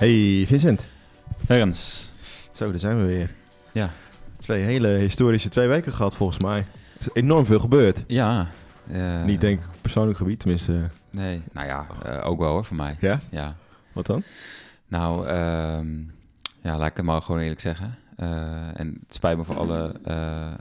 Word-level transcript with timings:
Hey 0.00 0.44
Vincent. 0.46 0.86
Ernst. 1.46 2.14
Zo, 2.52 2.70
daar 2.70 2.78
zijn 2.78 2.98
we 3.00 3.04
weer. 3.04 3.30
Ja. 3.72 3.90
Twee 4.38 4.62
hele 4.62 4.88
historische 4.88 5.48
twee 5.48 5.68
weken 5.68 5.92
gehad 5.92 6.16
volgens 6.16 6.42
mij. 6.42 6.58
Er 6.58 6.66
is 7.00 7.08
enorm 7.12 7.46
veel 7.46 7.58
gebeurd. 7.58 8.04
Ja. 8.06 8.46
eh, 8.90 9.24
Niet 9.24 9.40
denk 9.40 9.60
ik 9.60 9.66
op 9.68 9.74
persoonlijk 9.80 10.18
gebied, 10.18 10.38
tenminste. 10.40 10.88
Nee, 11.10 11.42
nou 11.52 11.66
ja, 11.66 11.86
eh, 12.04 12.26
ook 12.26 12.38
wel 12.38 12.50
hoor, 12.50 12.64
voor 12.64 12.76
mij. 12.76 12.96
Ja? 13.00 13.20
Ja. 13.30 13.56
Wat 13.92 14.06
dan? 14.06 14.22
Nou, 14.88 15.26
ehm, 15.26 15.98
ja, 16.62 16.76
laat 16.78 16.90
ik 16.90 16.96
het 16.96 17.06
maar 17.06 17.22
gewoon 17.22 17.40
eerlijk 17.40 17.60
zeggen. 17.60 17.98
Eh, 18.16 18.80
en 18.80 18.98
het 19.06 19.14
spijt 19.14 19.36
me 19.36 19.44
voor 19.44 19.58
alle 19.58 19.94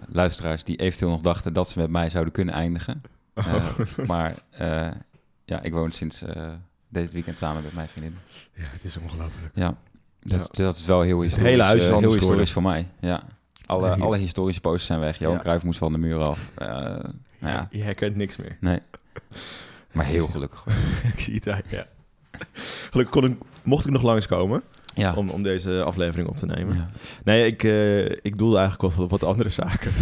luisteraars 0.08 0.64
die 0.64 0.76
eventueel 0.78 1.12
nog 1.12 1.22
dachten 1.22 1.54
dat 1.54 1.70
ze 1.70 1.80
met 1.80 1.90
mij 1.90 2.10
zouden 2.10 2.34
kunnen 2.34 2.54
eindigen. 2.54 3.02
Eh, 3.34 3.66
maar 4.08 4.34
ja, 5.46 5.62
ik 5.62 5.74
woon 5.74 5.92
sinds 5.92 6.24
dit 6.90 7.12
weekend 7.12 7.38
samen 7.38 7.64
met 7.64 7.74
mijn 7.74 7.88
vriendin. 7.88 8.18
Ja, 8.54 8.64
het 8.72 8.84
is 8.84 8.98
ongelooflijk. 8.98 9.52
Ja, 9.54 9.76
dat, 10.24 10.50
Ja. 10.52 10.64
dat 10.64 10.76
is 10.76 10.86
wel 10.86 11.02
heel 11.02 11.16
Het 11.20 11.26
historisch. 11.28 11.52
hele 11.52 11.64
huis 11.64 11.82
is 11.82 11.88
eh, 11.88 11.94
anders 11.94 12.14
heel 12.14 12.22
historisch 12.22 12.52
voor 12.52 12.62
mij. 12.62 12.88
Ja. 13.00 13.24
Alle, 13.66 13.90
alle 13.96 14.18
historische 14.18 14.62
posters 14.62 14.86
zijn 14.86 15.00
weg. 15.00 15.20
Johan 15.20 15.36
Ja. 15.36 15.42
Cruijff 15.42 15.64
moest 15.64 15.80
van 15.80 15.92
de 15.92 15.98
muur 15.98 16.20
af. 16.20 16.40
Eh, 16.56 16.68
nou 16.68 17.14
ja, 17.40 17.68
Je 17.72 17.82
herkent 17.84 18.16
niks 18.16 18.36
meer. 18.38 18.58
nee. 18.60 18.80
Maar 19.92 20.06
heel 20.06 20.28
gelukkig. 20.28 20.66
ik 21.14 21.20
zie 21.20 21.34
het 21.34 21.44
daar, 21.44 21.62
ja. 21.68 21.86
Gelukkig 22.90 23.22
kon 23.22 23.32
ik, 23.32 23.38
mocht 23.64 23.86
ik 23.86 23.92
nog 23.92 24.02
langskomen 24.02 24.64
Ja. 24.96 25.14
om, 25.14 25.30
om 25.30 25.44
deze 25.44 25.84
aflevering 25.84 26.28
op 26.30 26.38
te 26.38 26.46
nemen. 26.46 26.76
ja. 26.76 26.90
Nee, 27.24 27.46
ik, 27.46 27.64
eh, 27.64 28.06
ik 28.06 28.38
doelde 28.38 28.58
eigenlijk 28.58 28.98
op 29.00 29.10
wat 29.10 29.24
andere 29.24 29.50
zaken. 29.50 29.92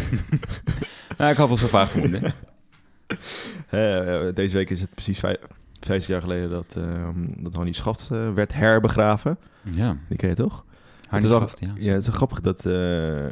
Nou, 1.18 1.32
ik 1.32 1.38
had 1.38 1.48
wel 1.48 1.58
zo 1.58 1.68
vaak 1.68 1.88
vermoeden. 1.88 2.34
Deze 4.36 4.56
week 4.56 4.70
is 4.70 4.82
het 4.82 4.90
precies 4.94 5.20
vijf, 5.20 5.38
50 5.88 6.08
jaar 6.10 6.22
geleden 6.22 6.50
dat, 6.50 6.76
ehm 6.78 7.26
dat 7.38 7.56
Hannie 7.56 7.74
Schaft 7.74 8.12
eh, 8.12 8.34
werd 8.34 8.54
herbegraven. 8.54 9.38
Ja, 9.72 9.98
Die 10.08 10.18
ken 10.18 10.30
je 10.30 10.36
toch? 10.36 10.66
wel- 11.30 11.40
niet 11.40 11.60
ja. 11.60 11.72
Ja, 11.90 11.94
het 11.94 12.08
is 12.08 12.14
grappig 12.14 12.42
dat, 12.42 12.66
eh, 12.66 13.26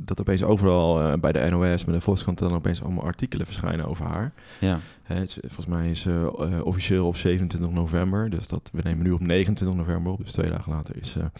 dat 0.00 0.20
opeens 0.20 0.42
overal 0.42 1.00
eh, 1.02 1.12
bij 1.20 1.32
de 1.32 1.48
NOS, 1.50 1.84
met 1.84 1.94
de 1.94 2.00
Volkskrant, 2.00 2.38
dan 2.38 2.52
opeens 2.52 2.82
allemaal 2.82 3.04
artikelen 3.04 3.46
verschijnen 3.46 3.86
over 3.88 4.06
haar. 4.06 4.32
ja. 4.60 4.78
Is- 5.08 5.38
volgens 5.40 5.66
mij 5.66 5.90
is 5.90 6.00
ze 6.00 6.32
officieel 6.64 7.06
op 7.06 7.16
27 7.16 7.70
november, 7.70 8.30
dus 8.30 8.48
dat, 8.48 8.70
we 8.72 8.80
nemen 8.82 9.04
nu 9.04 9.10
op 9.10 9.20
29 9.20 9.76
november 9.78 10.12
op, 10.12 10.18
dus 10.18 10.32
twee 10.32 10.50
dagen 10.50 10.72
later 10.72 10.96
is 10.96 11.10
ze 11.10 11.30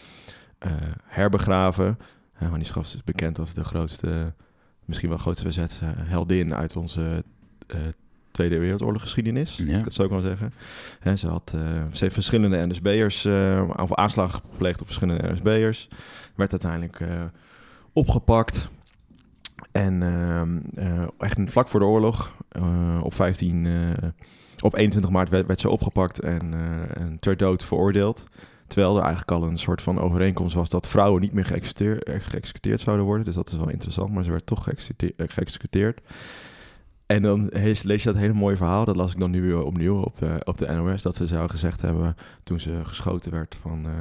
herbegraven. 1.05 1.97
Uh, 2.43 2.49
Hannie 2.49 2.65
Schafs 2.65 2.95
is 2.95 3.03
bekend 3.03 3.39
als 3.39 3.53
de 3.53 3.63
grootste, 3.63 4.33
misschien 4.85 5.09
wel 5.09 5.17
grootste 5.17 5.43
verzetsheldin 5.43 6.55
uit 6.55 6.75
onze 6.75 7.23
Tweede 8.39 8.59
Wereldoorlog 8.59 9.01
geschiedenis, 9.01 9.61
Ja. 9.65 9.77
ik 9.77 9.83
het 9.83 9.93
zo 9.93 10.07
kan 10.07 10.21
zeggen. 10.21 10.53
Hè, 10.99 11.15
ze, 11.15 11.27
had, 11.27 11.51
eh, 11.55 11.61
ze 11.91 12.03
heeft 12.03 12.13
verschillende 12.13 12.67
NSB'ers, 12.67 13.25
eh 13.25 13.69
of 13.75 13.93
aanslagen 13.93 14.41
gepleegd 14.51 14.81
op 14.81 14.85
verschillende 14.85 15.31
NSB'ers. 15.33 15.87
Werd 16.35 16.51
uiteindelijk 16.51 16.99
eh, 16.99 17.23
opgepakt. 17.93 18.69
En 19.71 20.03
ehm, 20.03 20.57
eh, 20.75 21.07
echt 21.17 21.37
vlak 21.45 21.67
voor 21.67 21.79
de 21.79 21.85
oorlog, 21.85 22.35
op 23.01 23.13
15, 23.13 23.65
eh, 23.65 24.07
op 24.59 24.75
21 24.75 25.11
maart 25.11 25.29
werd, 25.29 25.47
werd 25.47 25.59
ze 25.59 25.69
opgepakt 25.69 26.19
en, 26.19 26.53
en 26.93 27.17
ter 27.19 27.37
dood 27.37 27.63
veroordeeld. 27.63 28.27
Terwijl 28.67 28.95
er 28.95 29.03
eigenlijk 29.03 29.31
al 29.31 29.43
een 29.43 29.57
soort 29.57 29.81
van 29.81 29.99
overeenkomst 29.99 30.55
was 30.55 30.69
dat 30.69 30.87
vrouwen 30.87 31.21
niet 31.21 31.33
meer 31.33 31.45
geëxecuteerd, 31.45 32.09
geëxecuteerd 32.23 32.79
zouden 32.79 33.05
worden. 33.05 33.25
Dus 33.25 33.35
dat 33.35 33.49
is 33.49 33.57
wel 33.57 33.69
interessant, 33.69 34.13
maar 34.13 34.23
ze 34.23 34.31
werd 34.31 34.45
toch 34.45 34.63
geëxecute- 34.63 35.13
eh, 35.17 35.25
geëxecuteerd. 35.29 35.99
En 37.09 37.21
dan 37.21 37.49
lees 37.51 37.83
je 37.83 38.11
dat 38.11 38.15
hele 38.15 38.33
mooie 38.33 38.55
verhaal, 38.55 38.85
dat 38.85 38.95
las 38.95 39.11
ik 39.11 39.19
dan 39.19 39.31
nu 39.31 39.41
weer 39.41 39.63
opnieuw 39.63 40.01
op, 40.01 40.21
eh, 40.21 40.35
op 40.43 40.57
de 40.57 40.67
NOS, 40.71 41.01
dat 41.01 41.15
ze 41.15 41.27
zou 41.27 41.49
gezegd 41.49 41.81
hebben 41.81 42.15
toen 42.43 42.59
ze 42.59 42.79
geschoten 42.83 43.31
werd 43.31 43.57
van, 43.61 43.85
eh, 43.85 43.91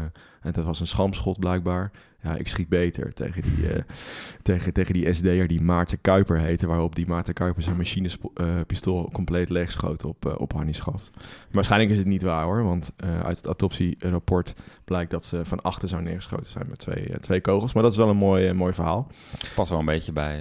en 0.40 0.52
dat 0.52 0.64
was 0.64 0.80
een 0.80 0.86
schamschot 0.86 1.38
blijkbaar, 1.38 1.90
ja, 2.22 2.36
ik 2.36 2.48
schiet 2.48 2.68
beter 2.68 3.12
tegen 3.12 3.42
die, 3.42 3.72
eh, 3.72 3.82
tegen, 4.42 4.72
tegen 4.72 4.94
die 4.94 5.12
SD'er 5.12 5.48
die 5.48 5.60
Maarten 5.60 6.00
Kuiper 6.00 6.38
heette, 6.38 6.66
waarop 6.66 6.94
die 6.94 7.06
Maarten 7.06 7.34
Kuiper 7.34 7.62
zijn 7.62 7.76
machinepistool 7.76 9.10
compleet 9.12 9.48
leegschoot 9.48 10.04
op, 10.04 10.36
op 10.38 10.52
Hannie 10.52 10.74
Schaft. 10.74 11.10
Waarschijnlijk 11.50 11.90
is 11.90 11.98
het 11.98 12.06
niet 12.06 12.22
waar 12.22 12.44
hoor, 12.44 12.64
want 12.64 12.92
uit 13.22 13.36
het 13.36 13.46
autopsierapport 13.46 14.54
blijkt 14.84 15.10
dat 15.10 15.24
ze 15.24 15.44
van 15.44 15.62
achter 15.62 15.88
zou 15.88 16.02
neergeschoten 16.02 16.52
zijn 16.52 16.66
met 16.68 16.78
twee, 16.78 17.18
twee 17.20 17.40
kogels. 17.40 17.72
Maar 17.72 17.82
dat 17.82 17.92
is 17.92 17.98
wel 17.98 18.08
een 18.08 18.16
mooi, 18.16 18.52
mooi 18.52 18.72
verhaal. 18.72 19.06
Past 19.54 19.70
wel 19.70 19.78
een 19.78 19.84
beetje 19.84 20.12
bij 20.12 20.40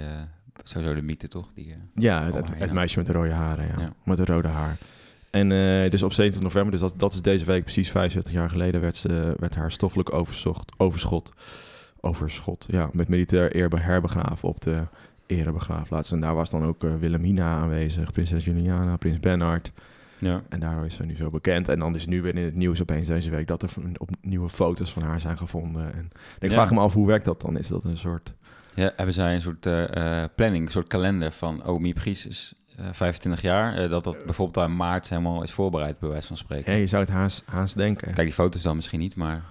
sowieso 0.68 0.94
de 0.94 1.02
mythe, 1.02 1.28
toch? 1.28 1.52
Die, 1.54 1.70
eh, 1.72 1.76
Ja, 1.94 2.24
het, 2.24 2.48
het, 2.54 2.72
meisje 2.72 2.98
met 2.98 3.06
de 3.06 3.12
rode 3.12 3.30
haren, 3.32 3.66
ja. 3.66 3.88
Met 4.04 4.16
de 4.16 4.24
rode 4.24 4.48
haar. 4.48 4.76
En 5.30 5.52
eh, 5.52 5.90
dus 5.90 6.02
op 6.02 6.12
27 6.12 6.42
november, 6.42 6.70
dus 6.72 6.80
dat, 6.80 6.94
dat 7.00 7.12
is 7.12 7.22
deze 7.22 7.44
week 7.44 7.62
precies 7.62 7.90
75 7.90 8.32
jaar 8.32 8.50
geleden, 8.50 8.80
werd, 8.80 8.96
ze, 8.96 9.34
werd 9.38 9.54
haar 9.54 9.72
stoffelijk 9.72 10.12
overzocht, 10.12 10.72
overschot, 10.76 11.32
overschot, 12.00 12.66
ja, 12.70 12.88
met 12.92 13.08
militair 13.08 13.56
eer 13.56 13.82
herbegraven 13.82 14.48
op 14.48 14.60
de 14.60 14.82
erebegraafplaats. 15.26 16.10
En 16.12 16.20
daar 16.20 16.34
was 16.34 16.50
dan 16.50 16.64
ook 16.64 16.84
eh, 16.84 16.94
Wilhelmina 17.00 17.50
aanwezig, 17.52 18.12
prinses 18.12 18.44
Juliana, 18.44 18.96
prins 18.96 19.20
Bernhard. 19.20 19.72
ja. 20.18 20.42
En 20.48 20.60
daardoor 20.60 20.84
is 20.84 20.94
ze 20.94 21.04
nu 21.04 21.16
zo 21.16 21.30
bekend. 21.30 21.68
En 21.68 21.78
dan 21.78 21.94
is 21.94 22.06
nu 22.06 22.22
weer 22.22 22.36
in 22.36 22.44
het 22.44 22.54
nieuws 22.54 22.80
opeens 22.80 23.06
deze 23.08 23.30
week 23.30 23.46
dat 23.46 23.62
er 23.62 23.68
v- 23.68 23.76
op 23.96 24.10
nieuwe 24.20 24.48
foto's 24.48 24.92
van 24.92 25.02
haar 25.02 25.20
zijn 25.20 25.38
gevonden. 25.38 25.94
En 25.94 26.10
ik 26.38 26.48
Ja. 26.48 26.54
vraag 26.54 26.70
me 26.70 26.80
af, 26.80 26.92
hoe 26.94 27.06
werkt 27.06 27.24
dat 27.24 27.40
dan? 27.40 27.58
Is 27.58 27.68
dat 27.68 27.84
een 27.84 27.98
soort... 27.98 28.34
ja, 28.78 28.92
hebben 28.96 29.14
zij 29.14 29.34
een 29.34 29.40
soort 29.40 29.66
eh, 29.66 30.22
eh, 30.22 30.30
planning, 30.36 30.66
een 30.66 30.72
soort 30.72 30.88
kalender 30.88 31.32
van, 31.32 31.66
oh, 31.66 31.80
Miep 31.80 31.98
Gies 31.98 32.26
is 32.26 32.52
eh, 32.76 32.86
25 32.92 33.42
jaar. 33.42 33.74
eh, 33.78 33.90
dat 33.90 34.04
dat 34.04 34.24
bijvoorbeeld 34.24 34.66
aan 34.66 34.76
maart 34.76 35.08
helemaal 35.08 35.42
is 35.42 35.52
voorbereid, 35.52 35.98
bij 36.00 36.08
wijze 36.08 36.26
van 36.26 36.36
spreken. 36.36 36.72
Ja, 36.72 36.78
je 36.78 36.86
zou 36.86 37.02
het 37.02 37.12
haast, 37.12 37.42
haast 37.46 37.76
denken. 37.76 38.06
Kijk, 38.14 38.26
die 38.26 38.32
foto's 38.32 38.62
dan 38.62 38.76
misschien 38.76 38.98
niet, 39.00 39.14
maar 39.16 39.42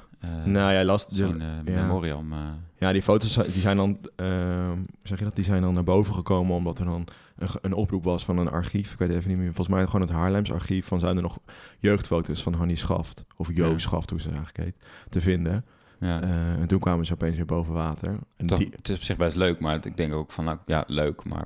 nou 0.45 0.73
ja, 0.73 0.83
last, 0.83 1.09
zo'n 1.11 1.39
ja. 1.39 1.61
memoriam. 1.63 2.33
eh, 2.33 2.39
Ja, 2.77 2.91
die 2.91 3.01
foto's 3.01 3.33
die 3.35 3.61
zijn 3.61 3.77
dan, 3.77 3.97
ehm, 4.15 4.77
zeg 5.03 5.17
je 5.19 5.23
dat? 5.23 5.35
Die 5.35 5.43
zijn 5.43 5.61
dan 5.61 5.73
naar 5.73 5.83
boven 5.83 6.13
gekomen 6.13 6.55
omdat 6.55 6.79
er 6.79 6.85
dan 6.85 7.07
een, 7.37 7.47
een 7.61 7.73
oproep 7.73 8.03
was 8.03 8.25
van 8.25 8.37
een 8.37 8.49
archief. 8.49 8.91
Ik 8.93 8.99
weet 8.99 9.09
even 9.09 9.29
niet 9.29 9.37
meer. 9.37 9.45
Volgens 9.53 9.67
mij 9.75 9.85
gewoon 9.85 10.01
het 10.01 10.09
Haarlems 10.09 10.51
archief. 10.51 10.85
Van 10.87 10.99
zijn 10.99 11.15
er 11.15 11.21
nog 11.21 11.37
jeugdfoto's 11.79 12.43
van 12.43 12.53
Hannie 12.53 12.75
Schaft 12.75 13.25
of 13.35 13.49
Jo 13.53 13.69
Ja. 13.71 13.77
Schaft, 13.77 14.09
hoe 14.09 14.21
ze 14.21 14.27
eigenlijk 14.29 14.57
heet, 14.57 14.75
te 15.09 15.21
vinden. 15.21 15.65
Ja. 15.99 16.21
Eh, 16.21 16.29
en 16.51 16.67
toen 16.67 16.79
kwamen 16.79 17.05
ze 17.05 17.13
opeens 17.13 17.35
weer 17.35 17.45
boven 17.45 17.73
water. 17.73 18.15
En 18.37 18.47
Toch, 18.47 18.57
die, 18.57 18.69
Het 18.75 18.89
is 18.89 18.95
op 18.95 19.01
zich 19.03 19.17
best 19.17 19.35
leuk, 19.35 19.59
maar 19.59 19.85
ik 19.85 19.97
denk 19.97 20.13
ook 20.13 20.31
van, 20.31 20.45
nou, 20.45 20.57
ja, 20.65 20.83
leuk, 20.87 21.25
maar 21.25 21.45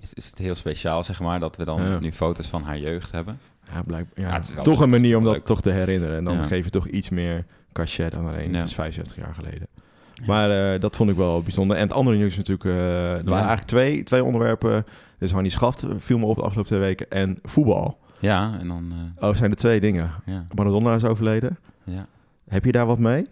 is, 0.00 0.14
is 0.14 0.26
het 0.26 0.38
heel 0.38 0.54
speciaal, 0.54 1.04
zeg 1.04 1.20
maar, 1.20 1.40
dat 1.40 1.56
we 1.56 1.64
dan 1.64 1.82
Ja. 1.82 1.98
nu 1.98 2.12
foto's 2.12 2.46
van 2.48 2.62
haar 2.62 2.78
jeugd 2.78 3.10
hebben? 3.12 3.34
ja, 3.72 3.82
blijkbaar, 3.82 4.24
ja, 4.24 4.38
toch 4.62 4.80
een 4.80 4.90
manier 4.90 5.16
om 5.16 5.24
dat 5.24 5.32
leuk. 5.34 5.44
toch 5.44 5.60
te 5.60 5.70
herinneren. 5.70 6.16
En 6.16 6.24
dan 6.24 6.44
geef 6.44 6.64
je 6.64 6.70
toch 6.70 6.86
iets 6.88 7.08
meer 7.08 7.46
cachet 7.72 8.12
dan 8.12 8.26
alleen. 8.28 8.54
Het 8.54 8.64
is 8.64 8.74
75 8.74 9.16
jaar 9.24 9.34
geleden. 9.34 9.66
Maar 10.26 10.74
eh, 10.74 10.80
dat 10.80 10.96
vond 10.96 11.10
ik 11.10 11.16
wel 11.16 11.42
bijzonder. 11.42 11.76
En 11.76 11.82
het 11.82 11.92
andere 11.92 12.16
nieuws 12.16 12.36
natuurlijk... 12.36 12.64
eh, 12.64 12.74
er 13.10 13.24
waren 13.24 13.30
eigenlijk 13.46 13.66
twee, 13.66 14.02
twee 14.02 14.24
onderwerpen. 14.24 14.84
Dus 15.18 15.32
Hannie 15.32 15.50
Schaft 15.50 15.84
viel 15.96 16.18
me 16.18 16.26
op 16.26 16.34
de 16.36 16.42
afgelopen 16.42 16.70
twee 16.70 16.80
weken. 16.80 17.10
En 17.10 17.38
voetbal. 17.42 17.98
Ja, 18.20 18.56
en 18.60 18.68
dan, 18.68 18.92
Oh, 19.20 19.34
zijn 19.34 19.50
er 19.50 19.56
twee 19.56 19.80
dingen. 19.80 20.10
ja, 20.26 20.46
Maradona 20.54 20.94
is 20.94 21.04
overleden. 21.04 21.58
ja. 21.84 22.06
Heb 22.48 22.64
je 22.64 22.72
daar 22.72 22.86
wat 22.86 22.98
mee? 22.98 23.24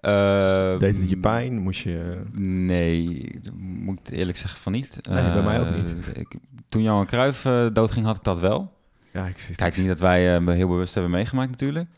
Eh, 0.00 0.78
Deed 0.78 0.96
het 0.96 1.10
je 1.10 1.16
pijn? 1.16 1.58
Moest 1.58 1.80
je... 1.80 2.22
Nee, 2.32 3.30
moet 3.56 3.98
ik 4.08 4.14
eerlijk 4.14 4.38
zeggen 4.38 4.60
van 4.60 4.72
niet. 4.72 4.98
Nee, 5.10 5.32
bij 5.32 5.42
mij 5.42 5.60
ook 5.60 5.66
Eh, 5.66 5.74
niet. 5.74 5.94
Ik, 6.14 6.34
toen 6.68 6.82
Johan 6.82 7.06
Cruijff 7.06 7.44
eh, 7.44 7.66
doodging, 7.72 8.06
had 8.06 8.16
ik 8.16 8.24
dat 8.24 8.38
wel. 8.40 8.72
Ja, 9.12 9.26
ik 9.26 9.38
zit 9.38 9.56
Kijk, 9.56 9.76
niet 9.76 9.86
dat 9.88 10.00
wij 10.00 10.34
eh, 10.34 10.40
me 10.40 10.52
heel 10.52 10.68
bewust 10.68 10.94
hebben 10.94 11.12
meegemaakt 11.12 11.50
natuurlijk. 11.50 11.88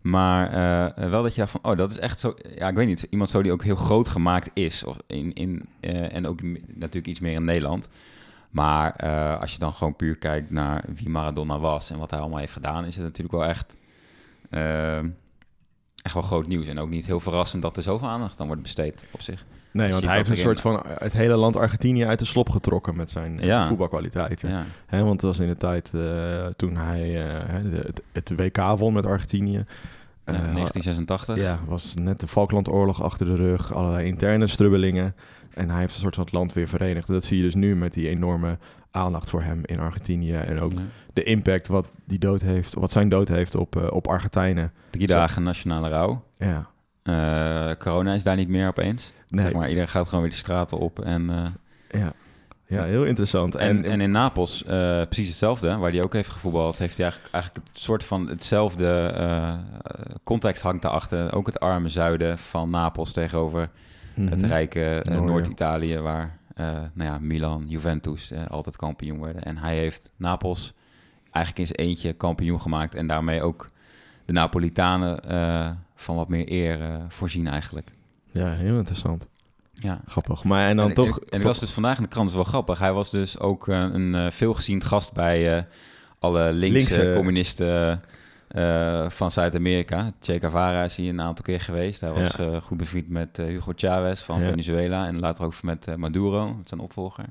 Maar 0.00 0.52
eh, 0.94 1.10
wel 1.10 1.22
dat 1.22 1.34
je 1.34 1.46
van, 1.46 1.60
oh, 1.62 1.76
dat 1.76 1.90
is 1.90 1.98
echt 1.98 2.20
zo... 2.20 2.34
Ja, 2.56 2.68
ik 2.68 2.74
weet 2.74 2.86
niet, 2.86 3.06
iemand 3.10 3.30
zo 3.30 3.42
die 3.42 3.52
ook 3.52 3.62
heel 3.62 3.76
groot 3.76 4.08
gemaakt 4.08 4.50
is. 4.52 4.84
Of 4.84 4.96
in, 5.06 5.32
in, 5.32 5.68
eh, 5.80 6.14
en 6.14 6.26
ook 6.26 6.42
natuurlijk 6.66 7.06
iets 7.06 7.20
meer 7.20 7.32
in 7.34 7.44
Nederland. 7.44 7.88
Maar 8.50 8.94
eh, 8.96 9.40
als 9.40 9.52
je 9.52 9.58
dan 9.58 9.72
gewoon 9.72 9.96
puur 9.96 10.16
kijkt 10.16 10.50
naar 10.50 10.84
wie 10.94 11.08
Maradona 11.08 11.58
was... 11.58 11.90
en 11.90 11.98
wat 11.98 12.10
hij 12.10 12.20
allemaal 12.20 12.38
heeft 12.38 12.52
gedaan... 12.52 12.84
is 12.84 12.94
het 12.94 13.04
natuurlijk 13.04 13.34
wel 13.34 13.44
echt... 13.44 13.74
eh, 16.00 16.04
echt 16.04 16.14
wel 16.14 16.22
groot 16.22 16.46
nieuws. 16.46 16.66
En 16.66 16.78
ook 16.78 16.90
niet 16.90 17.06
heel 17.06 17.20
verrassend 17.20 17.62
dat 17.62 17.76
er 17.76 17.82
zoveel 17.82 18.08
aandacht 18.08 18.40
aan 18.40 18.46
wordt 18.46 18.62
besteed 18.62 19.02
op 19.10 19.20
zich. 19.20 19.42
Nee, 19.72 19.86
Je 19.86 19.92
want 19.92 20.04
hij 20.04 20.14
heeft 20.16 20.28
dat 20.28 20.38
een 20.38 20.42
erin. 20.44 20.56
soort 20.58 20.74
van 20.82 20.92
het 20.98 21.12
hele 21.12 21.34
land 21.36 21.56
Argentinië 21.56 22.04
uit 22.06 22.18
de 22.18 22.24
slop 22.24 22.48
getrokken 22.50 22.96
met 22.96 23.10
zijn 23.10 23.40
eh, 23.40 23.46
Ja. 23.46 23.66
voetbalkwaliteiten. 23.66 24.48
Ja, 24.50 24.64
Hè, 24.86 24.98
want 25.02 25.12
het 25.12 25.22
was 25.22 25.38
in 25.40 25.48
de 25.48 25.56
tijd 25.56 25.94
eh, 25.94 26.46
toen 26.56 26.76
hij 26.76 27.28
eh, 27.28 27.44
het, 27.86 28.02
het 28.12 28.32
WK 28.36 28.56
won 28.78 28.92
met 28.92 29.06
Argentinië. 29.06 29.64
Ja, 30.26 30.32
Eh, 30.36 30.54
1986. 30.54 31.36
Ja, 31.36 31.58
was 31.66 31.94
net 31.94 32.20
de 32.20 32.26
Falklandoorlog 32.28 33.02
achter 33.02 33.26
de 33.26 33.36
rug, 33.36 33.74
allerlei 33.74 34.06
interne 34.06 34.46
strubbelingen. 34.46 35.14
En 35.54 35.70
hij 35.70 35.80
heeft 35.80 35.94
een 35.94 36.00
soort 36.00 36.14
van 36.14 36.24
het 36.24 36.32
land 36.32 36.52
weer 36.52 36.68
verenigd. 36.68 37.08
En 37.08 37.14
dat 37.14 37.24
zie 37.24 37.36
je 37.36 37.42
dus 37.42 37.54
nu 37.54 37.76
met 37.76 37.94
die 37.94 38.08
enorme 38.08 38.58
aandacht 38.90 39.30
voor 39.30 39.42
hem 39.42 39.60
in 39.64 39.80
Argentinië. 39.80 40.34
En 40.34 40.60
ook 40.60 40.72
de 41.12 41.22
impact 41.22 41.66
wat, 41.66 41.90
die 42.04 42.18
dood 42.18 42.40
heeft, 42.40 42.74
wat 42.74 42.92
zijn 42.92 43.08
dood 43.08 43.28
heeft 43.28 43.54
op, 43.54 43.76
eh, 43.76 43.92
op 43.92 44.08
Argentijnen. 44.08 44.72
Drie 44.90 45.06
dagen 45.06 45.42
nationale 45.42 45.88
rouw. 45.88 46.24
Ja, 46.38 46.68
Eh, 47.02 47.70
corona 47.78 48.14
is 48.14 48.22
daar 48.22 48.36
niet 48.36 48.48
meer 48.48 48.68
opeens. 48.68 49.12
nee, 49.28 49.44
Zeg 49.44 49.54
maar, 49.54 49.68
iedereen 49.68 49.88
gaat 49.88 50.08
gewoon 50.08 50.20
weer 50.20 50.30
de 50.30 50.36
straten 50.36 50.78
op. 50.78 51.04
En 51.04 51.30
eh, 51.30 52.00
ja. 52.00 52.12
ja, 52.66 52.84
heel 52.84 53.04
interessant. 53.04 53.54
En, 53.54 53.84
en, 53.84 54.00
in 54.00 54.10
Napels 54.10 54.62
precies 55.08 55.28
hetzelfde, 55.28 55.76
waar 55.76 55.90
hij 55.90 56.02
ook 56.02 56.12
heeft 56.12 56.28
gevoetbald, 56.28 56.78
heeft 56.78 56.96
hij 56.96 57.04
eigenlijk, 57.04 57.34
eigenlijk 57.34 57.66
het 57.68 57.82
soort 57.82 58.04
van 58.04 58.28
hetzelfde 58.28 59.14
context 60.24 60.62
hangt 60.62 60.82
daarachter. 60.82 61.34
Ook 61.34 61.46
het 61.46 61.60
arme 61.60 61.88
zuiden 61.88 62.38
van 62.38 62.70
Napels 62.70 63.12
tegenover 63.12 63.60
mm 63.60 64.24
-hmm. 64.24 64.32
het 64.32 64.42
rijke 64.42 65.04
Noord-Italië, 65.10 65.98
waar 65.98 66.39
nou 66.92 67.10
ja, 67.10 67.18
Milan, 67.18 67.64
Juventus 67.68 68.32
altijd 68.48 68.76
kampioen 68.76 69.18
worden. 69.18 69.42
En 69.42 69.56
hij 69.56 69.76
heeft 69.76 70.12
Napels 70.16 70.74
eigenlijk 71.30 71.68
in 71.68 71.74
zijn 71.76 71.88
eentje 71.88 72.12
kampioen 72.12 72.60
gemaakt 72.60 72.94
en 72.94 73.06
daarmee 73.06 73.42
ook 73.42 73.66
de 74.24 74.32
Napolitanen 74.32 75.20
van 75.94 76.16
wat 76.16 76.28
meer 76.28 76.50
eer 76.50 77.04
voorzien 77.08 77.46
eigenlijk. 77.46 77.88
Ja, 78.32 78.52
heel 78.52 78.76
interessant. 78.76 79.28
Ja. 79.72 80.00
Grappig. 80.06 80.44
Maar 80.44 80.68
en 80.68 80.76
dan 80.76 80.88
en, 80.88 80.94
toch... 80.94 81.20
En, 81.20 81.38
ik 81.38 81.44
was 81.44 81.58
dus 81.58 81.70
vandaag 81.70 81.96
in 81.96 82.02
de 82.02 82.08
krant, 82.08 82.28
is 82.28 82.34
wel 82.34 82.44
grappig. 82.44 82.78
Hij 82.78 82.92
was 82.92 83.10
dus 83.10 83.38
ook 83.38 83.66
een 83.66 84.32
veelgezien 84.32 84.82
gast 84.84 85.12
bij 85.12 85.66
alle 86.18 86.52
linkse, 86.52 86.96
linkse. 86.96 87.12
communisten 87.14 88.00
van 89.08 89.30
Zuid-Amerika. 89.30 90.12
Che 90.20 90.38
Guevara 90.38 90.84
is 90.84 90.96
hier 90.96 91.08
een 91.08 91.20
aantal 91.20 91.44
keer 91.44 91.60
geweest. 91.60 92.00
Hij 92.00 92.12
was 92.12 92.36
ja. 92.36 92.60
goed 92.60 92.76
bevriend 92.76 93.08
met 93.08 93.36
Hugo 93.36 93.72
Chavez 93.76 94.22
van 94.22 94.40
ja. 94.40 94.48
Venezuela. 94.48 95.06
En 95.06 95.18
later 95.18 95.44
ook 95.44 95.62
met 95.62 95.96
Maduro, 95.96 96.60
zijn 96.64 96.80
opvolger. 96.80 97.24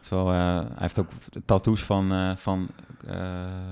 Zo, 0.00 0.30
hij 0.30 0.66
heeft 0.74 0.98
ook 0.98 1.08
tattoos 1.44 1.82
van, 1.82 2.36
van, 2.38 2.68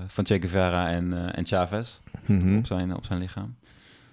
van 0.07 0.25
Che 0.25 0.39
Guevara 0.39 0.89
en, 0.89 1.33
en 1.33 1.45
Chavez 1.45 1.99
mm 2.25 2.39
-hmm. 2.39 2.57
op, 2.57 2.65
zijn, 2.65 2.95
op 2.95 3.05
zijn 3.05 3.19
lichaam. 3.19 3.55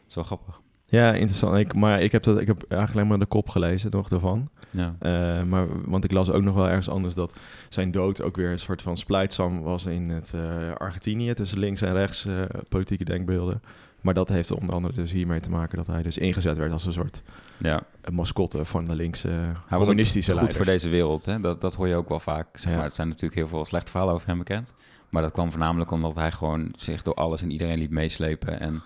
Zo 0.06 0.22
grappig. 0.22 0.60
Ja, 0.90 1.12
interessant. 1.12 1.56
Ik, 1.56 1.74
maar 1.74 2.00
ik 2.00 2.12
heb, 2.12 2.22
dat, 2.22 2.40
ik 2.40 2.46
heb 2.46 2.62
eigenlijk 2.62 2.94
alleen 2.94 3.08
maar 3.08 3.18
de 3.18 3.26
kop 3.26 3.48
gelezen 3.48 3.90
nog 3.90 4.08
daarvan. 4.08 4.48
Ja. 4.70 4.96
Uh, 5.02 5.42
maar, 5.42 5.66
want 5.90 6.04
ik 6.04 6.12
las 6.12 6.30
ook 6.30 6.42
nog 6.42 6.54
wel 6.54 6.68
ergens 6.68 6.88
anders 6.88 7.14
dat 7.14 7.36
zijn 7.68 7.90
dood 7.90 8.22
ook 8.22 8.36
weer 8.36 8.50
een 8.50 8.58
soort 8.58 8.82
van 8.82 8.96
splijtsam 8.96 9.62
was 9.62 9.86
in 9.86 10.08
het 10.08 10.32
uh, 10.34 10.74
Argentinië 10.74 11.32
tussen 11.32 11.58
links 11.58 11.82
en 11.82 11.92
rechts 11.92 12.26
uh, 12.26 12.42
politieke 12.68 13.04
denkbeelden. 13.04 13.62
Maar 14.00 14.14
dat 14.14 14.28
heeft 14.28 14.50
onder 14.50 14.74
andere 14.74 14.94
dus 14.94 15.12
hiermee 15.12 15.40
te 15.40 15.50
maken 15.50 15.76
dat 15.76 15.86
hij 15.86 16.02
dus 16.02 16.18
ingezet 16.18 16.56
werd 16.56 16.72
als 16.72 16.86
een 16.86 16.92
soort 16.92 17.22
ja. 17.56 17.82
mascotte 18.10 18.64
van 18.64 18.84
de 18.84 18.94
linkse 18.94 19.28
hij 19.66 19.78
communistische 19.78 20.32
was 20.32 20.40
goed 20.40 20.54
voor 20.54 20.64
deze 20.64 20.88
wereld. 20.88 21.24
Hè? 21.24 21.40
Dat, 21.40 21.60
dat 21.60 21.74
hoor 21.74 21.88
je 21.88 21.96
ook 21.96 22.08
wel 22.08 22.20
vaak. 22.20 22.58
Zeg 22.58 22.74
maar. 22.74 22.82
Het 22.82 22.94
zijn 22.94 23.08
natuurlijk 23.08 23.34
heel 23.34 23.48
veel 23.48 23.64
slechte 23.64 23.90
verhalen 23.90 24.14
over 24.14 24.28
hem 24.28 24.38
bekend. 24.38 24.72
Maar 25.08 25.22
dat 25.22 25.32
kwam 25.32 25.50
voornamelijk 25.50 25.90
omdat 25.90 26.14
hij 26.14 26.32
gewoon 26.32 26.72
zich 26.76 27.02
door 27.02 27.14
alles 27.14 27.42
en 27.42 27.50
iedereen 27.50 27.78
liet 27.78 27.90
meeslepen 27.90 28.60
en. 28.60 28.82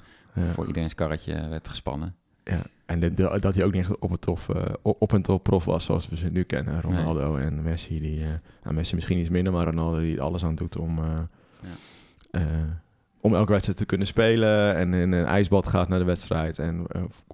Voor 0.52 0.66
iedereen's 0.66 0.94
karretje 0.94 1.48
werd 1.48 1.68
gespannen. 1.68 2.14
Ja, 2.44 2.62
en 2.86 3.00
de, 3.00 3.14
de, 3.14 3.36
dat 3.40 3.54
hij 3.54 3.64
ook 3.64 3.72
niet 3.72 3.80
echt 3.80 3.98
op, 3.98 4.10
het 4.10 4.20
tof, 4.20 4.48
uh, 4.48 4.62
op 4.82 5.12
een 5.12 5.22
top 5.22 5.42
prof 5.42 5.64
was 5.64 5.84
zoals 5.84 6.08
we 6.08 6.16
ze 6.16 6.28
nu 6.28 6.42
kennen. 6.42 6.80
Ronaldo 6.80 7.32
nee. 7.32 7.46
en 7.46 7.62
Messi. 7.62 8.00
Die, 8.00 8.18
uh, 8.18 8.26
nou, 8.62 8.74
Messi 8.74 8.94
misschien 8.94 9.18
iets 9.18 9.28
minder, 9.28 9.52
maar 9.52 9.64
Ronaldo 9.64 10.00
die 10.00 10.20
alles 10.20 10.44
aan 10.44 10.54
doet 10.54 10.76
om, 10.76 10.98
uh, 10.98 11.04
ja. 12.32 12.82
om 13.20 13.34
elke 13.34 13.52
wedstrijd 13.52 13.78
te 13.78 13.86
kunnen 13.86 14.06
spelen. 14.06 14.76
En 14.76 14.94
in 14.94 15.12
een 15.12 15.24
ijsbad 15.24 15.66
gaat 15.66 15.88
naar 15.88 15.98
de 15.98 16.04
wedstrijd 16.04 16.58
en 16.58 16.86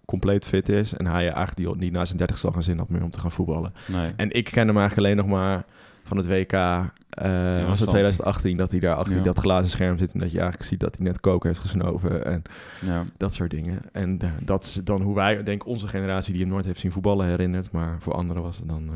compleet 0.05 0.45
fit 0.45 0.69
is. 0.69 0.95
En 0.95 1.07
hij 1.07 1.25
eigenlijk 1.33 1.57
die, 1.57 1.77
niet 1.77 1.93
na 1.93 2.05
zijn 2.05 2.19
30 2.19 2.39
zal 2.39 2.53
geen 2.53 2.63
zin 2.63 2.79
had 2.79 2.89
meer 2.89 3.03
om 3.03 3.11
te 3.11 3.21
gaan 3.21 3.31
voetballen. 3.31 3.73
Nee. 3.87 4.13
En 4.17 4.31
ik 4.31 4.45
ken 4.45 4.67
hem 4.67 4.79
eigenlijk 4.79 5.07
alleen 5.07 5.17
nog 5.17 5.39
maar 5.39 5.65
van 6.09 6.17
het 6.17 6.27
WK. 6.27 6.53
Uh, 6.53 7.69
was 7.69 7.81
het 7.81 7.89
2018 7.89 8.57
dat 8.57 8.71
hij 8.71 8.81
daar 8.81 8.95
achter 8.95 9.17
ja. 9.17 9.23
dat 9.23 9.39
glazen 9.39 9.71
scherm 9.71 9.99
zit 9.99 10.13
en 10.13 10.19
dat 10.19 10.31
je 10.31 10.39
eigenlijk 10.39 10.69
ziet 10.69 10.81
dat 10.81 10.97
hij 10.97 11.07
net 11.07 11.21
koken 11.21 11.49
heeft 11.49 11.61
gesnoven 11.61 12.25
en 12.25 12.43
ja. 12.81 13.05
dat 13.17 13.35
soort 13.35 13.51
dingen. 13.51 13.81
En 13.93 14.19
uh, 14.25 14.31
dat 14.43 14.65
is 14.65 14.81
dan 14.85 15.03
hoe 15.03 15.15
wij, 15.15 15.43
denk 15.43 15.67
onze 15.67 15.89
generatie 15.89 16.33
die 16.33 16.43
hem 16.43 16.51
nooit 16.51 16.65
heeft 16.65 16.81
zien 16.81 16.93
voetballen 16.93 17.27
herinnert, 17.27 17.71
maar 17.71 17.97
voor 17.99 18.15
anderen 18.15 18.43
was 18.43 18.57
het 18.57 18.69
dan 18.69 18.83
uh, 18.83 18.93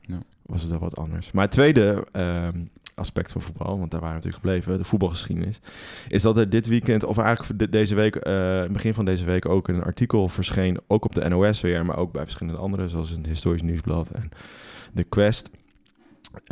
ja. 0.00 0.18
was 0.42 0.60
het 0.62 0.70
wel 0.70 0.80
wat 0.80 0.96
anders. 0.96 1.30
Maar 1.32 1.44
het 1.44 1.52
tweede 1.52 2.06
ehm, 2.12 2.64
aspect 2.94 3.32
van 3.32 3.40
voetbal, 3.40 3.78
want 3.78 3.90
daar 3.90 4.00
waren 4.00 4.20
we 4.20 4.24
natuurlijk 4.24 4.44
gebleven, 4.44 4.78
de 4.78 4.88
voetbalgeschiedenis, 4.88 5.60
is 6.08 6.22
dat 6.22 6.38
er 6.38 6.50
dit 6.50 6.66
weekend, 6.66 7.04
of 7.04 7.18
eigenlijk 7.18 7.58
de, 7.58 7.68
deze 7.68 7.94
week, 7.94 8.22
begin 8.72 8.94
van 8.94 9.04
deze 9.04 9.24
week 9.24 9.48
ook 9.48 9.68
een 9.68 9.82
artikel 9.82 10.28
verscheen, 10.28 10.80
ook 10.86 11.04
op 11.04 11.14
de 11.14 11.28
NOS 11.28 11.60
weer, 11.60 11.84
maar 11.84 11.96
ook 11.96 12.12
bij 12.12 12.22
verschillende 12.22 12.58
andere, 12.60 12.88
zoals 12.88 13.10
het 13.10 13.26
Historisch 13.26 13.62
Nieuwsblad 13.62 14.10
en 14.10 14.28
de 14.92 15.04
Quest. 15.04 15.50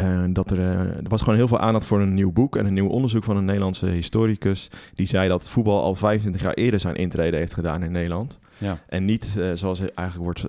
Uh, 0.02 0.24
dat 0.28 0.50
er, 0.50 0.58
uh, 0.58 0.80
er 0.80 1.08
was 1.08 1.22
gewoon 1.22 1.38
heel 1.38 1.48
veel 1.48 1.58
aandacht 1.58 1.86
voor 1.86 2.00
een 2.00 2.14
nieuw 2.14 2.32
boek 2.32 2.56
en 2.56 2.66
een 2.66 2.74
nieuw 2.74 2.88
onderzoek 2.88 3.24
van 3.24 3.36
een 3.36 3.44
Nederlandse 3.44 3.86
historicus. 3.86 4.70
Die 4.94 5.06
zei 5.06 5.28
dat 5.28 5.48
voetbal 5.48 5.82
al 5.82 5.94
25 5.94 6.42
jaar 6.42 6.54
eerder 6.54 6.80
zijn 6.80 6.94
intrede 6.94 7.36
heeft 7.36 7.54
gedaan 7.54 7.82
in 7.82 7.92
Nederland. 7.92 8.38
Ja. 8.58 8.78
En 8.88 9.04
niet 9.04 9.34
uh, 9.38 9.50
zoals 9.54 9.80
eigenlijk 9.80 10.16
wordt 10.16 10.44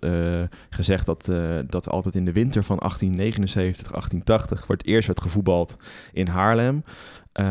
gezegd 0.70 1.06
dat, 1.06 1.32
dat 1.68 1.90
altijd 1.90 2.16
in 2.16 2.26
de 2.26 2.32
winter 2.32 2.64
van 2.64 2.78
1879, 2.78 3.92
1880 3.92 4.68
wordt 4.68 4.86
eerst 4.86 5.08
werd 5.08 5.22
gevoetbald 5.22 5.78
in 6.14 6.28
Haarlem. 6.28 6.84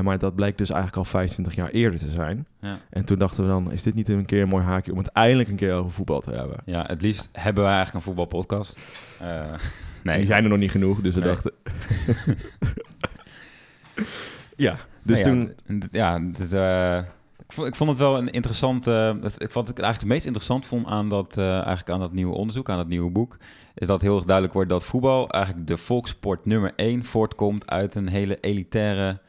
maar 0.03 0.19
dat 0.19 0.35
blijkt 0.35 0.59
dus 0.59 0.71
eigenlijk 0.71 0.99
al 0.99 1.11
25 1.11 1.55
jaar 1.55 1.71
eerder 1.71 1.99
te 1.99 2.11
zijn. 2.11 2.47
Ja. 2.61 2.79
En 2.91 3.05
toen 3.05 3.19
dachten 3.19 3.45
we 3.45 3.51
dan, 3.51 3.73
is 3.73 3.83
dit 3.83 3.95
niet 3.95 4.09
een 4.09 4.25
keer 4.25 4.43
een 4.43 4.49
mooi 4.49 4.65
haakje 4.65 4.93
om 4.93 4.99
het 4.99 5.09
eindelijk 5.09 5.49
een 5.49 5.57
keer 5.57 5.73
over 5.73 5.91
voetbal 5.91 6.21
te 6.21 6.31
hebben? 6.31 6.57
Ja, 6.65 6.85
het 6.87 7.03
liefst 7.03 7.29
hebben 7.33 7.65
we 7.65 7.71
eigenlijk 7.71 8.07
een 8.07 8.15
voetbalpodcast. 8.15 8.79
Nee, 10.05 10.17
die 10.17 10.27
zijn 10.27 10.43
er 10.43 10.51
nog 10.51 10.59
niet 10.59 10.71
genoeg, 10.71 11.01
dus 11.01 11.15
we 11.15 11.21
nee. 11.21 11.29
dachten... 11.29 11.53
ja, 14.67 14.77
dus 15.03 15.23
nee, 15.23 15.25
toen... 15.25 15.55
Ja, 15.91 16.19
dit, 16.19 16.53
uh, 16.53 16.99
ik, 17.39 17.53
vond, 17.53 17.69
ik 17.69 17.75
vond 17.75 17.91
het 17.91 17.99
wel 17.99 18.19
een 18.19 18.31
interessant... 18.31 18.87
Uh, 18.87 19.15
ik 19.39 19.51
vond 19.51 19.69
het 19.69 19.79
eigenlijk 19.79 20.01
het 20.01 20.05
meest 20.05 20.25
interessant 20.25 20.67
vond 20.67 20.87
aan 20.87 21.09
dat, 21.09 21.37
uh, 21.39 21.53
eigenlijk 21.53 21.91
aan 21.91 22.01
dat 22.01 22.13
nieuwe 22.13 22.35
onderzoek, 22.35 22.69
aan 22.69 22.77
dat 22.77 22.89
nieuwe 22.89 23.11
boek, 23.11 23.37
is 23.75 23.87
dat 23.87 24.03
heel 24.03 24.15
erg 24.15 24.25
duidelijk 24.25 24.55
wordt 24.55 24.71
dat 24.71 24.85
voetbal 24.85 25.31
eigenlijk 25.31 25.67
de 25.67 25.77
volkssport 25.77 26.47
nummer 26.47 26.73
één 26.77 27.05
voortkomt 27.05 27.71
uit 27.71 27.95
een 27.95 28.09
hele 28.09 28.41
elitaire 28.41 29.21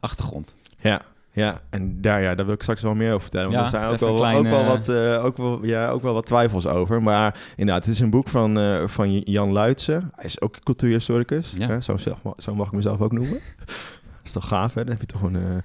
achtergrond. 0.00 0.56
Ja, 0.78 1.02
ja, 1.36 1.60
en 1.70 2.00
daar, 2.00 2.22
ja, 2.22 2.34
daar 2.34 2.44
wil 2.44 2.54
ik 2.54 2.62
straks 2.62 2.82
wel 2.82 2.94
meer 2.94 3.08
over 3.08 3.20
vertellen. 3.20 3.50
Want 3.50 3.56
Ja, 3.58 3.64
er 3.64 3.70
zijn 3.70 3.92
ook 3.92 4.18
wel, 4.18 4.36
ook, 4.36 4.46
wel 4.46 4.64
wat, 4.64 4.88
eh, 4.88 5.24
ook, 5.24 5.36
wel, 5.36 5.64
ja, 5.64 5.88
ook 5.88 6.02
wel 6.02 6.12
wat 6.12 6.26
twijfels 6.26 6.66
over. 6.66 7.02
Maar 7.02 7.38
inderdaad, 7.56 7.84
het 7.84 7.94
is 7.94 8.00
een 8.00 8.10
boek 8.10 8.28
van, 8.28 8.58
eh, 8.58 8.86
van 8.86 9.18
Jan 9.18 9.52
Luitsen. 9.52 10.10
Hij 10.14 10.24
is 10.24 10.40
ook 10.40 10.60
cultuurhistoricus. 10.62 11.54
Ja. 11.58 11.66
Hè? 11.66 11.80
Zo, 11.80 11.96
zelf, 11.96 12.22
zo 12.36 12.54
mag 12.54 12.66
ik 12.66 12.72
mezelf 12.72 13.00
ook 13.00 13.12
noemen. 13.12 13.40
Dat 13.66 14.24
is 14.24 14.32
toch 14.32 14.48
gaaf, 14.48 14.74
hè? 14.74 14.82
Dan 14.82 14.92
heb 14.92 15.00
je 15.00 15.06
toch 15.06 15.22
een, 15.22 15.36
eh, 15.36 15.56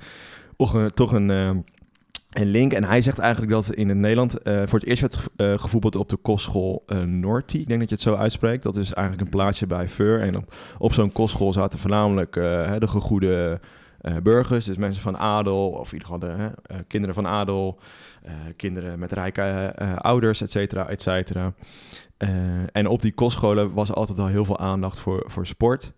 toch 0.58 0.74
een, 0.74 0.94
toch 0.94 1.12
een, 1.12 1.30
een 1.30 2.48
link. 2.48 2.74
En 2.74 2.84
hij 2.84 3.02
zegt 3.02 3.20
eigenlijk 3.20 3.52
dat 3.52 3.74
in 3.74 3.90
het 3.90 3.98
Nederland 3.98 4.32
voor 4.44 4.80
het 4.80 4.86
eerst 4.86 5.02
werd 5.02 5.62
gevoetbald 5.62 5.96
op 5.96 6.10
de 6.10 6.18
kostschool 6.18 6.84
Norti. 7.06 7.60
Ik 7.60 7.68
denk 7.68 7.80
dat 7.80 7.90
je 7.90 7.96
het 7.96 8.04
zo 8.04 8.14
uitspreekt. 8.14 8.64
Dat 8.64 8.76
is 8.76 8.94
eigenlijk 8.94 9.26
een 9.26 9.38
plaatsje 9.38 9.68
bij 9.68 9.90
Veur. 9.90 10.22
En 10.22 10.38
op, 10.38 10.56
op 10.78 10.94
zo'n 10.94 11.12
kostschool 11.12 11.54
zaten 11.54 11.80
voornamelijk 11.80 12.34
de 12.34 12.88
gegoede 12.88 13.60
eh, 14.02 14.16
burgers. 14.24 14.66
Dus 14.66 14.78
mensen 14.78 15.02
van 15.02 15.18
adel, 15.18 15.70
of 15.70 15.94
in 15.94 15.98
ieder 16.00 16.08
geval 16.14 16.20
de 16.20 16.52
eh, 16.64 16.78
kinderen 16.88 17.16
van 17.16 17.28
adel. 17.28 17.80
eh, 18.24 18.32
kinderen 18.56 19.00
met 19.00 19.12
rijke 19.12 19.74
ouders, 19.98 20.42
et 20.42 20.52
cetera, 20.52 20.88
et 20.88 21.02
cetera. 21.02 21.54
En 22.72 22.88
op 22.88 23.02
die 23.02 23.14
kostscholen 23.14 23.74
was 23.74 23.94
altijd 23.94 24.20
al 24.20 24.28
heel 24.28 24.46
veel 24.46 24.60
aandacht 24.60 25.00
voor, 25.00 25.24
voor 25.28 25.46
sport. 25.46 25.94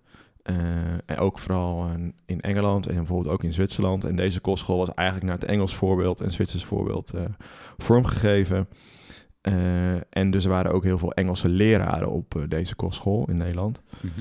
En 1.05 1.17
ook 1.17 1.39
vooral 1.39 1.89
in- 2.25 2.41
Engeland 2.41 2.87
en 2.87 2.95
bijvoorbeeld 2.95 3.33
ook 3.33 3.43
in 3.43 3.53
Zwitserland. 3.53 4.03
En 4.03 4.15
deze 4.15 4.39
kostschool 4.39 4.77
was 4.77 4.93
eigenlijk 4.93 5.27
naar 5.29 5.39
het 5.39 5.49
Engels 5.49 5.75
voorbeeld 5.75 6.21
en 6.21 6.31
Zwitsers 6.31 6.65
voorbeeld 6.65 7.13
vormgegeven. 7.77 8.67
En 10.09 10.31
dus 10.31 10.43
er 10.43 10.49
waren 10.49 10.71
ook 10.73 10.83
heel 10.83 10.97
veel 10.97 11.11
Engelse 11.13 11.49
leraren 11.49 12.09
op 12.11 12.45
deze 12.47 12.75
kostschool 12.75 13.25
in 13.29 13.37
Nederland. 13.37 13.81
Mhm. 14.01 14.19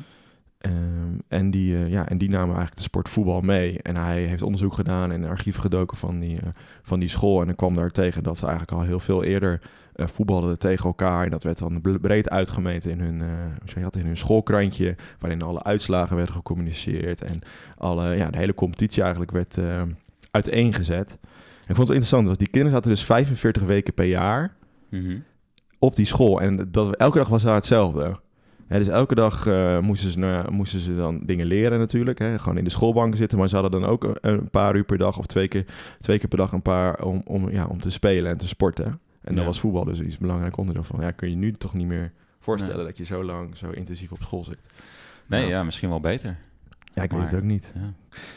Ehm, 0.62 1.18
en, 1.28 1.50
die, 1.50 1.76
eh, 1.76 1.88
ja, 1.88 2.08
en 2.08 2.18
die 2.18 2.28
namen 2.28 2.46
eigenlijk 2.48 2.76
de 2.76 2.82
sport 2.82 3.08
voetbal 3.08 3.40
mee. 3.40 3.82
En 3.82 3.96
hij 3.96 4.22
heeft 4.22 4.42
onderzoek 4.42 4.74
gedaan 4.74 5.12
in 5.12 5.22
de 5.22 5.28
archief 5.28 5.56
gedoken 5.56 5.96
van 5.96 6.18
die, 6.18 6.40
eh, 6.40 6.48
van 6.82 7.00
die 7.00 7.08
school. 7.08 7.40
En 7.40 7.46
dan 7.46 7.54
kwam 7.56 7.74
daar 7.74 7.90
tegen 7.90 8.22
dat 8.22 8.38
ze 8.38 8.46
eigenlijk 8.46 8.72
al 8.78 8.82
heel 8.82 9.00
veel 9.00 9.22
eerder 9.24 9.60
eh, 9.92 10.06
voetbalden 10.06 10.58
tegen 10.58 10.84
elkaar. 10.84 11.24
En 11.24 11.30
dat 11.30 11.42
werd 11.42 11.58
dan 11.58 11.80
bre- 11.80 11.98
breed 11.98 12.30
uitgemeten 12.30 12.90
in 12.90 13.00
hun, 13.00 13.22
dat, 13.82 13.96
in 13.96 14.06
hun 14.06 14.16
schoolkrantje. 14.16 14.96
Waarin 15.18 15.42
alle 15.42 15.62
uitslagen 15.62 16.16
werden 16.16 16.34
gecommuniceerd. 16.34 17.22
En 17.22 17.38
alle, 17.76 18.16
ja, 18.16 18.30
de 18.30 18.38
hele 18.38 18.54
competitie 18.54 19.02
eigenlijk 19.02 19.32
werd 19.32 19.58
uiteengezet. 20.30 21.10
En 21.64 21.68
ik 21.68 21.74
vond 21.76 21.88
het 21.88 21.96
interessant, 21.96 22.26
want 22.26 22.38
die 22.38 22.48
kinderen 22.48 22.74
zaten 22.76 22.90
dus 22.90 23.04
45 23.04 23.62
weken 23.62 23.94
per 23.94 24.04
jaar 24.04 24.54
Mhm. 24.90 25.16
op 25.78 25.96
die 25.96 26.06
school. 26.06 26.40
En 26.40 26.68
dat, 26.70 26.96
elke 26.96 27.18
dag 27.18 27.28
was 27.28 27.42
daar 27.42 27.54
hetzelfde. 27.54 28.20
Dus 28.78 28.88
elke 28.88 29.14
dag 29.14 29.46
eh, 29.46 29.78
moesten, 29.78 30.10
ze, 30.10 30.18
nou, 30.18 30.50
moesten 30.50 30.80
ze 30.80 30.94
dan 30.94 31.20
dingen 31.24 31.46
leren 31.46 31.78
natuurlijk. 31.78 32.18
Hè, 32.18 32.38
gewoon 32.38 32.58
in 32.58 32.64
de 32.64 32.70
schoolbanken 32.70 33.16
zitten. 33.16 33.38
Maar 33.38 33.48
ze 33.48 33.56
hadden 33.56 33.80
dan 33.80 33.90
ook 33.90 34.04
een, 34.04 34.16
een 34.20 34.48
paar 34.50 34.76
uur 34.76 34.84
per 34.84 34.98
dag 34.98 35.18
of 35.18 35.26
twee 35.26 35.48
keer, 35.48 35.64
twee 36.00 36.18
keer 36.18 36.28
per 36.28 36.38
dag 36.38 36.52
een 36.52 36.62
paar 36.62 37.02
om, 37.04 37.22
om, 37.24 37.50
ja, 37.50 37.66
om 37.66 37.80
te 37.80 37.90
spelen 37.90 38.30
en 38.30 38.36
te 38.38 38.48
sporten. 38.48 38.84
En 38.84 38.98
dan 39.34 39.36
Ja. 39.36 39.44
was 39.44 39.60
voetbal 39.60 39.84
dus 39.84 40.00
iets 40.00 40.18
belangrijk 40.18 40.56
onderdeel 40.56 40.84
van. 40.84 41.00
Ja, 41.00 41.10
kun 41.10 41.30
je 41.30 41.36
nu 41.36 41.52
toch 41.52 41.74
niet 41.74 41.86
meer 41.86 42.12
voorstellen 42.38 42.76
Nee. 42.76 42.86
dat 42.86 42.96
je 42.96 43.04
zo 43.04 43.24
lang, 43.24 43.56
zo 43.56 43.70
intensief 43.70 44.12
op 44.12 44.18
school 44.22 44.44
zit. 44.44 44.68
Nee, 45.28 45.40
Nou. 45.40 45.52
ja, 45.52 45.62
misschien 45.62 45.88
wel 45.88 46.00
beter. 46.00 46.36
Ja, 46.94 47.02
ik 47.02 47.10
weet 47.10 47.22
het 47.22 47.34
ook 47.34 47.42
niet. 47.42 47.72
Ja. 47.74 47.92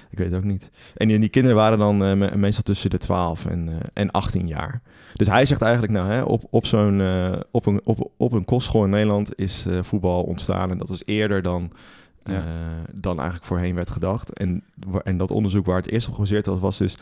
Ik 0.10 0.18
weet 0.18 0.28
het 0.28 0.36
ook 0.38 0.44
niet. 0.44 0.70
En 0.96 1.08
die, 1.08 1.20
die 1.20 1.30
kinderen 1.30 1.58
waren 1.58 1.78
dan 1.78 2.04
eh, 2.04 2.14
me- 2.14 2.36
meestal 2.38 2.64
tussen 2.64 2.90
de 2.90 2.98
12 2.98 3.46
en, 3.46 3.70
eh, 3.70 3.76
en 3.94 4.12
18 4.12 4.48
jaar. 4.48 4.82
Dus 5.14 5.28
hij 5.28 5.46
zegt 5.46 5.62
eigenlijk, 5.62 5.94
nou, 5.94 6.12
hè, 6.12 6.22
op, 6.22 6.44
op, 6.50 6.66
zo'n, 6.66 7.02
eh, 7.02 7.40
op, 7.52 7.66
een, 7.66 7.82
op, 7.84 8.12
op 8.18 8.32
een 8.34 8.46
kostschool 8.46 8.84
in 8.84 8.90
Nederland 8.90 9.40
is 9.40 9.66
voetbal 9.82 10.24
ontstaan. 10.24 10.72
En 10.72 10.78
dat 10.78 10.90
was 10.90 11.06
eerder 11.06 11.42
dan, 11.42 11.72
Ja. 12.24 12.44
dan 12.94 13.16
eigenlijk 13.16 13.46
voorheen 13.48 13.76
werd 13.76 13.90
gedacht. 13.90 14.34
En, 14.34 14.64
en 15.04 15.18
dat 15.18 15.32
onderzoek 15.32 15.66
waar 15.66 15.78
het 15.78 15.92
eerst 15.92 16.08
op 16.08 16.14
gebaseerd 16.14 16.46
was, 16.46 16.60
was 16.60 16.78
dus 16.78 16.98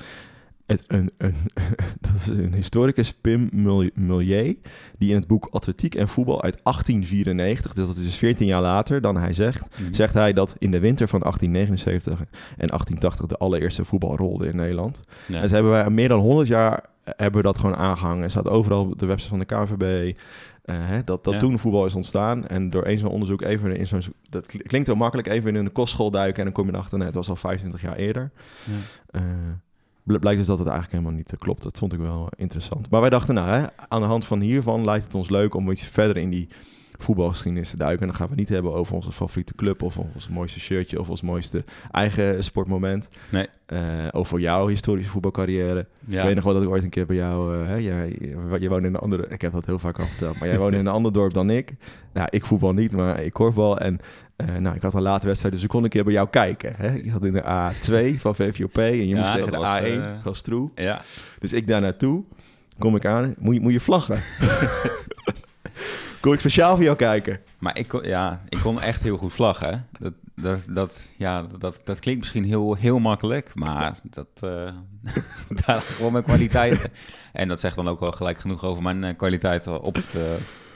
het, 0.65 0.83
een, 0.87 1.11
een, 1.17 1.33
dat 2.01 2.11
is 2.15 2.27
een 2.27 2.53
historicus, 2.53 3.13
Pim 3.13 3.49
Mul- 3.51 3.89
Mullier, 3.93 4.55
die 4.97 5.09
in 5.09 5.15
het 5.15 5.27
boek 5.27 5.47
Atletiek 5.51 5.95
en 5.95 6.07
Voetbal 6.07 6.43
uit 6.43 6.59
1894, 6.63 7.73
dus 7.73 7.87
dat 7.87 7.95
is 7.95 8.03
dus 8.03 8.15
14 8.15 8.47
jaar 8.47 8.61
later 8.61 9.01
dan 9.01 9.17
hij 9.17 9.33
zegt, 9.33 9.67
Mhm. 9.79 9.93
zegt 9.93 10.13
hij 10.13 10.33
dat 10.33 10.55
in 10.57 10.71
de 10.71 10.79
winter 10.79 11.07
van 11.07 11.21
1879 11.23 12.19
en 12.57 12.67
1880 12.67 13.25
de 13.25 13.37
allereerste 13.37 13.85
voetbal 13.85 14.17
rolde 14.17 14.47
in 14.47 14.55
Nederland. 14.55 15.01
Ja. 15.27 15.41
En 15.41 15.47
ze 15.47 15.53
hebben 15.53 15.71
wij 15.71 15.89
meer 15.89 16.07
dan 16.07 16.19
100 16.19 16.47
jaar 16.47 16.73
eh, 17.03 17.13
hebben 17.17 17.41
we 17.41 17.47
dat 17.47 17.57
gewoon 17.57 17.75
aangehangen. 17.75 18.23
Er 18.23 18.29
staat 18.29 18.49
overal 18.49 18.81
op 18.85 18.99
de 18.99 19.05
website 19.05 19.29
van 19.29 19.39
de 19.39 19.45
KVB 19.45 20.17
eh, 20.63 20.75
hè, 20.79 21.03
dat, 21.03 21.23
dat 21.23 21.33
Ja. 21.33 21.39
toen 21.39 21.59
voetbal 21.59 21.85
is 21.85 21.95
ontstaan. 21.95 22.47
En 22.47 22.69
door 22.69 22.83
één 22.83 22.99
zo'n 22.99 23.09
onderzoek 23.09 23.41
even 23.41 23.75
in 23.77 23.87
zo'n... 23.87 24.01
Dat 24.29 24.45
kl- 24.45 24.57
klinkt 24.67 24.87
heel 24.87 24.95
makkelijk, 24.95 25.27
even 25.27 25.49
in 25.49 25.65
een 25.65 25.71
kostschool 25.71 26.11
duiken 26.11 26.37
en 26.37 26.43
dan 26.43 26.53
kom 26.53 26.65
je 26.65 26.73
erachter, 26.73 26.97
nee, 26.97 27.07
het 27.07 27.15
was 27.15 27.29
al 27.29 27.35
25 27.35 27.81
jaar 27.81 27.95
eerder. 27.95 28.31
Ja. 28.63 28.73
Eh, 29.19 29.21
blijkt 30.03 30.37
dus 30.37 30.47
dat 30.47 30.59
het 30.59 30.67
eigenlijk 30.67 30.91
helemaal 30.91 31.17
niet 31.17 31.33
eh, 31.33 31.39
klopt. 31.39 31.63
Dat 31.63 31.77
vond 31.77 31.93
ik 31.93 31.99
wel 31.99 32.29
interessant. 32.35 32.89
Maar 32.89 33.01
wij 33.01 33.09
dachten, 33.09 33.35
nou, 33.35 33.49
hè, 33.49 33.65
aan 33.87 34.01
de 34.01 34.07
hand 34.07 34.25
van 34.25 34.39
hiervan 34.39 34.85
lijkt 34.85 35.05
het 35.05 35.15
ons 35.15 35.29
leuk 35.29 35.55
om 35.55 35.71
iets 35.71 35.85
verder 35.85 36.17
in 36.17 36.29
die 36.29 36.47
voetbalgeschiedenis 37.03 37.69
te 37.69 37.77
duiken. 37.77 38.01
En 38.01 38.07
dan 38.07 38.15
gaan 38.17 38.27
we 38.29 38.35
niet 38.35 38.49
hebben 38.49 38.73
over 38.73 38.95
onze 38.95 39.11
favoriete 39.11 39.55
club 39.55 39.81
of 39.81 39.97
ons 39.97 40.27
mooiste 40.29 40.59
shirtje 40.59 40.99
of 40.99 41.09
ons 41.09 41.21
mooiste 41.21 41.63
eigen 41.91 42.43
sportmoment. 42.43 43.09
Nee. 43.29 43.47
Eh, 43.65 43.79
over 44.11 44.39
jouw 44.39 44.67
historische 44.67 45.09
voetbalcarrière. 45.11 45.85
Ja. 46.05 46.19
Ik 46.19 46.25
weet 46.25 46.35
nog 46.35 46.43
wel 46.43 46.53
dat 46.53 46.63
ik 46.63 46.69
ooit 46.69 46.83
een 46.83 46.89
keer 46.89 47.05
bij 47.05 47.15
jou... 47.15 47.61
eh, 47.61 47.67
hè, 47.67 47.75
jij, 47.75 48.17
jij 48.59 48.69
woonde 48.69 48.87
in 48.87 48.93
een 48.93 48.99
andere... 48.99 49.27
Ik 49.27 49.41
heb 49.41 49.51
dat 49.51 49.65
heel 49.65 49.79
vaak 49.79 49.99
al 49.99 50.05
verteld. 50.05 50.39
Maar 50.39 50.47
jij 50.47 50.57
woonde 50.57 50.77
in 50.77 50.85
een 50.85 50.91
ander 50.93 51.11
dorp 51.13 51.33
dan 51.33 51.49
ik. 51.49 51.73
Nou, 52.13 52.27
ik 52.31 52.45
voetbal 52.45 52.73
niet, 52.73 52.95
maar 52.95 53.23
ik 53.23 53.33
korfbal. 53.33 53.77
En 53.79 53.99
eh, 54.35 54.55
nou, 54.55 54.75
ik 54.75 54.81
had 54.81 54.93
een 54.93 55.01
late 55.01 55.25
wedstrijd, 55.27 55.53
dus 55.53 55.63
ik 55.63 55.69
kon 55.69 55.83
een 55.83 55.89
keer 55.89 56.03
bij 56.03 56.13
jou 56.13 56.29
kijken. 56.29 56.73
Hè? 56.77 56.91
Je 56.91 57.09
zat 57.11 57.25
in 57.25 57.33
de 57.33 57.41
A2 57.41 58.19
van 58.19 58.35
VVOP 58.35 58.77
en 58.77 58.97
je 58.97 59.07
Ja, 59.07 59.19
moest 59.19 59.31
tegen 59.33 59.45
de 59.51 59.57
dat 59.57 59.61
was, 59.61 59.79
A1 59.79 59.83
eh, 59.83 60.11
van 60.23 60.35
Stroe. 60.35 60.69
ja. 60.75 61.01
Dus 61.39 61.53
ik 61.53 61.67
daar 61.67 61.81
naartoe. 61.81 62.23
Kom 62.79 62.95
ik 62.95 63.05
aan. 63.05 63.35
Moet 63.39 63.53
je, 63.55 63.61
moet 63.61 63.71
je 63.71 63.79
vlaggen? 63.79 64.17
Kom 66.23 66.33
ik 66.33 66.39
speciaal 66.39 66.75
voor 66.75 66.83
jou 66.83 66.95
kijken? 66.97 67.39
Maar 67.57 67.77
ik 67.77 67.87
kon, 67.87 68.03
ja, 68.03 68.41
ik 68.49 68.59
kon 68.59 68.81
echt 68.81 69.03
heel 69.03 69.17
goed 69.17 69.33
vlaggen. 69.33 69.87
Dat, 69.99 70.13
dat, 70.35 70.59
dat, 70.69 71.09
ja, 71.17 71.45
dat, 71.59 71.81
dat 71.83 71.99
klinkt 71.99 72.19
misschien 72.19 72.43
heel, 72.43 72.73
heel 72.75 72.99
makkelijk, 72.99 73.51
maar 73.55 73.95
dat, 74.09 74.27
eh 74.41 74.73
daar 75.65 75.81
gewoon 75.81 76.11
mijn 76.11 76.23
kwaliteit. 76.23 76.89
En 77.33 77.47
dat 77.47 77.59
zegt 77.59 77.75
dan 77.75 77.87
ook 77.87 77.99
wel 77.99 78.11
gelijk 78.11 78.37
genoeg 78.37 78.63
over 78.65 78.83
mijn 78.83 79.03
eh, 79.03 79.17
kwaliteit 79.17 79.67
op 79.67 79.95
het, 79.95 80.15
eh, 80.15 80.21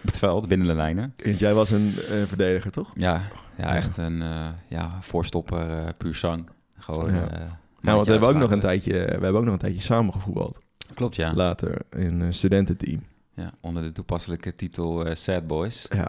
op 0.02 0.06
het 0.06 0.18
veld, 0.18 0.48
binnen 0.48 0.68
de 0.68 0.74
lijnen. 0.74 1.14
Want 1.24 1.40
jij 1.40 1.54
was 1.54 1.70
een 1.70 1.94
eh, 1.98 2.24
verdediger, 2.26 2.72
toch? 2.72 2.92
Ja, 2.96 3.22
ja 3.58 3.76
echt 3.76 3.98
een 3.98 4.22
eh, 4.22 4.48
ja, 4.68 4.98
voorstopper, 5.02 5.70
eh, 5.70 5.88
puur 5.98 6.16
zang. 6.16 6.50
Gewoon, 6.78 7.14
Ja. 7.14 7.30
eh, 7.30 7.40
Ja, 7.82 7.94
want 7.94 8.06
we 8.06 8.12
hebben, 8.12 8.30
ook 8.30 8.36
nog 8.38 8.52
een 8.52 8.60
tijdje, 8.60 8.92
we 8.94 9.00
hebben 9.10 9.36
ook 9.36 9.44
nog 9.44 9.54
een 9.54 9.60
tijdje 9.60 9.82
samen 9.82 10.14
gevoetbald. 10.14 10.60
Klopt, 10.94 11.16
ja. 11.16 11.34
Later 11.34 11.82
in 11.90 12.20
een 12.22 12.34
studententeam. 12.34 13.04
Ja. 13.38 13.52
Onder 13.62 13.84
de 13.84 13.92
toepasselijke 13.92 14.56
titel 14.56 15.06
eh, 15.06 15.16
Sad 15.16 15.48
Boys. 15.48 15.86
Ja. 15.90 16.08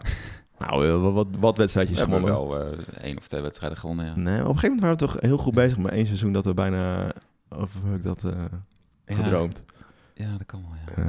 Nou, 0.59 0.87
eh, 0.87 1.01
wat, 1.01 1.13
wat, 1.13 1.27
wat 1.39 1.55
We 1.55 1.61
wedstrijdjes 1.61 1.99
hebben 1.99 2.19
gewonnen. 2.19 2.57
wel 2.59 2.71
eh, 2.71 3.03
één 3.03 3.17
of 3.17 3.27
twee 3.27 3.41
wedstrijden 3.41 3.77
gewonnen, 3.77 4.05
ja. 4.05 4.15
Nee, 4.15 4.39
op 4.41 4.47
een 4.49 4.59
gegeven 4.59 4.75
moment 4.75 4.81
waren 4.81 4.97
we 4.97 5.05
toch 5.05 5.21
heel 5.21 5.37
goed 5.37 5.53
bezig 5.53 5.77
met 5.77 5.91
één 5.91 6.05
seizoen 6.05 6.33
dat 6.33 6.45
we 6.45 6.53
bijna... 6.53 7.11
Of 7.49 7.71
heb 7.85 7.95
ik 7.95 8.03
dat 8.03 8.23
Ja. 9.05 9.15
gedroomd? 9.15 9.63
Ja, 10.13 10.31
dat 10.37 10.45
kan 10.45 10.61
wel, 10.61 10.95
ja. 10.95 11.03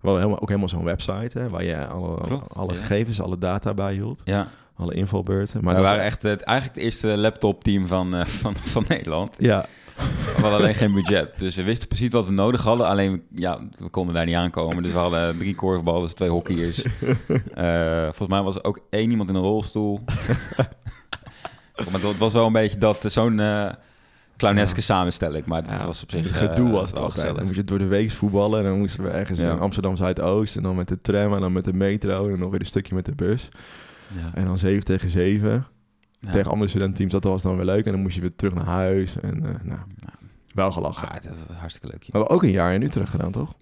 We 0.00 0.12
hadden 0.12 0.20
helemaal, 0.20 0.40
ook 0.40 0.48
helemaal 0.48 0.68
zo'n 0.68 0.84
website 0.84 1.38
hè, 1.38 1.48
waar 1.48 1.64
je 1.64 1.86
alle, 1.86 2.20
Klopt, 2.20 2.54
alle 2.54 2.72
ja. 2.74 2.78
gegevens, 2.80 3.20
alle 3.20 3.38
data 3.38 3.74
bij 3.74 3.92
hield. 3.94 4.22
Ja, 4.24 4.48
Alle 4.74 4.94
invalbeurten. 4.94 5.64
Maar 5.64 5.74
we 5.74 5.80
waren 5.80 6.02
echt 6.04 6.22
het, 6.22 6.42
eigenlijk 6.42 6.76
het 6.78 6.84
eerste 6.86 7.06
laptopteam 7.18 7.86
van, 7.86 8.26
van, 8.26 8.56
van 8.56 8.84
Nederland. 8.88 9.36
Ja, 9.38 9.66
We 9.96 10.42
hadden 10.42 10.60
alleen 10.60 10.74
geen 10.74 10.92
budget. 10.92 11.38
Dus 11.38 11.54
we 11.56 11.62
wisten 11.62 11.88
precies 11.88 12.08
wat 12.10 12.26
we 12.26 12.32
nodig 12.32 12.62
hadden. 12.62 12.86
Alleen, 12.86 13.22
ja, 13.34 13.58
we 13.78 13.88
konden 13.88 14.14
daar 14.14 14.26
niet 14.26 14.34
aankomen. 14.34 14.82
Dus 14.82 14.92
we 14.92 14.98
hadden 14.98 15.38
drie 15.38 15.54
korfballers, 15.54 16.12
twee 16.14 16.28
hockeyers. 16.28 16.82
Eh, 17.54 18.02
volgens 18.02 18.28
mij 18.28 18.42
was 18.42 18.54
er 18.54 18.64
ook 18.64 18.80
één 18.90 19.10
iemand 19.10 19.28
in 19.28 19.34
een 19.34 19.42
rolstoel. 19.42 20.00
maar 21.92 22.00
dat 22.00 22.16
was 22.16 22.32
wel 22.32 22.46
een 22.46 22.52
beetje 22.52 22.78
dat, 22.78 23.04
eh, 23.04 23.10
zo'n 23.10 23.40
eh 23.40 23.70
clowneske 24.36 24.80
samenstelling. 24.80 25.44
Maar 25.46 25.62
het 25.62 25.80
Ja, 25.80 25.86
was 25.86 26.02
op 26.02 26.10
zich 26.10 26.24
het 26.24 26.36
gedoe 26.36 26.66
eh, 26.66 26.72
was 26.72 26.82
het 26.88 26.92
wel 26.92 27.02
altijd. 27.02 27.16
Dan 27.22 27.26
gezellig. 27.26 27.42
moest 27.42 27.56
je 27.56 27.64
door 27.64 27.78
de 27.78 27.86
week 27.86 28.10
voetballen. 28.10 28.58
En 28.58 28.64
dan 28.64 28.78
moesten 28.78 29.02
we 29.04 29.08
ergens 29.10 29.38
Ja. 29.38 29.50
in 29.52 29.58
Amsterdam 29.58 29.96
Zuidoost. 29.96 30.56
En 30.56 30.62
dan 30.62 30.76
met 30.76 30.88
de 30.88 31.00
tram 31.00 31.34
en 31.34 31.40
dan 31.40 31.52
met 31.52 31.64
de 31.64 31.72
metro. 31.72 32.28
En 32.28 32.38
nog 32.38 32.50
weer 32.50 32.60
een 32.60 32.66
stukje 32.66 32.94
met 32.94 33.04
de 33.04 33.14
bus. 33.14 33.48
Ja. 34.08 34.30
En 34.34 34.44
dan 34.44 34.58
7 34.58 34.84
tegen 34.84 35.10
7. 35.10 35.66
Ja. 36.20 36.30
Tegen 36.30 36.50
andere 36.50 36.68
studententeams. 36.68 37.12
Dat 37.12 37.24
was 37.24 37.42
dan 37.42 37.56
weer 37.56 37.64
leuk. 37.64 37.84
En 37.86 37.92
dan 37.92 38.00
moest 38.00 38.14
je 38.14 38.20
weer 38.20 38.36
terug 38.36 38.54
naar 38.54 38.64
huis. 38.64 39.20
En 39.20 39.34
eh, 39.46 39.54
nou, 39.62 39.80
Ja. 39.96 40.12
wel 40.54 40.72
gelachen. 40.72 41.08
Het 41.12 41.28
was 41.28 41.56
hartstikke 41.56 41.86
leuk. 41.86 41.98
Maar 41.98 42.10
we 42.10 42.18
hebben 42.18 42.30
ook 42.36 42.42
een 42.42 42.50
jaar 42.50 42.74
in 42.74 42.82
Utrecht 42.82 43.10
gedaan, 43.10 43.30
toch? 43.32 43.54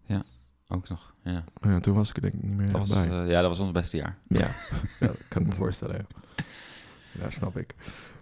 Ook 0.68 0.88
nog, 0.88 1.14
ja. 1.22 1.44
Ja, 1.62 1.80
toen 1.80 1.94
was 1.94 2.08
ik 2.10 2.16
er 2.16 2.22
denk 2.22 2.34
ik 2.34 2.42
niet 2.42 2.56
meer 2.56 2.72
Dat 2.72 2.88
was, 2.88 2.90
eh, 2.90 3.28
ja, 3.28 3.40
dat 3.40 3.48
was 3.48 3.58
ons 3.58 3.72
beste 3.72 3.96
jaar. 3.96 4.18
Ja, 4.28 4.38
ja 5.00 5.06
dat 5.06 5.28
kan 5.28 5.42
ik 5.42 5.48
me 5.48 5.54
voorstellen. 5.54 6.06
Ja. 6.36 6.44
ja, 7.20 7.30
snap 7.30 7.56
ik. 7.56 7.74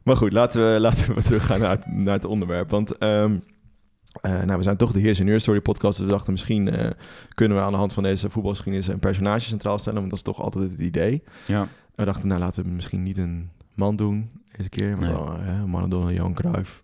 Maar 0.03 0.17
goed, 0.17 0.33
laten 0.33 0.73
we, 0.73 0.81
laten 0.89 1.15
we 1.15 1.23
teruggaan 1.23 1.61
naar 1.61 1.71
het, 1.71 1.87
naar 1.87 2.15
het 2.15 2.25
onderwerp. 2.25 2.71
Want 2.71 2.99
ehm, 2.99 3.39
eh, 4.21 4.43
nou, 4.43 4.57
we 4.57 4.63
zijn 4.63 4.77
toch 4.77 4.93
de 4.93 5.01
Heers 5.01 5.19
en 5.19 5.41
Story 5.41 5.61
podcast. 5.61 5.97
Dus 5.97 6.07
we 6.07 6.13
dachten 6.13 6.33
misschien 6.33 6.95
kunnen 7.35 7.57
we 7.57 7.63
aan 7.65 7.73
de 7.73 7.79
hand 7.79 7.93
van 7.93 8.03
deze 8.03 8.31
voetbalgeschiedenis 8.31 8.87
een 8.87 8.99
personage 8.99 9.47
centraal 9.47 9.79
stellen. 9.79 9.99
Want 9.99 10.11
dat 10.11 10.19
is 10.19 10.25
toch 10.25 10.41
altijd 10.41 10.71
het 10.71 10.81
idee. 10.81 11.23
Ja. 11.47 11.69
We 11.95 12.05
dachten, 12.05 12.29
nou 12.29 12.41
laten 12.41 12.65
we 12.65 12.71
misschien 12.71 13.03
niet 13.03 13.19
een 13.19 13.51
man 13.75 13.97
doen 13.97 14.31
deze 14.57 14.69
keer. 14.69 14.97
Nee. 14.99 15.67
Maradona, 15.67 16.11
Johan 16.11 16.35
Cruijff. 16.35 16.83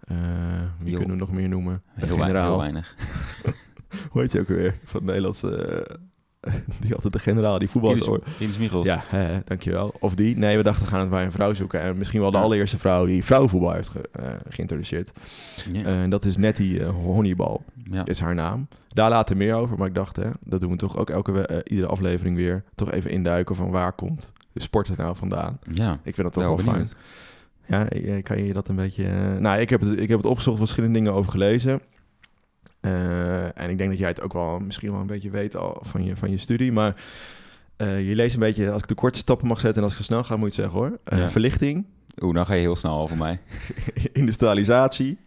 Eh, 0.00 0.16
wie 0.78 0.90
Jo. 0.90 0.96
kunnen 0.98 1.14
we 1.16 1.20
nog 1.20 1.32
meer 1.32 1.48
noemen? 1.48 1.82
De 1.96 2.06
Heel, 2.06 2.16
generaal. 2.16 2.48
heel 2.50 2.58
weinig. 2.60 2.94
Hoe 4.10 4.20
heet 4.22 4.32
je 4.32 4.40
ook 4.40 4.48
weer? 4.48 4.78
Van 4.84 4.96
het 5.00 5.04
Nederlandse... 5.08 5.56
eh, 6.40 6.52
die 6.80 6.94
altijd 6.94 7.12
de 7.12 7.18
generaal, 7.18 7.58
die 7.58 7.68
voetbal... 7.68 7.94
Rinus- 7.94 8.18
Rinus 8.38 8.58
Michels. 8.58 8.86
Ja, 8.86 9.02
hè, 9.06 9.38
dankjewel. 9.44 9.94
Of 10.00 10.14
die. 10.14 10.36
Nee, 10.36 10.56
we 10.56 10.62
dachten, 10.62 10.84
we 10.84 10.90
gaan 10.90 11.00
het 11.00 11.10
bij 11.10 11.24
een 11.24 11.32
vrouw 11.32 11.54
zoeken. 11.54 11.80
En 11.80 11.98
misschien 11.98 12.20
wel 12.20 12.30
de 12.30 12.36
Ja. 12.36 12.42
allereerste 12.42 12.78
vrouw 12.78 13.06
die 13.06 13.24
vrouwenvoetbal 13.24 13.72
heeft 13.72 13.88
ge- 13.88 14.08
eh, 14.12 14.28
geïntroduceerd. 14.48 15.12
Ja. 15.72 15.82
En 15.84 16.10
dat 16.10 16.24
is 16.24 16.36
Nettie 16.36 16.80
eh, 16.84 16.88
Honeybal, 16.90 17.64
ja. 17.90 18.04
is 18.04 18.20
haar 18.20 18.34
naam. 18.34 18.68
Daar 18.88 19.10
later 19.10 19.36
meer 19.36 19.54
over, 19.54 19.78
maar 19.78 19.88
ik 19.88 19.94
dacht, 19.94 20.16
hè, 20.16 20.30
dat 20.40 20.60
doen 20.60 20.70
we 20.70 20.76
toch 20.76 20.96
ook 20.96 21.10
elke 21.10 21.62
iedere 21.64 21.88
aflevering 21.88 22.36
weer. 22.36 22.64
Toch 22.74 22.90
even 22.90 23.10
induiken 23.10 23.56
van 23.56 23.70
waar 23.70 23.92
komt 23.92 24.32
sport 24.54 24.88
er 24.88 24.96
nou 24.96 25.16
vandaan. 25.16 25.58
ja. 25.72 25.92
Ik 25.92 26.14
vind 26.14 26.16
dat 26.16 26.32
toch 26.32 26.44
Wel 26.44 26.58
fijn. 26.58 26.88
Ja, 27.66 27.88
eh, 27.88 28.22
kan 28.22 28.44
je 28.44 28.52
dat 28.52 28.68
een 28.68 28.76
beetje... 28.76 29.04
eh, 29.04 29.36
Nou, 29.36 29.60
ik 29.60 29.70
heb, 29.70 29.80
het, 29.80 30.00
ik 30.00 30.08
heb 30.08 30.18
het 30.18 30.26
opgezocht, 30.26 30.58
verschillende 30.58 30.94
dingen 30.98 31.12
over 31.12 31.30
gelezen. 31.30 31.80
Eh, 32.80 33.58
en 33.58 33.70
ik 33.70 33.78
denk 33.78 33.90
dat 33.90 33.98
jij 33.98 34.08
het 34.08 34.20
ook 34.20 34.32
wel 34.32 34.60
misschien 34.60 34.90
wel 34.90 35.00
een 35.00 35.06
beetje 35.06 35.30
weet 35.30 35.56
al 35.56 35.78
van 35.82 36.04
je, 36.04 36.16
van 36.16 36.30
je 36.30 36.38
studie. 36.38 36.72
Maar 36.72 36.94
je 37.76 38.12
leest 38.14 38.34
een 38.34 38.40
beetje, 38.40 38.70
als 38.70 38.82
ik 38.82 38.88
de 38.88 38.94
korte 38.94 39.18
stappen 39.18 39.46
mag 39.46 39.60
zetten 39.60 39.82
en 39.82 39.88
als 39.88 39.98
ik 39.98 40.04
snel 40.04 40.24
ga, 40.24 40.36
moet 40.36 40.54
je 40.54 40.62
het 40.62 40.70
zeggen 40.72 40.88
hoor. 40.88 41.18
Ja. 41.20 41.30
Verlichting, 41.30 41.84
Oeh, 42.22 42.34
dan 42.34 42.46
ga 42.46 42.54
je 42.54 42.60
heel 42.60 42.76
snel 42.76 42.98
over 43.00 43.16
mij. 43.16 43.40
industrialisatie, 44.12 45.18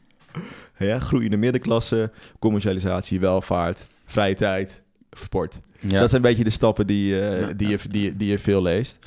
ja, 0.78 1.00
groeiende 1.00 1.38
middenklasse, 1.38 2.12
commercialisatie, 2.40 3.20
welvaart, 3.20 3.88
vrije 4.06 4.36
tijd, 4.36 4.82
sport. 5.12 5.60
Ja. 5.80 6.00
Dat 6.00 6.10
zijn 6.10 6.24
een 6.24 6.30
beetje 6.30 6.44
de 6.44 6.50
stappen 6.50 6.88
die, 6.88 7.20
eh, 7.20 7.40
Ja. 7.40 7.54
die, 7.54 7.68
je, 7.68 7.80
die, 7.90 8.16
die 8.16 8.30
je 8.30 8.40
veel 8.40 8.62
leest. 8.62 9.00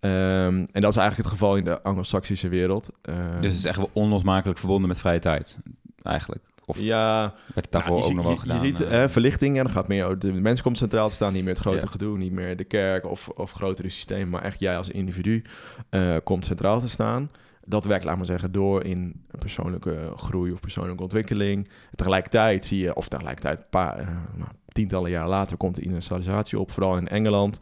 Ehm, 0.00 0.66
en 0.72 0.80
dat 0.80 0.90
is 0.90 0.96
eigenlijk 0.96 1.16
het 1.16 1.26
geval 1.26 1.56
in 1.56 1.64
de 1.64 1.82
Anglo-Saxische 1.82 2.48
wereld. 2.48 2.90
Ehm, 3.02 3.36
Dus 3.36 3.46
het 3.46 3.56
is 3.58 3.64
echt 3.64 3.76
wel 3.76 3.90
onlosmakelijk 3.92 4.58
verbonden 4.58 4.88
met 4.88 4.98
vrije 4.98 5.18
tijd, 5.18 5.58
eigenlijk. 6.02 6.42
Of 6.64 6.80
ja, 6.80 7.34
werd 7.54 7.72
daarvoor 7.72 8.04
ook 8.04 8.14
nog 8.14 8.24
wel 8.24 8.32
je, 8.32 8.38
gedaan? 8.38 8.60
Je 8.60 8.66
ziet 8.66 8.80
eh? 8.80 9.08
verlichting, 9.08 9.56
en 9.56 9.64
dan 9.64 9.72
gaat 9.72 9.88
meer, 9.88 10.18
de 10.18 10.32
mens 10.32 10.62
komt 10.62 10.76
centraal 10.78 11.08
te 11.08 11.14
staan, 11.14 11.32
niet 11.32 11.44
meer 11.44 11.52
het 11.52 11.62
grote 11.62 11.86
gedoe, 11.86 12.18
niet 12.18 12.32
meer 12.32 12.56
de 12.56 12.64
kerk 12.64 13.06
of, 13.06 13.28
of 13.28 13.52
grotere 13.52 13.88
systeem, 13.88 14.28
maar 14.28 14.42
echt 14.42 14.60
jij 14.60 14.76
als 14.76 14.88
individu 14.88 15.42
eh, 15.88 16.16
komt 16.24 16.46
centraal 16.46 16.80
te 16.80 16.88
staan. 16.88 17.30
Dat 17.64 17.84
werkt, 17.84 18.04
laat 18.04 18.16
maar 18.16 18.26
zeggen, 18.26 18.52
door 18.52 18.84
in 18.84 19.24
persoonlijke 19.38 20.12
groei 20.16 20.52
of 20.52 20.60
persoonlijke 20.60 21.02
ontwikkeling. 21.02 21.68
Tegelijkertijd 21.94 22.64
zie 22.64 22.78
je, 22.78 22.94
of 22.94 23.08
tegelijkertijd, 23.08 23.70
paar, 23.70 23.98
eh, 23.98 24.06
nou, 24.36 24.50
tientallen 24.68 25.10
jaren 25.10 25.28
later 25.28 25.56
komt 25.56 25.74
de 25.74 25.82
industrialisatie 25.82 26.58
op, 26.58 26.70
vooral 26.70 26.96
in 26.96 27.08
Engeland. 27.08 27.58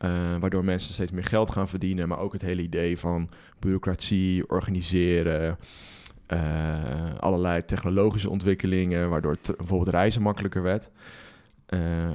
eh, 0.00 0.10
waardoor 0.40 0.64
mensen 0.64 0.94
steeds 0.94 1.10
meer 1.10 1.24
geld 1.24 1.50
gaan 1.50 1.68
verdienen, 1.68 2.08
maar 2.08 2.18
ook 2.18 2.32
het 2.32 2.42
hele 2.42 2.62
idee 2.62 2.98
van 2.98 3.28
bureaucratie, 3.58 4.48
organiseren, 4.48 5.58
eh, 6.26 7.14
allerlei 7.18 7.64
technologische 7.64 8.30
ontwikkelingen, 8.30 9.10
waardoor 9.10 9.36
bijvoorbeeld 9.56 9.88
reizen 9.90 10.22
makkelijker 10.22 10.62
werd. 10.62 10.90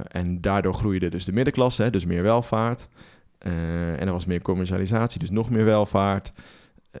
En 0.08 0.40
daardoor 0.40 0.74
groeide 0.74 1.08
dus 1.08 1.24
de 1.24 1.32
middenklasse, 1.32 1.90
dus 1.90 2.04
meer 2.04 2.22
welvaart. 2.22 2.88
En 3.38 4.06
er 4.06 4.12
was 4.12 4.26
meer 4.26 4.42
commercialisatie, 4.42 5.20
dus 5.20 5.30
nog 5.30 5.50
meer 5.50 5.64
welvaart. 5.64 6.32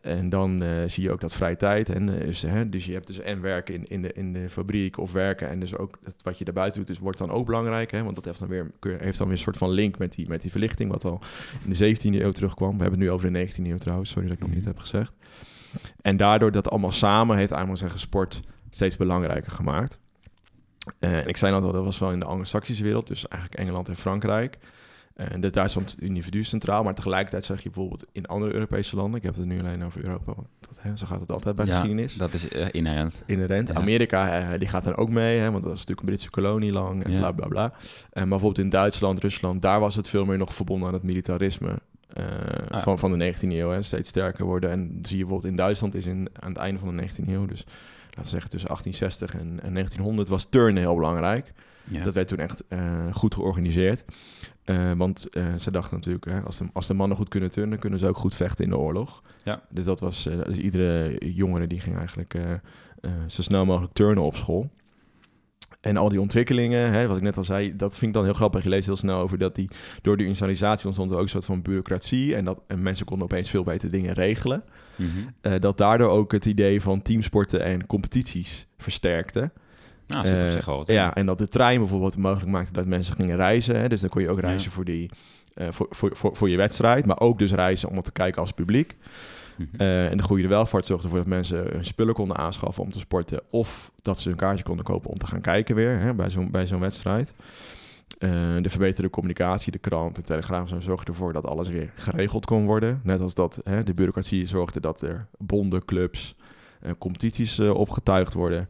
En 0.02 0.28
dan 0.28 0.62
eh, 0.62 0.68
zie 0.86 1.02
je 1.02 1.10
ook 1.10 1.20
dat 1.20 1.32
vrije 1.32 1.56
tijd. 1.56 1.88
En, 1.90 2.06
dus, 2.06 2.42
hè, 2.42 2.68
dus 2.68 2.86
je 2.86 2.92
hebt 2.92 3.06
dus 3.06 3.18
en 3.18 3.40
werken 3.40 3.74
in, 3.74 3.84
in, 3.84 4.02
de, 4.02 4.12
in 4.12 4.32
de 4.32 4.50
fabriek 4.50 4.98
of 4.98 5.12
werken. 5.12 5.48
En 5.48 5.60
dus 5.60 5.76
ook 5.76 5.98
het, 6.04 6.14
wat 6.22 6.38
je 6.38 6.44
daarbuiten 6.44 6.78
doet, 6.78 6.88
dus 6.88 6.98
wordt 6.98 7.18
dan 7.18 7.30
ook 7.30 7.46
belangrijk. 7.46 7.90
Hè, 7.90 8.02
want 8.02 8.14
dat 8.14 8.24
heeft 8.24 8.38
dan, 8.38 8.48
weer, 8.48 8.70
heeft 8.80 9.18
dan 9.18 9.26
weer 9.26 9.36
een 9.36 9.42
soort 9.42 9.56
van 9.56 9.70
link 9.70 9.98
met 9.98 10.12
die, 10.12 10.28
met 10.28 10.42
die 10.42 10.50
verlichting. 10.50 10.90
Wat 10.90 11.04
al 11.04 11.20
in 11.64 11.72
de 11.72 11.96
17e 11.96 12.22
eeuw 12.22 12.30
terugkwam. 12.30 12.76
We 12.76 12.82
hebben 12.82 13.00
het 13.00 13.08
nu 13.08 13.10
over 13.14 13.32
de 13.32 13.48
19e 13.48 13.66
eeuw 13.66 13.76
trouwens. 13.76 14.10
Sorry 14.10 14.28
dat 14.28 14.36
ik 14.36 14.42
nog 14.42 14.50
niet 14.50 14.58
Mhm. 14.58 14.68
heb 14.68 14.78
gezegd. 14.78 15.12
En 16.00 16.16
daardoor 16.16 16.50
dat 16.50 16.70
allemaal 16.70 16.92
samen 16.92 17.36
heeft 17.36 17.50
eigenlijk 17.50 17.80
zeggen 17.80 18.00
sport 18.00 18.40
steeds 18.70 18.96
belangrijker 18.96 19.52
gemaakt. 19.52 19.98
Eh, 20.98 21.18
en 21.18 21.26
ik 21.28 21.36
zei 21.36 21.54
net 21.54 21.62
al, 21.62 21.72
dat 21.72 21.84
was 21.84 21.98
wel 21.98 22.10
in 22.10 22.18
de 22.20 22.26
Anglo-Saxische 22.26 22.82
wereld. 22.82 23.06
Dus 23.06 23.28
eigenlijk 23.28 23.60
Engeland 23.62 23.88
en 23.88 23.96
Frankrijk. 23.96 24.58
En 25.16 25.40
dus 25.40 25.52
daar 25.52 25.70
stond 25.70 25.90
het 25.90 26.00
individu 26.00 26.44
centraal. 26.44 26.82
Maar 26.82 26.94
tegelijkertijd 26.94 27.44
zeg 27.44 27.62
je 27.62 27.70
bijvoorbeeld 27.70 28.06
in 28.12 28.26
andere 28.26 28.52
Europese 28.52 28.96
landen... 28.96 29.16
ik 29.18 29.22
heb 29.22 29.34
het 29.36 29.44
nu 29.46 29.58
alleen 29.60 29.84
over 29.84 30.06
Europa, 30.06 30.32
want 30.34 30.48
dat, 30.60 30.78
hè, 30.80 30.96
zo 30.96 31.06
gaat 31.06 31.20
het 31.20 31.32
altijd 31.32 31.56
bij 31.56 31.66
Ja, 31.66 31.72
geschiedenis. 31.72 32.14
Dat 32.14 32.34
is 32.34 32.48
eh, 32.48 32.66
inherent. 32.70 33.22
Inherent. 33.26 33.68
Ja. 33.68 33.74
Amerika, 33.74 34.40
eh, 34.52 34.58
die 34.58 34.68
gaat 34.68 34.84
dan 34.84 34.96
ook 34.96 35.10
mee, 35.10 35.38
hè, 35.38 35.50
want 35.50 35.62
dat 35.62 35.70
was 35.70 35.78
natuurlijk 35.80 36.00
een 36.00 36.06
Britse 36.06 36.30
kolonie 36.30 36.72
lang 36.72 37.04
en 37.04 37.12
Ja. 37.12 37.18
bla 37.18 37.32
bla 37.32 37.46
bla. 37.46 37.72
Maar 38.12 38.28
bijvoorbeeld 38.28 38.58
in 38.58 38.70
Duitsland, 38.70 39.20
Rusland, 39.20 39.62
daar 39.62 39.80
was 39.80 39.94
het 39.94 40.08
veel 40.08 40.24
meer 40.24 40.38
nog 40.38 40.54
verbonden 40.54 40.88
aan 40.88 40.94
het 40.94 41.02
militarisme. 41.02 41.78
eh, 42.12 42.24
Ah. 42.70 42.82
van, 42.82 42.98
van 42.98 43.10
de 43.10 43.16
19e 43.16 43.56
eeuw, 43.58 43.70
hè, 43.70 43.82
steeds 43.82 44.08
sterker 44.08 44.44
worden. 44.44 44.70
En 44.70 44.98
zie 45.02 45.16
je 45.16 45.22
bijvoorbeeld 45.22 45.50
in 45.50 45.56
Duitsland 45.56 45.94
is 45.94 46.06
in, 46.06 46.28
aan 46.40 46.48
het 46.48 46.58
einde 46.58 46.80
van 46.80 46.96
de 46.96 47.02
19e 47.02 47.32
eeuw, 47.32 47.46
dus 47.46 47.64
laten 48.04 48.22
we 48.22 48.28
zeggen 48.28 48.50
tussen 48.50 48.68
1860 48.68 49.34
en, 49.34 49.40
en 49.62 49.72
1900, 49.72 50.28
was 50.28 50.44
turnen 50.44 50.82
heel 50.82 50.94
belangrijk. 50.94 51.52
Ja. 51.84 52.04
Dat 52.04 52.14
werd 52.14 52.28
toen 52.28 52.38
echt 52.38 52.64
eh, 52.68 52.80
goed 53.12 53.34
georganiseerd. 53.34 54.04
Eh, 54.66 54.92
want 54.96 55.28
eh, 55.28 55.54
ze 55.54 55.70
dachten 55.70 55.96
natuurlijk, 55.96 56.24
hè, 56.24 56.40
als, 56.40 56.58
de, 56.58 56.64
als 56.72 56.86
de 56.86 56.94
mannen 56.94 57.16
goed 57.16 57.28
kunnen 57.28 57.50
turnen, 57.50 57.78
kunnen 57.78 57.98
ze 57.98 58.08
ook 58.08 58.16
goed 58.16 58.34
vechten 58.34 58.64
in 58.64 58.70
de 58.70 58.78
oorlog. 58.78 59.22
Ja. 59.44 59.62
Dus 59.70 59.84
dat 59.84 60.00
was, 60.00 60.26
eh, 60.26 60.42
dus 60.44 60.56
iedere 60.56 61.18
jongere 61.34 61.66
die 61.66 61.80
ging 61.80 61.96
eigenlijk 61.96 62.34
zo 63.26 63.42
snel 63.42 63.64
mogelijk 63.64 63.92
turnen 63.92 64.22
op 64.22 64.36
school. 64.36 64.70
En 65.80 65.96
al 65.96 66.08
die 66.08 66.20
ontwikkelingen, 66.20 66.92
hè, 66.92 67.06
wat 67.06 67.16
ik 67.16 67.22
net 67.22 67.36
al 67.36 67.44
zei, 67.44 67.76
dat 67.76 67.98
vind 67.98 68.10
ik 68.10 68.16
dan 68.16 68.24
heel 68.24 68.32
grappig. 68.32 68.62
Je 68.62 68.68
leest 68.68 68.86
heel 68.86 68.96
snel 68.96 69.18
over 69.18 69.38
dat 69.38 69.54
die 69.54 69.68
door 70.02 70.16
de 70.16 70.22
industrialisatie 70.22 70.86
ontstond 70.86 71.10
er 71.10 71.16
ook 71.16 71.22
een 71.22 71.28
soort 71.28 71.44
van 71.44 71.62
bureaucratie. 71.62 72.36
En 72.36 72.44
dat 72.44 72.62
en 72.66 72.82
mensen 72.82 73.06
konden 73.06 73.24
opeens 73.24 73.50
veel 73.50 73.64
beter 73.64 73.90
dingen 73.90 74.14
regelen. 74.14 74.64
Mhm. 74.96 75.60
Dat 75.60 75.78
daardoor 75.78 76.10
ook 76.10 76.32
het 76.32 76.46
idee 76.46 76.82
van 76.82 77.02
teamsporten 77.02 77.62
en 77.62 77.86
competities 77.86 78.66
versterkte. 78.78 79.50
Nou, 80.06 80.44
op 80.44 80.50
zich 80.50 80.64
wat. 80.64 80.86
Ja, 80.86 81.14
en 81.14 81.26
dat 81.26 81.38
de 81.38 81.48
trein 81.48 81.78
bijvoorbeeld 81.78 82.16
mogelijk 82.16 82.50
maakte 82.50 82.72
dat 82.72 82.86
mensen 82.86 83.14
gingen 83.14 83.36
reizen. 83.36 83.80
Hè? 83.80 83.88
Dus 83.88 84.00
dan 84.00 84.10
kon 84.10 84.22
je 84.22 84.30
ook 84.30 84.40
reizen 84.40 84.68
Ja. 84.68 84.74
voor, 84.74 84.84
die, 84.84 85.10
eh, 85.54 85.66
voor, 85.70 85.86
voor, 85.90 86.16
voor, 86.16 86.36
voor 86.36 86.48
je 86.48 86.56
wedstrijd. 86.56 87.06
Maar 87.06 87.20
ook 87.20 87.38
dus 87.38 87.52
reizen 87.52 87.88
om 87.88 87.96
het 87.96 88.04
te 88.04 88.12
kijken 88.12 88.40
als 88.40 88.52
publiek. 88.52 88.96
Mhm. 89.56 89.68
Eh, 89.76 90.10
en 90.10 90.16
de 90.16 90.22
goede 90.22 90.48
welvaart 90.48 90.86
zorgde 90.86 91.04
ervoor 91.04 91.22
dat 91.22 91.28
mensen 91.28 91.58
hun 91.72 91.86
spullen 91.86 92.14
konden 92.14 92.36
aanschaffen 92.36 92.82
om 92.82 92.90
te 92.90 92.98
sporten. 92.98 93.40
Of 93.50 93.90
dat 94.02 94.18
ze 94.18 94.30
een 94.30 94.36
kaartje 94.36 94.64
konden 94.64 94.84
kopen 94.84 95.10
om 95.10 95.18
te 95.18 95.26
gaan 95.26 95.40
kijken 95.40 95.74
weer 95.74 95.98
hè, 96.00 96.14
bij 96.14 96.30
zo'n 96.30 96.50
bij 96.50 96.66
zo'n 96.66 96.80
wedstrijd. 96.80 97.34
De 98.62 98.68
verbeterde 98.68 99.10
communicatie, 99.10 99.72
de 99.72 99.78
krant, 99.78 100.16
de 100.16 100.22
telegraaf 100.22 100.68
zo 100.68 100.80
zorgden 100.80 101.14
ervoor 101.14 101.32
dat 101.32 101.46
alles 101.46 101.68
weer 101.68 101.90
geregeld 101.94 102.46
kon 102.46 102.66
worden. 102.66 103.00
Net 103.04 103.20
als 103.20 103.34
dat 103.34 103.60
hè, 103.64 103.82
de 103.82 103.94
bureaucratie 103.94 104.46
zorgde 104.46 104.80
dat 104.80 105.00
er 105.00 105.26
bonden, 105.38 105.84
clubs, 105.84 106.34
eh, 106.80 106.90
competities 106.98 107.60
opgetuigd 107.60 108.32
worden. 108.32 108.68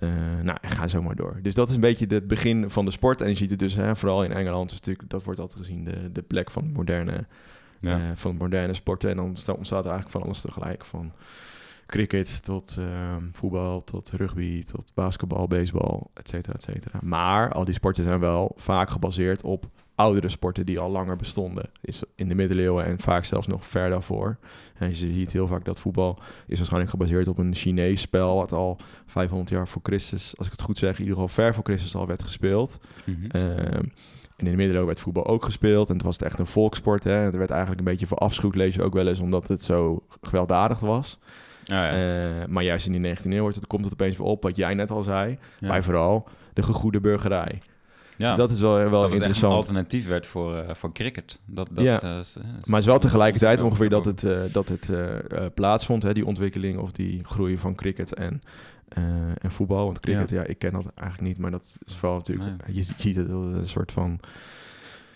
Eh, 0.00 0.08
nou, 0.42 0.58
en 0.60 0.70
ga 0.70 0.88
zo 0.88 1.02
maar 1.02 1.16
door. 1.16 1.38
Dus 1.42 1.54
dat 1.54 1.68
is 1.68 1.74
een 1.74 1.80
beetje 1.80 2.06
het 2.08 2.26
begin 2.26 2.70
van 2.70 2.84
de 2.84 2.90
sport. 2.90 3.20
En 3.20 3.28
je 3.28 3.34
ziet 3.34 3.50
het 3.50 3.58
dus, 3.58 3.74
hè, 3.74 3.96
vooral 3.96 4.22
in 4.24 4.32
Engeland, 4.32 4.70
is 4.70 4.76
natuurlijk, 4.76 5.10
dat 5.10 5.24
wordt 5.24 5.40
altijd 5.40 5.58
gezien 5.58 5.84
de, 5.84 6.12
de 6.12 6.22
plek 6.22 6.50
van 6.50 6.72
moderne 6.72 7.26
ja. 7.80 7.98
eh, 7.98 8.10
van 8.14 8.36
moderne 8.36 8.74
sporten. 8.74 9.10
En 9.10 9.16
dan 9.16 9.36
sta- 9.36 9.52
ontstaat 9.52 9.84
er 9.84 9.90
eigenlijk 9.90 10.18
van 10.18 10.22
alles 10.22 10.40
tegelijk. 10.40 10.84
Van 10.84 11.12
cricket 11.86 12.44
tot 12.44 12.76
ehm, 12.78 13.22
voetbal, 13.32 13.80
tot 13.80 14.10
rugby, 14.10 14.62
tot 14.62 14.90
basketbal, 14.94 15.48
baseball, 15.48 16.00
et 16.14 16.28
cetera, 16.28 16.54
et 16.54 16.62
cetera. 16.62 16.98
Maar 17.02 17.52
al 17.52 17.64
die 17.64 17.74
sporten 17.74 18.04
zijn 18.04 18.20
wel 18.20 18.52
vaak 18.56 18.90
gebaseerd 18.90 19.42
op 19.42 19.66
oudere 20.00 20.28
sporten 20.28 20.66
die 20.66 20.78
al 20.78 20.90
langer 20.90 21.16
bestonden. 21.16 21.70
Is 21.80 22.02
in 22.14 22.28
de 22.28 22.34
middeleeuwen 22.34 22.84
en 22.84 22.98
vaak 22.98 23.24
zelfs 23.24 23.46
nog 23.46 23.66
ver 23.66 23.90
daarvoor. 23.90 24.36
En 24.78 24.88
je 24.88 24.94
ziet 24.94 25.32
heel 25.32 25.46
vaak 25.46 25.64
dat 25.64 25.80
voetbal 25.80 26.18
is 26.46 26.56
waarschijnlijk 26.56 26.90
gebaseerd 26.90 27.28
op 27.28 27.38
een 27.38 27.54
Chinees 27.54 28.00
spel... 28.00 28.36
wat 28.36 28.52
al 28.52 28.78
500 29.06 29.50
jaar 29.50 29.68
voor 29.68 29.82
Christus, 29.82 30.36
als 30.36 30.46
ik 30.46 30.52
het 30.52 30.62
goed 30.62 30.78
zeg... 30.78 30.92
in 30.92 30.98
ieder 30.98 31.12
geval 31.14 31.28
ver 31.28 31.54
voor 31.54 31.64
Christus 31.64 31.94
al 31.94 32.06
werd 32.06 32.22
gespeeld. 32.22 32.80
Mhm. 33.04 33.26
Ehm, 33.30 33.84
en 34.36 34.46
in 34.46 34.50
de 34.50 34.56
middeleeuwen 34.56 34.86
werd 34.86 35.00
voetbal 35.00 35.26
ook 35.26 35.44
gespeeld. 35.44 35.88
En 35.88 35.94
het 35.94 36.04
was 36.04 36.18
echt 36.18 36.38
een 36.38 36.46
volkssport. 36.46 37.04
Hè. 37.04 37.32
Er 37.32 37.38
werd 37.38 37.50
eigenlijk 37.50 37.80
een 37.80 37.90
beetje 37.90 38.06
verafschuwd, 38.06 38.54
lees 38.54 38.74
je 38.74 38.82
ook 38.82 38.94
wel 38.94 39.08
eens, 39.08 39.20
omdat 39.20 39.48
het 39.48 39.62
zo 39.62 40.02
gewelddadig 40.20 40.80
was. 40.80 41.18
Ah, 41.62 41.76
ja. 41.76 41.90
Eh, 41.90 42.46
maar 42.46 42.62
juist 42.62 42.86
in 42.86 43.02
die 43.02 43.16
19e 43.16 43.32
eeuw 43.32 43.40
wordt 43.40 43.56
het, 43.56 43.66
komt 43.66 43.84
het 43.84 43.92
opeens 43.92 44.16
weer 44.16 44.26
op, 44.26 44.42
wat 44.42 44.56
jij 44.56 44.74
net 44.74 44.90
al 44.90 45.02
zei. 45.02 45.38
Ja. 45.58 45.68
Maar 45.68 45.84
vooral 45.84 46.28
de 46.52 46.62
gegoede 46.62 47.00
burgerij. 47.00 47.58
Ja. 48.20 48.28
Dus 48.28 48.36
dat 48.36 48.50
is 48.50 48.60
wel, 48.60 48.74
wel 48.74 48.90
dat 48.90 49.02
echt 49.02 49.10
een 49.10 49.16
interessant. 49.16 49.52
alternatief 49.54 50.06
werd 50.06 50.26
voor, 50.26 50.56
eh, 50.56 50.74
voor 50.74 50.92
cricket. 50.92 51.40
Dat, 51.44 51.68
dat, 51.72 51.84
Ja. 51.84 52.02
eh, 52.02 52.18
is- 52.18 52.36
Maar 52.36 52.64
het 52.64 52.78
is 52.78 52.86
wel 52.86 52.98
tegelijkertijd 52.98 53.60
ongeveer 53.60 53.88
dat 53.88 54.04
het, 54.04 54.24
eh, 54.24 54.38
dat 54.52 54.68
het 54.68 54.90
plaatsvond, 55.54 56.02
hè, 56.02 56.12
die 56.12 56.26
ontwikkeling 56.26 56.78
of 56.78 56.92
die 56.92 57.24
groei 57.24 57.58
van 57.58 57.74
cricket 57.74 58.14
en, 58.14 58.40
en 59.40 59.50
voetbal. 59.52 59.84
Want 59.84 60.00
cricket, 60.00 60.30
ja. 60.30 60.42
ik 60.44 60.58
ken 60.58 60.72
dat 60.72 60.86
eigenlijk 60.94 61.28
niet, 61.28 61.38
maar 61.38 61.50
dat 61.50 61.78
is 61.86 61.94
vooral 61.94 62.16
natuurlijk, 62.16 62.50
je 62.66 62.82
ziet 62.96 63.16
het 63.16 63.28
een 63.28 63.66
soort 63.68 63.92
van... 63.92 64.20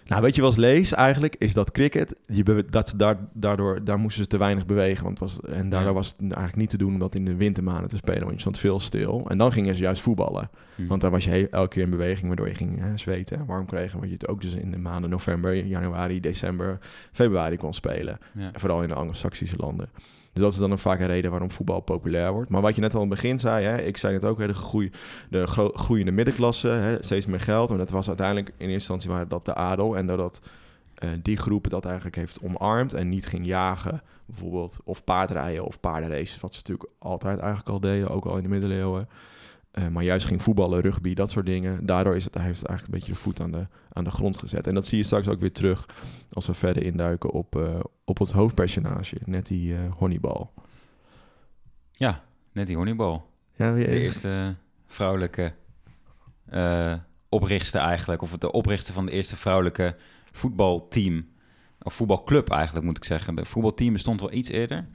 Nou, 0.07 0.23
weet 0.23 0.35
je 0.35 0.43
wat 0.43 0.53
ik 0.53 0.59
lees 0.59 0.93
eigenlijk, 0.93 1.37
is 1.38 1.53
dat 1.53 1.71
cricket, 1.71 2.17
je 2.27 2.64
dat 2.71 2.95
daar, 2.97 3.17
daardoor, 3.33 3.85
daar 3.85 3.99
moesten 3.99 4.23
ze 4.23 4.29
te 4.29 4.37
weinig 4.38 4.67
bewegen. 4.67 5.05
Want 5.05 5.19
was, 5.19 5.40
en 5.40 5.69
daardoor 5.69 5.88
Ja. 5.88 5.95
was 5.95 6.09
het 6.09 6.21
eigenlijk 6.21 6.57
niet 6.57 6.71
te 6.71 6.77
doen 6.77 6.93
om 6.93 6.99
dat 6.99 7.14
in 7.14 7.25
de 7.25 7.35
wintermaanden 7.35 7.88
te 7.88 7.97
spelen, 7.97 8.21
want 8.23 8.33
je 8.35 8.40
stond 8.40 8.59
veel 8.59 8.81
stil. 8.81 9.25
En 9.29 9.38
dan 9.38 9.53
gingen 9.53 9.75
ze 9.75 9.83
juist 9.83 10.03
voetballen. 10.03 10.51
Mhm. 10.77 10.88
Want 10.88 11.01
daar 11.01 11.11
was 11.11 11.25
je 11.25 11.49
elke 11.49 11.69
keer 11.69 11.83
in 11.83 11.90
beweging, 11.90 12.27
waardoor 12.27 12.49
je 12.49 12.55
ging 12.55 12.81
hè, 12.81 12.97
zweten 12.99 13.38
en 13.38 13.47
warm 13.47 13.67
kreeg. 13.67 13.93
En 13.93 13.99
wat 13.99 14.09
je 14.09 14.14
het 14.14 14.29
ook 14.29 14.40
dus 14.40 14.55
in 14.55 14.71
de 14.71 14.79
maanden 14.79 15.11
november, 15.11 15.64
januari, 15.67 16.21
december, 16.21 16.79
februari 17.12 17.57
kon 17.57 17.75
spelen. 17.75 18.19
ja. 18.35 18.51
En 18.53 18.61
vooral 18.61 18.83
in 18.83 18.88
de 18.88 18.95
Anglo-Saxische 18.95 19.57
landen. 19.57 19.88
Dus 20.35 20.42
dat 20.42 20.53
is 20.53 20.59
dan 20.59 20.70
een 20.70 20.79
vaak 20.79 21.01
een 21.01 21.07
reden 21.07 21.31
waarom 21.31 21.51
voetbal 21.51 21.81
populair 21.81 22.33
wordt. 22.33 22.51
Maar 22.51 22.61
wat 22.62 22.75
je 22.75 22.81
net 22.81 22.94
al 22.94 23.03
in 23.03 23.11
het 23.11 23.20
begin 23.20 23.38
zei, 23.38 23.64
hè, 23.64 23.83
ik 23.83 23.97
zei 23.97 24.14
het 24.14 24.25
ook, 24.25 24.38
hè, 24.38 24.47
de, 24.47 24.55
groei, 24.55 24.90
de 25.31 25.47
gro- 25.47 25.73
groeiende 25.75 26.12
middenklasse, 26.12 26.68
hè, 26.68 26.97
steeds 27.01 27.27
meer 27.27 27.40
geld. 27.40 27.70
En 27.70 27.77
dat 27.77 27.90
was 27.90 28.07
uiteindelijk 28.09 28.49
in 28.49 28.55
eerste 28.57 28.73
instantie 28.73 29.11
waren 29.11 29.29
dat 29.29 29.44
de 29.44 29.55
adel. 29.55 29.97
En 29.97 30.07
doordat 30.07 30.40
eh, 30.94 31.09
die 31.23 31.37
groep 31.37 31.68
dat 31.68 31.85
eigenlijk 31.85 32.16
heeft 32.16 32.38
omarmd 32.42 32.92
en 32.92 33.09
niet 33.09 33.27
ging 33.27 33.47
jagen, 33.47 34.03
bijvoorbeeld, 34.27 34.79
of 34.85 35.05
paardrijden 35.05 35.64
of 35.64 35.81
paardenraces, 35.81 36.40
wat 36.40 36.53
ze 36.53 36.59
natuurlijk 36.59 36.90
altijd 36.99 37.38
eigenlijk 37.38 37.68
al 37.68 37.81
deden, 37.81 38.11
ook 38.11 38.25
al 38.25 38.37
in 38.37 38.42
de 38.42 38.49
middeleeuwen. 38.49 39.09
Eh, 39.74 39.88
maar 39.88 40.02
juist 40.02 40.26
ging 40.26 40.42
voetballen, 40.42 40.80
rugby, 40.80 41.14
dat 41.14 41.30
soort 41.30 41.46
dingen. 41.46 41.87
Daardoor 41.87 42.16
is 42.16 42.24
het, 42.24 42.34
heeft 42.34 42.58
het 42.58 42.68
eigenlijk 42.68 42.94
een 42.94 43.00
beetje 43.00 43.12
de 43.14 43.18
voet 43.24 43.40
aan 43.40 43.50
de, 43.50 43.66
aan 43.92 44.04
de 44.04 44.10
grond 44.10 44.37
gezet. 44.37 44.66
En 44.66 44.74
dat 44.74 44.87
zie 44.87 44.98
je 44.98 45.04
straks 45.04 45.28
ook 45.28 45.40
weer 45.40 45.52
terug 45.52 45.88
als 46.32 46.46
we 46.46 46.54
verder 46.54 46.82
induiken 46.82 47.30
op, 47.30 47.56
eh, 47.56 47.80
op 48.04 48.18
het 48.18 48.30
hoofdpersonage. 48.30 49.16
Net 49.24 49.46
die 49.46 49.76
Honeyball. 49.76 50.46
ja, 51.92 52.24
net 52.52 52.66
die 52.66 52.76
honeybal. 52.76 53.30
Ja, 53.56 53.74
De 53.74 53.87
eerste 53.87 54.54
vrouwelijke 54.87 55.52
eh 56.44 56.94
oprichter 57.34 57.80
eigenlijk. 57.80 58.22
Of 58.22 58.38
de 58.38 58.52
oprichter 58.52 58.94
van 58.94 59.06
de 59.06 59.12
eerste 59.12 59.37
vrouwelijke 59.37 59.96
voetbalteam. 60.32 61.28
Of 61.82 61.94
voetbalclub 61.94 62.50
eigenlijk 62.50 62.87
moet 62.87 62.96
ik 62.96 63.04
zeggen. 63.04 63.34
De 63.34 63.44
voetbalteam 63.44 63.92
bestond 63.92 64.20
wel 64.20 64.32
iets 64.32 64.48
eerder. 64.48 64.87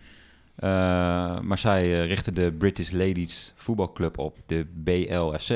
Eh, 0.59 1.39
maar 1.39 1.57
zij 1.57 1.83
eh, 1.83 2.05
richtte 2.07 2.31
de 2.31 2.51
British 2.51 2.91
Ladies 2.91 3.53
Voetbalclub 3.55 4.17
op, 4.17 4.37
de 4.45 4.65
BLFC. 4.73 5.49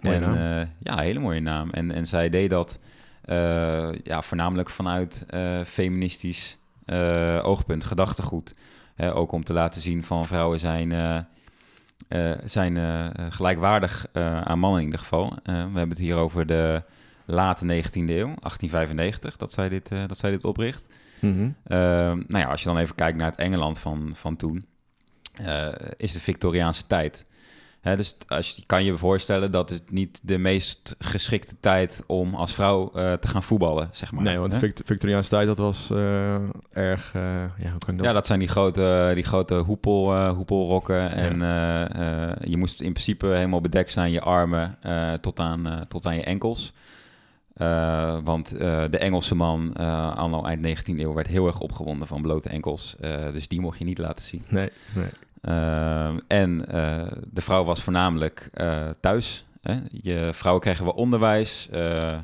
Mooie 0.00 0.16
en 0.16 0.20
naam. 0.20 0.60
eh, 0.60 0.66
ja, 0.80 0.98
hele 0.98 1.18
mooie 1.18 1.40
naam. 1.40 1.70
En, 1.70 1.92
en 1.92 2.06
zij 2.06 2.28
deed 2.28 2.50
dat 2.50 2.78
ja, 4.02 4.22
voornamelijk 4.22 4.70
vanuit 4.70 5.26
feministisch 5.66 6.58
oogpunt, 7.42 7.84
gedachtegoed. 7.84 8.50
Ook 8.98 9.32
om 9.32 9.44
te 9.44 9.52
laten 9.52 9.80
zien 9.80 10.04
van 10.04 10.26
vrouwen 10.26 10.58
zijn, 10.58 10.92
eh, 12.08 12.32
zijn 12.44 12.78
gelijkwaardig 13.32 14.06
aan 14.44 14.58
mannen 14.58 14.78
in 14.80 14.84
ieder 14.84 15.00
geval. 15.00 15.36
We 15.44 15.52
hebben 15.52 15.88
het 15.88 15.98
hier 15.98 16.16
over 16.16 16.46
de 16.46 16.82
late 17.24 17.64
19e 17.64 18.10
eeuw, 18.10 18.34
1895, 18.40 19.36
dat 19.36 19.52
zij 19.52 19.68
dit, 19.68 19.88
dat 20.06 20.18
zij 20.18 20.30
dit 20.30 20.44
opricht. 20.44 20.86
Mhm. 21.22 21.50
Ehm, 21.64 22.22
nou 22.26 22.38
ja, 22.38 22.44
als 22.44 22.62
je 22.62 22.68
dan 22.68 22.78
even 22.78 22.94
kijkt 22.94 23.18
naar 23.18 23.30
het 23.30 23.38
Engeland 23.38 23.78
van, 23.78 24.10
van 24.14 24.36
toen, 24.36 24.66
eh, 25.32 25.68
is 25.96 26.12
de 26.12 26.20
Victoriaanse 26.20 26.86
tijd. 26.86 27.26
Hè, 27.80 27.96
dus 27.96 28.16
als 28.28 28.50
je 28.56 28.62
kan 28.66 28.84
je 28.84 28.96
voorstellen 28.96 29.50
dat 29.50 29.70
het 29.70 29.90
niet 29.90 30.20
de 30.22 30.38
meest 30.38 30.94
geschikte 30.98 31.54
tijd 31.60 32.02
om 32.06 32.34
als 32.34 32.54
vrouw 32.54 32.92
eh, 32.92 33.12
te 33.12 33.28
gaan 33.28 33.42
voetballen, 33.42 33.88
zeg 33.92 34.12
maar. 34.12 34.22
Nee, 34.22 34.38
want? 34.38 34.54
Vict 34.54 34.82
Victoriaanse 34.84 35.28
tijd, 35.28 35.46
dat 35.46 35.58
was 35.58 35.90
eh, 35.90 36.34
erg... 36.72 37.12
ja, 37.12 37.70
hoe 37.70 37.78
kan 37.86 37.96
dat? 37.96 38.04
Ja, 38.04 38.12
dat 38.12 38.26
zijn 38.26 38.38
die 38.38 38.48
grote, 38.48 39.10
die 39.14 39.24
grote 39.24 39.54
hoepel, 39.54 40.28
hoepelrokken. 40.28 41.10
En 41.10 41.38
je 42.50 42.56
moest 42.56 42.80
in 42.80 42.92
principe 42.92 43.26
helemaal 43.26 43.60
bedekt 43.60 43.90
zijn, 43.90 44.10
je 44.10 44.20
armen 44.20 44.78
tot, 45.20 45.40
aan, 45.40 45.84
tot 45.88 46.06
aan 46.06 46.16
je 46.16 46.24
enkels. 46.24 46.72
Eh, 47.54 48.18
want 48.24 48.52
eh, 48.52 48.84
de 48.90 48.98
Engelse 48.98 49.34
man, 49.34 49.74
uh, 49.80 50.16
anno 50.16 50.44
eind 50.44 50.66
19e 50.66 50.98
eeuw, 50.98 51.12
werd 51.12 51.26
heel 51.26 51.46
erg 51.46 51.60
opgewonden 51.60 52.08
van 52.08 52.22
blote 52.22 52.48
enkels. 52.48 52.96
Dus 53.32 53.48
die 53.48 53.60
mocht 53.60 53.78
je 53.78 53.84
niet 53.84 53.98
laten 53.98 54.24
zien. 54.24 54.44
Nee, 54.48 54.70
nee. 54.94 55.08
en 56.26 56.58
de 57.30 57.40
vrouw 57.40 57.64
was 57.64 57.82
voornamelijk 57.82 58.50
thuis. 59.00 59.44
Hè? 59.62 59.78
Je 59.90 60.30
vrouwen 60.32 60.62
kregen 60.62 60.84
wel 60.84 60.94
onderwijs, 60.94 61.68
hoe 61.70 62.20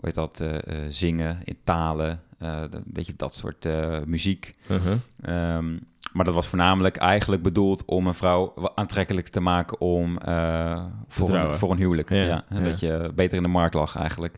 heet 0.00 0.14
dat, 0.14 0.44
zingen 0.88 1.38
in 1.44 1.58
talen, 1.64 2.22
een 2.38 2.82
beetje 2.84 3.14
dat 3.16 3.34
soort 3.34 3.68
muziek. 4.06 4.50
-huh. 4.66 5.56
Um, 5.56 5.80
maar 6.12 6.24
dat 6.24 6.34
was 6.34 6.46
voornamelijk 6.46 6.96
eigenlijk 6.96 7.42
bedoeld 7.42 7.84
om 7.84 8.06
een 8.06 8.14
vrouw 8.14 8.54
aantrekkelijk 8.74 9.28
te 9.28 9.40
maken 9.40 9.80
om 9.80 10.18
uh, 10.28 10.84
voor, 11.08 11.34
een, 11.34 11.54
voor, 11.54 11.70
een, 11.70 11.76
huwelijk. 11.76 12.10
Ja, 12.10 12.22
ja, 12.22 12.44
ja, 12.48 12.60
Dat 12.60 12.80
je 12.80 13.12
beter 13.14 13.36
in 13.36 13.42
de 13.42 13.48
markt 13.48 13.74
lag 13.74 13.96
eigenlijk. 13.96 14.36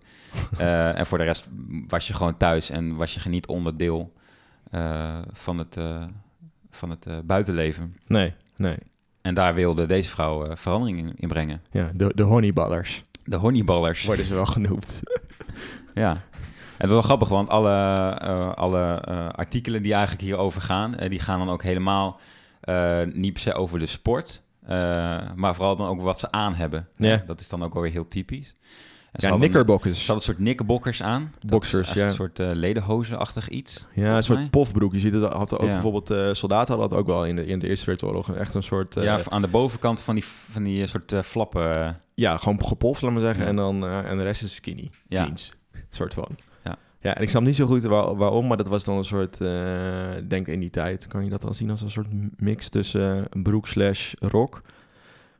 uh, 0.60 0.98
en 0.98 1.06
voor 1.06 1.18
de 1.18 1.24
rest 1.24 1.48
was 1.88 2.06
je 2.06 2.14
gewoon 2.14 2.36
thuis 2.36 2.70
en 2.70 2.96
was 2.96 3.14
je 3.14 3.28
niet 3.28 3.46
onderdeel 3.46 4.12
uh, 4.74 5.18
van 5.32 5.58
het, 5.58 5.76
van 6.70 6.90
het 6.90 7.26
buitenleven. 7.26 7.96
Nee, 8.06 8.34
nee. 8.56 8.76
En 9.22 9.34
daar 9.34 9.54
wilde 9.54 9.86
deze 9.86 10.08
vrouw 10.08 10.56
verandering 10.56 11.12
in, 11.16 11.28
brengen. 11.28 11.62
Ja, 11.70 11.90
de, 11.94 12.12
de 12.14 12.22
honeyballers. 12.22 13.04
De 13.24 13.36
honeyballers. 13.36 14.04
Worden 14.04 14.24
ze 14.24 14.34
wel 14.34 14.46
genoemd. 14.46 15.02
ja. 15.94 16.20
En 16.80 16.88
wel 16.88 17.02
grappig, 17.02 17.28
want 17.28 17.48
alle, 17.48 17.70
uh, 18.24 18.52
alle 18.52 19.02
uh, 19.08 19.28
artikelen 19.28 19.82
die 19.82 19.92
eigenlijk 19.92 20.22
hierover 20.22 20.62
gaan, 20.62 20.94
uh, 21.02 21.08
die 21.08 21.20
gaan 21.20 21.38
dan 21.38 21.50
ook 21.50 21.62
helemaal 21.62 22.20
niet 23.12 23.32
per 23.32 23.42
se 23.42 23.54
over 23.54 23.78
de 23.78 23.86
sport, 23.86 24.42
maar 25.34 25.54
vooral 25.54 25.76
dan 25.76 25.88
ook 25.88 26.00
wat 26.00 26.18
ze 26.18 26.30
aan 26.30 26.54
hebben. 26.54 26.88
Ja. 26.96 27.22
Dat 27.26 27.40
is 27.40 27.48
dan 27.48 27.64
ook 27.64 27.74
alweer 27.74 27.90
heel 27.90 28.08
typisch. 28.08 28.48
En 28.48 28.56
ja. 29.10 29.20
Ze 29.20 29.26
hadden 29.28 29.80
een 29.86 30.20
soort 30.20 30.36
knickerbockers 30.36 31.02
aan. 31.02 31.34
Boxers, 31.46 31.92
ja. 31.92 32.04
Een 32.04 32.10
soort 32.10 32.38
uh, 32.38 32.50
ledenhozen-achtig 32.52 33.48
iets. 33.48 33.86
Ja, 33.94 34.16
een 34.16 34.22
soort 34.22 34.38
mij. 34.38 34.48
pofbroek. 34.48 34.92
Je 34.92 34.98
ziet 34.98 35.12
het, 35.12 35.32
had 35.32 35.54
ook 35.54 35.60
ja. 35.60 35.66
bijvoorbeeld, 35.66 36.10
uh, 36.10 36.28
soldaten 36.32 36.72
hadden 36.74 36.90
dat 36.90 36.98
ook 36.98 37.06
wel 37.06 37.26
in 37.26 37.36
de, 37.36 37.46
in 37.46 37.58
de 37.58 37.68
Eerste 37.68 37.86
Wereldoorlog. 37.86 38.32
Echt 38.32 38.54
een 38.54 38.62
soort... 38.62 38.96
Uh, 38.96 39.04
ja, 39.04 39.20
aan 39.28 39.42
de 39.42 39.48
bovenkant 39.48 40.00
van 40.00 40.14
die, 40.14 40.24
van 40.24 40.62
die 40.62 40.86
soort 40.86 41.14
flappen. 41.24 42.00
Ja, 42.14 42.36
gewoon 42.36 42.64
gepoft, 42.64 43.02
laat 43.02 43.12
maar 43.12 43.20
zeggen. 43.20 43.46
En, 43.46 43.56
dan, 43.56 43.86
en 43.86 44.16
de 44.16 44.22
rest 44.22 44.42
is 44.42 44.54
skinny 44.54 44.90
jeans, 45.08 45.52
soort 45.90 46.14
van. 46.14 46.28
Ja, 47.00 47.14
en 47.14 47.22
ik 47.22 47.28
snap 47.28 47.42
niet 47.42 47.56
zo 47.56 47.66
goed 47.66 47.82
waar, 47.82 48.16
waarom, 48.16 48.46
maar 48.46 48.56
dat 48.56 48.68
was 48.68 48.84
dan 48.84 48.96
een 48.96 49.04
soort, 49.04 49.40
uh, 49.40 49.48
denk 50.28 50.46
in 50.46 50.60
die 50.60 50.70
tijd, 50.70 51.06
kan 51.06 51.24
je 51.24 51.30
dat 51.30 51.42
dan 51.42 51.54
zien 51.54 51.70
als 51.70 51.80
een 51.80 51.90
soort 51.90 52.08
mix 52.36 52.68
tussen 52.68 53.24
een 53.30 53.42
broek 53.42 53.66
slash 53.68 54.12
rock. 54.18 54.62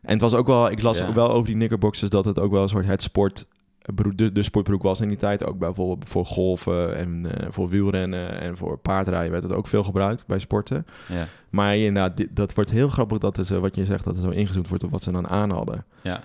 En 0.02 0.12
het 0.12 0.20
was 0.20 0.34
ook 0.34 0.46
wel, 0.46 0.70
ik 0.70 0.82
las 0.82 0.98
Ja. 0.98 1.06
ook 1.06 1.14
wel 1.14 1.30
over 1.32 1.46
die 1.46 1.54
knickerboxers 1.54 2.10
dat 2.10 2.24
het 2.24 2.38
ook 2.38 2.50
wel 2.52 2.62
een 2.62 2.68
soort 2.68 2.86
het 2.86 3.02
sport, 3.02 3.46
broek- 3.94 4.16
de, 4.16 4.32
de 4.32 4.42
sportbroek 4.42 4.82
was 4.82 5.00
in 5.00 5.08
die 5.08 5.16
tijd. 5.16 5.44
Ook 5.46 5.58
bijvoorbeeld 5.58 6.08
voor 6.08 6.26
golfen 6.26 6.96
en 6.96 7.36
eh, 7.38 7.46
voor 7.50 7.68
wielrennen 7.68 8.40
en 8.40 8.56
voor 8.56 8.78
paardrijden 8.78 9.30
werd 9.30 9.42
het 9.42 9.52
ook 9.52 9.66
veel 9.66 9.84
gebruikt 9.84 10.26
bij 10.26 10.38
sporten. 10.38 10.86
Ja, 11.08 11.26
Maar 11.50 11.76
inderdaad, 11.76 12.16
dit- 12.16 12.36
dat 12.36 12.54
wordt 12.54 12.70
heel 12.70 12.88
grappig 12.88 13.18
dat 13.18 13.40
zo, 13.46 13.60
wat 13.60 13.74
je 13.74 13.84
zegt, 13.84 14.04
dat 14.04 14.14
er 14.16 14.22
zo 14.22 14.30
ingezoomd 14.30 14.68
wordt 14.68 14.84
op 14.84 14.90
wat 14.90 15.02
ze 15.02 15.12
dan 15.12 15.28
aan 15.28 15.50
hadden. 15.50 15.84
ja. 16.02 16.20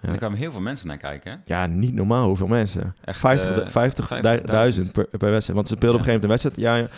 En 0.00 0.10
er 0.10 0.16
kwamen 0.16 0.38
heel 0.38 0.52
veel 0.52 0.60
mensen 0.60 0.86
naar 0.86 0.96
kijken. 0.96 1.30
Hè? 1.30 1.36
Ja, 1.44 1.66
niet 1.66 1.94
normaal 1.94 2.26
hoeveel 2.26 2.46
mensen. 2.46 2.94
Echt, 3.04 3.18
50 3.18 4.10
eh, 4.10 4.76
50.000 4.76 4.90
per, 4.92 5.06
per 5.06 5.30
wedstrijd. 5.30 5.52
Want 5.52 5.68
ze 5.68 5.74
speelden 5.76 6.00
op 6.00 6.06
een 6.06 6.12
gegeven 6.12 6.20
moment 6.20 6.22
een 6.22 6.28
wedstrijd. 6.28 6.56
Ja, 6.56 6.74
ja. 6.76 6.88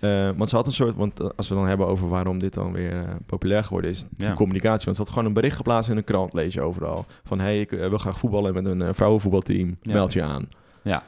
Eh, 0.00 0.36
want 0.36 0.48
ze 0.48 0.56
had 0.56 0.66
een 0.66 0.72
soort... 0.72 0.96
Want 0.96 1.20
eh, 1.20 1.28
als 1.36 1.48
we 1.48 1.54
dan 1.54 1.66
hebben 1.66 1.86
over 1.86 2.08
waarom 2.08 2.38
dit 2.38 2.54
dan 2.54 2.72
weer 2.72 3.04
populair 3.26 3.64
geworden 3.64 3.90
is... 3.90 4.04
Ja. 4.16 4.32
communicatie. 4.32 4.84
Want 4.84 4.96
ze 4.96 5.02
had 5.02 5.12
gewoon 5.12 5.24
een 5.24 5.32
bericht 5.32 5.56
geplaatst 5.56 5.90
in 5.90 5.96
een 5.96 6.04
krant, 6.04 6.32
lees 6.32 6.54
je 6.54 6.60
overal. 6.60 7.06
Van, 7.24 7.40
hey, 7.40 7.60
ik 7.60 7.70
wil 7.70 7.98
graag 7.98 8.18
voetballen 8.18 8.54
met 8.54 8.66
een 8.66 8.94
vrouwenvoetbalteam. 8.94 9.76
Ja. 9.82 9.92
Meld 9.92 10.12
je 10.12 10.22
aan. 10.22 10.48
Ja. 10.82 11.02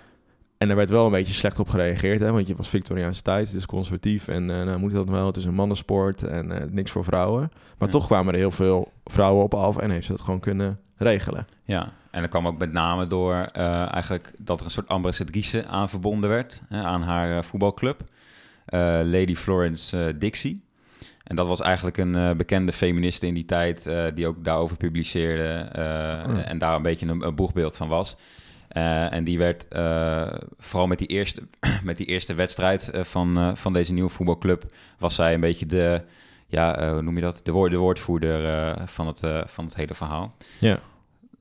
En 0.59 0.71
er 0.71 0.77
werd 0.77 0.91
wel 0.91 1.05
een 1.07 1.13
beetje 1.13 1.35
slecht 1.35 1.59
op 1.59 1.69
gereageerd, 1.69 2.21
hè, 2.21 2.33
want 2.33 2.47
je 2.47 2.57
was 2.57 2.69
Victoriaanse 2.69 3.23
tijd, 3.23 3.53
dus 3.53 3.67
conservatief. 3.67 4.29
En 4.29 4.51
eh 4.51 4.65
nou 4.65 4.79
moet 4.79 4.93
dat 4.93 5.09
wel, 5.09 5.27
het 5.27 5.37
is 5.37 5.45
een 5.45 5.55
mannensport 5.55 6.23
en 6.23 6.53
eh, 6.53 6.67
niks 6.71 6.91
voor 6.91 7.05
vrouwen. 7.05 7.41
Maar 7.79 7.89
Ja. 7.89 7.95
toch 7.95 8.07
kwamen 8.07 8.33
er 8.33 8.39
heel 8.39 8.51
veel 8.51 8.93
vrouwen 9.05 9.45
op 9.45 9.55
af 9.55 9.77
en 9.77 9.91
heeft 9.91 10.07
ze 10.07 10.13
dat 10.13 10.21
gewoon 10.21 10.41
kunnen 10.41 10.79
regelen. 10.97 11.47
Ja, 11.65 11.89
en 12.11 12.21
dat 12.21 12.31
kwam 12.31 12.47
ook 12.47 12.59
met 12.59 12.73
name 12.73 13.07
door 13.07 13.35
eh, 13.35 13.93
eigenlijk 13.93 14.35
dat 14.39 14.59
er 14.59 14.65
een 14.65 14.71
soort 14.71 14.89
ambassadrice 14.89 15.67
aan 15.67 15.89
verbonden 15.89 16.31
werd 16.31 16.61
hè, 16.69 16.83
aan 16.83 17.03
haar 17.03 17.45
voetbalclub, 17.45 18.01
Lady 19.05 19.35
Florence 19.35 20.15
Dixie. 20.19 20.63
En 21.25 21.37
dat 21.37 21.47
was 21.47 21.61
eigenlijk 21.61 21.97
een 21.97 22.37
bekende 22.37 22.73
feministe 22.73 23.27
in 23.27 23.35
die 23.35 23.45
tijd, 23.45 23.89
die 24.15 24.27
ook 24.27 24.45
daarover 24.45 24.77
publiceerde 24.77 25.67
Hmm. 26.25 26.37
en 26.37 26.59
daar 26.59 26.75
een 26.77 26.83
beetje 26.83 27.07
een, 27.07 27.27
een 27.27 27.35
boegbeeld 27.35 27.77
van 27.77 27.89
was. 27.89 28.17
Eh, 28.79 29.13
en 29.13 29.25
die 29.25 29.39
werd 29.39 29.69
eh, 29.69 30.27
vooral 30.59 30.89
met 30.89 30.99
die 30.99 31.07
eerste, 31.07 31.43
met 31.83 31.97
die 31.97 32.07
eerste 32.07 32.35
wedstrijd 32.35 32.91
eh, 32.91 33.05
van, 33.05 33.57
van 33.57 33.73
deze 33.73 33.93
nieuwe 33.93 34.11
voetbalclub, 34.11 34.65
was 34.99 35.15
zij 35.15 35.35
een 35.35 35.41
beetje 35.41 35.67
de, 35.67 36.01
ja, 36.47 36.93
hoe 36.93 37.03
noem 37.03 37.15
je 37.15 37.21
dat? 37.21 37.41
De, 37.43 37.53
woord, 37.53 37.71
de 37.71 37.77
woordvoerder 37.77 38.77
van, 38.87 39.07
het, 39.07 39.21
van 39.47 39.65
het 39.65 39.75
hele 39.75 39.95
verhaal. 39.95 40.35
Ja. 40.61 40.81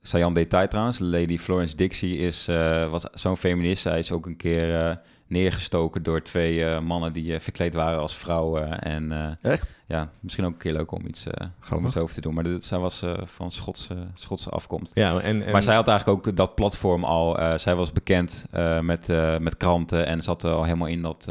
Sajan 0.02 0.34
detail 0.34 0.68
trouwens, 0.68 0.98
Lady 0.98 1.38
Florence 1.38 1.76
Dixie 1.76 2.16
is, 2.16 2.46
was 2.90 3.04
zo'n 3.12 3.36
feminist. 3.36 3.82
Zij 3.82 3.98
is 3.98 4.12
ook 4.12 4.26
een 4.26 4.36
keer 4.36 5.00
neergestoken 5.28 6.02
door 6.02 6.22
twee 6.22 6.64
eh, 6.64 6.80
mannen 6.80 7.12
die 7.12 7.34
eh, 7.34 7.40
verkleed 7.40 7.74
waren 7.74 7.98
als 7.98 8.16
vrouwen. 8.16 8.80
En 8.80 9.12
eh, 9.12 9.50
Echt? 9.52 9.66
ja, 9.86 10.10
misschien 10.20 10.44
ook 10.44 10.52
een 10.52 10.58
keer 10.58 10.72
leuk 10.72 10.90
om 10.92 11.06
iets, 11.06 11.26
om 11.74 11.86
over 11.86 12.14
te 12.14 12.20
doen. 12.20 12.34
Maar 12.34 12.44
dit- 12.44 12.64
zij 12.64 12.78
was 12.78 13.04
van 13.22 13.50
Schotse, 13.50 13.96
Schotse 14.14 14.50
afkomst. 14.50 14.94
Ja, 14.94 15.20
en, 15.20 15.42
en 15.42 15.52
Maar 15.52 15.62
zij 15.62 15.74
had 15.74 15.88
eigenlijk 15.88 16.26
ook 16.28 16.36
dat 16.36 16.54
platform 16.54 17.04
al. 17.04 17.58
zij 17.58 17.74
was 17.74 17.92
bekend 17.92 18.44
met, 18.82 19.06
met 19.40 19.56
kranten 19.56 20.06
en 20.06 20.22
zat 20.22 20.44
al 20.44 20.64
helemaal 20.64 20.88
in 20.88 21.02
dat, 21.02 21.28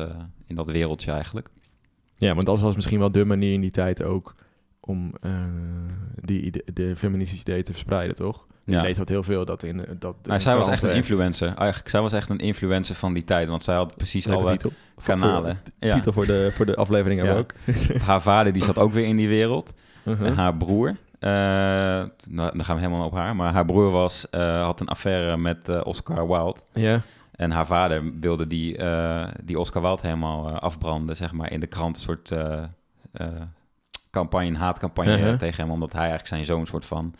in 0.47 0.55
dat 0.55 0.67
wereldje 0.69 1.11
eigenlijk. 1.11 1.49
Ja, 2.15 2.33
want 2.33 2.45
dat 2.45 2.59
was 2.59 2.75
misschien 2.75 2.99
wel 2.99 3.11
de 3.11 3.25
manier 3.25 3.53
in 3.53 3.61
die 3.61 3.71
tijd 3.71 4.03
ook 4.03 4.35
om 4.79 5.13
die, 6.15 6.63
de 6.73 6.95
feministische 6.95 7.41
idee 7.49 7.63
te 7.63 7.71
verspreiden, 7.71 8.15
toch? 8.15 8.45
Je 8.67 8.73
Ja. 8.73 8.81
leest 8.81 8.97
dat 8.97 9.09
heel 9.09 9.23
veel, 9.23 9.45
dat 9.45 9.63
in 9.63 9.85
dat 9.99 10.15
Maar 10.27 10.41
zij 10.41 10.55
was 10.57 10.67
echt 10.67 10.83
een 10.83 10.93
influencer. 10.95 11.47
Eigenlijk, 11.55 11.89
zij 11.89 12.01
was 12.01 12.13
echt 12.13 12.29
een 12.29 12.37
influencer 12.39 12.95
van 12.95 13.13
die 13.13 13.23
tijd. 13.23 13.47
Want 13.49 13.63
zij 13.63 13.75
had 13.75 13.95
precies 13.95 14.25
Leuke 14.25 14.41
alle 14.41 14.51
titel. 14.51 14.71
Kanalen. 15.03 15.59
voor- 15.63 15.73
Ja. 15.89 15.95
Titel 15.95 16.11
voor 16.13 16.25
de, 16.25 16.49
voor 16.53 16.65
de 16.65 16.75
aflevering 16.75 17.21
hebben 17.21 17.37
we 17.37 17.43
ook. 17.95 18.01
Haar 18.07 18.21
vader 18.21 18.53
die 18.53 18.63
zat 18.63 18.77
ook 18.77 18.91
weer 18.91 19.05
in 19.05 19.15
die 19.15 19.27
wereld. 19.27 19.73
Uh-huh. 20.03 20.27
En 20.27 20.35
haar 20.35 20.55
broer, 20.55 20.87
eh, 21.19 21.29
nou, 21.29 22.09
dan 22.27 22.65
gaan 22.65 22.75
we 22.75 22.81
helemaal 22.81 23.05
op 23.05 23.13
haar. 23.13 23.35
Maar 23.35 23.53
haar 23.53 23.65
broer 23.65 23.91
was, 23.91 24.29
eh, 24.29 24.63
had 24.63 24.79
een 24.79 24.87
affaire 24.87 25.37
met 25.37 25.69
eh, 25.69 25.79
Oscar 25.83 26.27
Wilde. 26.27 26.59
Ja, 26.73 27.01
En 27.31 27.51
haar 27.51 27.65
vader 27.65 28.03
wilde 28.19 28.47
die, 28.47 28.77
eh, 28.77 29.27
die 29.43 29.59
Oscar 29.59 29.81
Wilde 29.81 30.01
helemaal 30.01 30.49
afbranden, 30.59 31.15
zeg 31.15 31.31
maar, 31.33 31.51
in 31.51 31.59
de 31.59 31.67
krant. 31.67 31.95
Een 31.95 32.01
soort 32.01 32.31
eh, 32.31 32.63
eh, 33.11 33.27
campagne, 34.11 34.47
een 34.47 34.55
haatcampagne 34.55 35.17
Uh-huh. 35.17 35.33
tegen 35.37 35.63
hem. 35.63 35.71
Omdat 35.71 35.91
hij 35.91 36.01
eigenlijk 36.01 36.29
zijn 36.29 36.45
zoon 36.45 36.65
soort 36.65 36.85
van... 36.85 37.13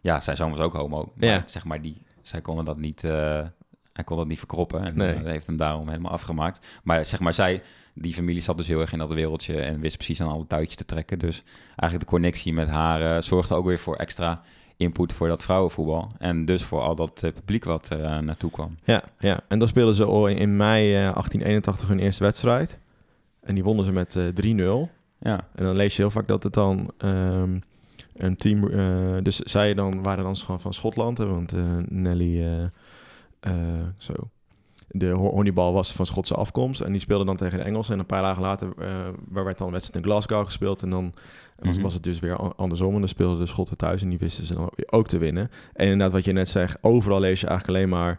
Ja, 0.00 0.20
zijn 0.20 0.36
zoon 0.36 0.50
was 0.50 0.60
ook 0.60 0.72
homo. 0.74 1.12
Maar 1.14 1.28
Ja. 1.28 1.42
zeg 1.46 1.64
maar, 1.64 1.80
die, 1.82 2.02
zij 2.22 2.40
konden 2.40 2.64
dat 2.64 2.76
niet... 2.76 3.04
eh, 3.04 3.42
hij 3.92 4.04
kon 4.04 4.16
dat 4.16 4.26
niet 4.26 4.38
verkroppen. 4.38 4.82
En 4.84 4.96
Nee. 4.96 5.14
eh, 5.14 5.22
heeft 5.24 5.46
hem 5.46 5.56
daarom 5.56 5.88
helemaal 5.88 6.12
afgemaakt. 6.12 6.66
Maar 6.82 7.06
zeg 7.06 7.20
maar, 7.20 7.34
zij... 7.34 7.62
Die 8.00 8.14
familie 8.14 8.42
zat 8.42 8.56
dus 8.56 8.66
heel 8.66 8.80
erg 8.80 8.92
in 8.92 8.98
dat 8.98 9.12
wereldje 9.12 9.60
en 9.60 9.80
wist 9.80 9.96
precies 9.96 10.20
aan 10.22 10.28
alle 10.28 10.46
touwtjes 10.46 10.76
te 10.76 10.84
trekken. 10.84 11.18
Dus 11.18 11.42
eigenlijk 11.66 12.00
de 12.00 12.16
connectie 12.16 12.52
met 12.52 12.68
haar 12.68 13.16
eh, 13.16 13.22
zorgde 13.22 13.54
ook 13.54 13.64
weer 13.66 13.78
voor 13.78 13.96
extra 13.96 14.42
input 14.76 15.12
voor 15.12 15.28
dat 15.28 15.42
vrouwenvoetbal. 15.42 16.10
En 16.18 16.44
dus 16.44 16.62
voor 16.62 16.80
al 16.80 16.94
dat 16.94 17.20
publiek 17.34 17.64
wat 17.64 17.88
er 17.90 18.22
naartoe 18.24 18.50
kwam. 18.50 18.76
ja, 18.84 19.02
ja. 19.18 19.40
En 19.48 19.58
dan 19.58 19.68
speelden 19.68 19.94
ze 19.94 20.04
al 20.04 20.26
in, 20.26 20.56
mei 20.56 20.86
eh, 20.94 21.00
1881 21.02 21.88
hun 21.88 21.98
eerste 21.98 22.24
wedstrijd. 22.24 22.78
En 23.40 23.54
die 23.54 23.64
wonnen 23.64 23.84
ze 23.84 23.92
met 23.92 24.16
eh 24.16 24.86
3-0. 24.86 24.88
Ja, 25.20 25.46
En 25.54 25.64
dan 25.64 25.76
lees 25.76 25.96
je 25.96 26.02
heel 26.02 26.10
vaak 26.10 26.28
dat 26.28 26.42
het 26.42 26.52
dan 26.54 26.90
ehm, 26.98 27.58
een 28.18 28.36
team... 28.36 28.68
eh, 28.68 29.22
dus 29.22 29.36
zij 29.36 29.74
dan, 29.74 30.02
waren 30.02 30.24
dan 30.24 30.36
gewoon 30.36 30.60
van 30.60 30.74
Schotland, 30.74 31.18
hè, 31.18 31.26
want 31.26 31.52
eh, 31.52 31.60
Nelly... 31.88 32.44
eh, 33.40 33.52
zo. 33.98 34.12
De 34.90 35.08
ho- 35.08 35.30
honibal 35.30 35.72
was 35.72 35.92
van 35.92 36.06
Schotse 36.06 36.34
afkomst 36.34 36.80
en 36.80 36.92
die 36.92 37.00
speelde 37.00 37.24
dan 37.24 37.36
tegen 37.36 37.58
de 37.58 37.64
Engelsen. 37.64 37.92
En 37.94 37.98
een 37.98 38.06
paar 38.06 38.22
dagen 38.22 38.42
later 38.42 38.68
waar 39.28 39.44
werd 39.44 39.58
dan 39.58 39.66
een 39.66 39.72
wedstrijd 39.72 40.04
in 40.04 40.10
Glasgow 40.10 40.44
gespeeld. 40.44 40.82
En 40.82 40.90
dan 40.90 41.12
was, 41.58 41.74
Mhm. 41.74 41.82
was 41.82 41.94
het 41.94 42.02
dus 42.02 42.18
weer 42.20 42.36
andersom. 42.54 42.92
En 42.94 42.98
dan 42.98 43.08
speelden 43.08 43.38
de 43.38 43.46
Schotten 43.46 43.76
thuis 43.76 44.02
en 44.02 44.08
die 44.08 44.18
wisten 44.18 44.46
ze 44.46 44.54
dan 44.54 44.62
ook- 44.62 44.74
ook 44.94 45.08
te 45.08 45.18
winnen. 45.18 45.50
En 45.72 45.84
inderdaad, 45.84 46.12
wat 46.12 46.24
je 46.24 46.32
net 46.32 46.48
zegt, 46.48 46.78
overal 46.80 47.20
lees 47.20 47.40
je 47.40 47.46
eigenlijk 47.46 47.78
alleen 47.78 47.90
maar 47.90 48.18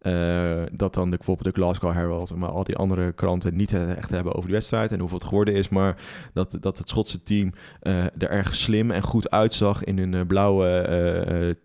eh, 0.00 0.62
dat 0.72 0.94
dan 0.94 1.10
de, 1.10 1.16
bijvoorbeeld 1.16 1.54
de 1.54 1.60
Glasgow 1.60 1.92
Herald, 1.92 2.36
maar 2.36 2.50
al 2.50 2.64
die 2.64 2.76
andere 2.76 3.12
kranten 3.12 3.56
niet 3.56 3.74
echt 3.74 4.10
hebben 4.10 4.32
over 4.32 4.44
die 4.44 4.54
wedstrijd 4.54 4.92
en 4.92 4.98
hoeveel 4.98 5.18
het 5.18 5.26
geworden 5.26 5.54
is, 5.54 5.68
maar 5.68 5.96
dat, 6.32 6.56
dat 6.60 6.78
het 6.78 6.88
Schotse 6.88 7.22
team 7.22 7.52
eh, 7.80 8.04
er 8.04 8.30
erg 8.30 8.54
slim 8.54 8.90
en 8.90 9.02
goed 9.02 9.30
uitzag 9.30 9.84
in 9.84 9.98
hun 9.98 10.14
eh, 10.14 10.26
blauwe, 10.26 10.68